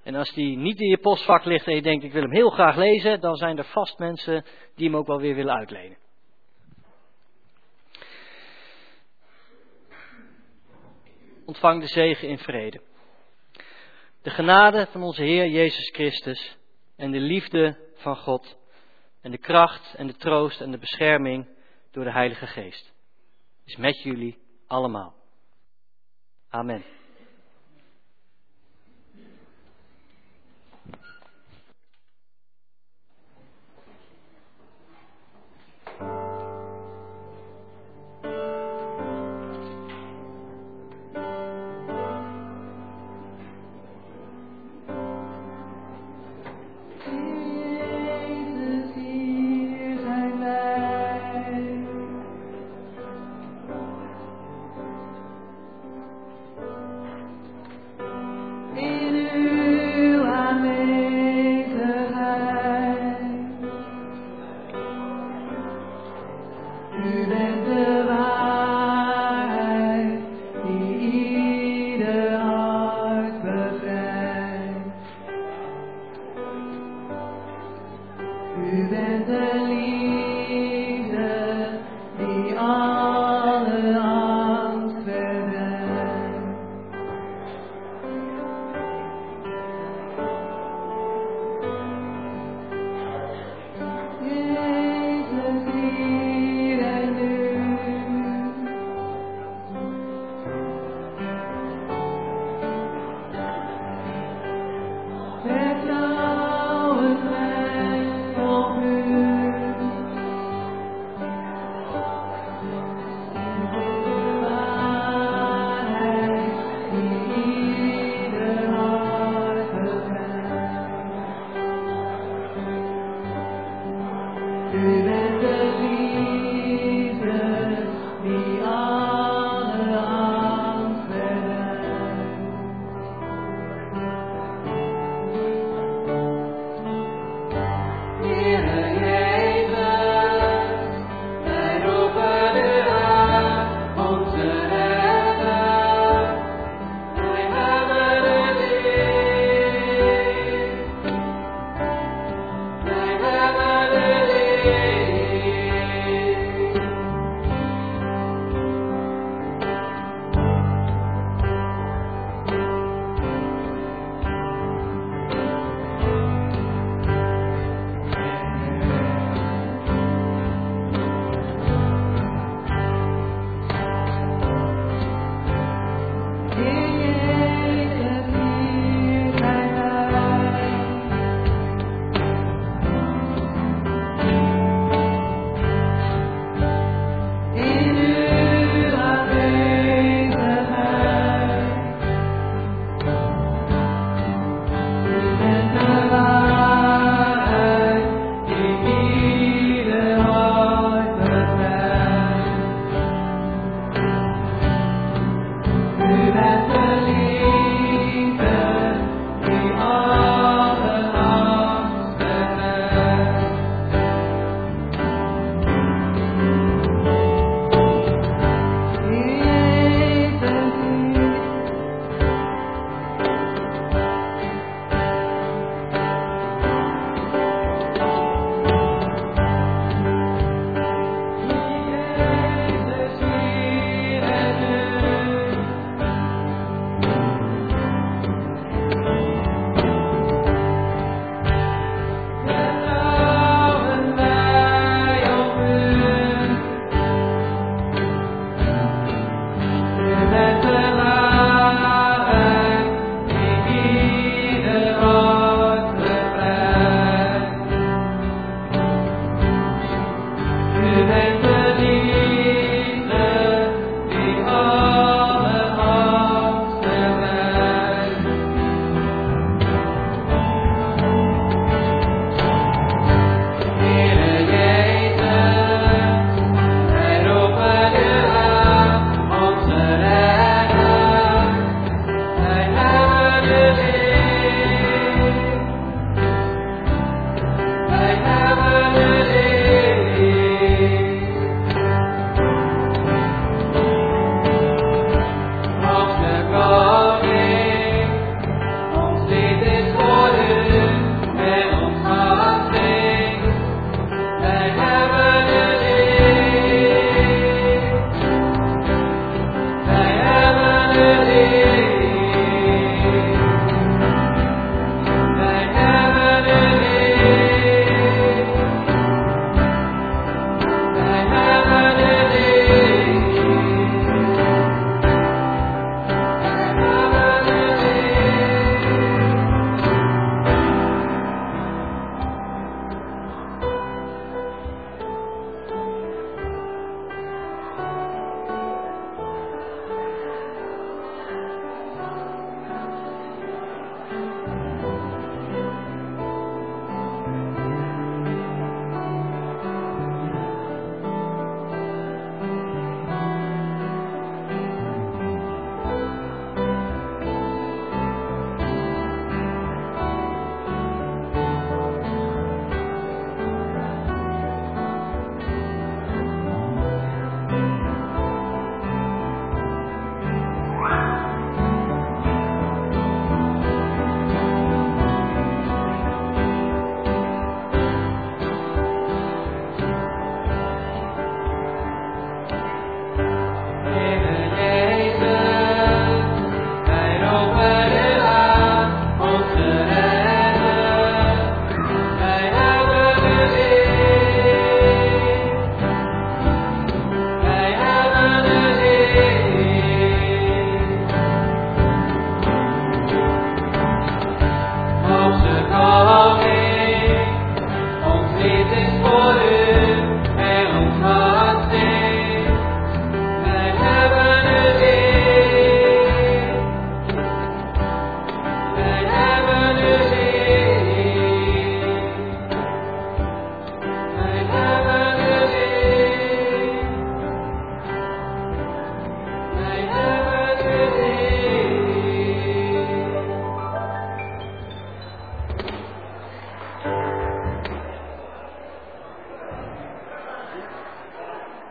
En 0.02 0.14
als 0.14 0.32
die 0.32 0.56
niet 0.56 0.80
in 0.80 0.88
je 0.88 0.98
postvak 0.98 1.44
ligt 1.44 1.66
en 1.66 1.74
je 1.74 1.82
denkt 1.82 2.04
ik 2.04 2.12
wil 2.12 2.22
hem 2.22 2.32
heel 2.32 2.50
graag 2.50 2.76
lezen, 2.76 3.20
dan 3.20 3.36
zijn 3.36 3.58
er 3.58 3.64
vast 3.64 3.98
mensen 3.98 4.44
die 4.74 4.86
hem 4.86 4.96
ook 4.96 5.06
wel 5.06 5.20
weer 5.20 5.34
willen 5.34 5.54
uitlenen. 5.54 5.96
Ontvang 11.46 11.80
de 11.80 11.86
zegen 11.86 12.28
in 12.28 12.38
vrede. 12.38 12.80
De 14.22 14.30
genade 14.30 14.86
van 14.90 15.02
onze 15.02 15.22
Heer 15.22 15.48
Jezus 15.48 15.90
Christus 15.90 16.56
en 16.96 17.10
de 17.10 17.20
liefde 17.20 17.78
van 17.94 18.16
God 18.16 18.56
en 19.20 19.30
de 19.30 19.38
kracht 19.38 19.94
en 19.94 20.06
de 20.06 20.16
troost 20.16 20.60
en 20.60 20.70
de 20.70 20.78
bescherming 20.78 21.48
door 21.90 22.04
de 22.04 22.12
Heilige 22.12 22.46
Geest 22.46 22.92
is 23.64 23.76
met 23.76 24.02
jullie 24.02 24.38
allemaal. 24.66 25.14
Amen. 26.48 26.84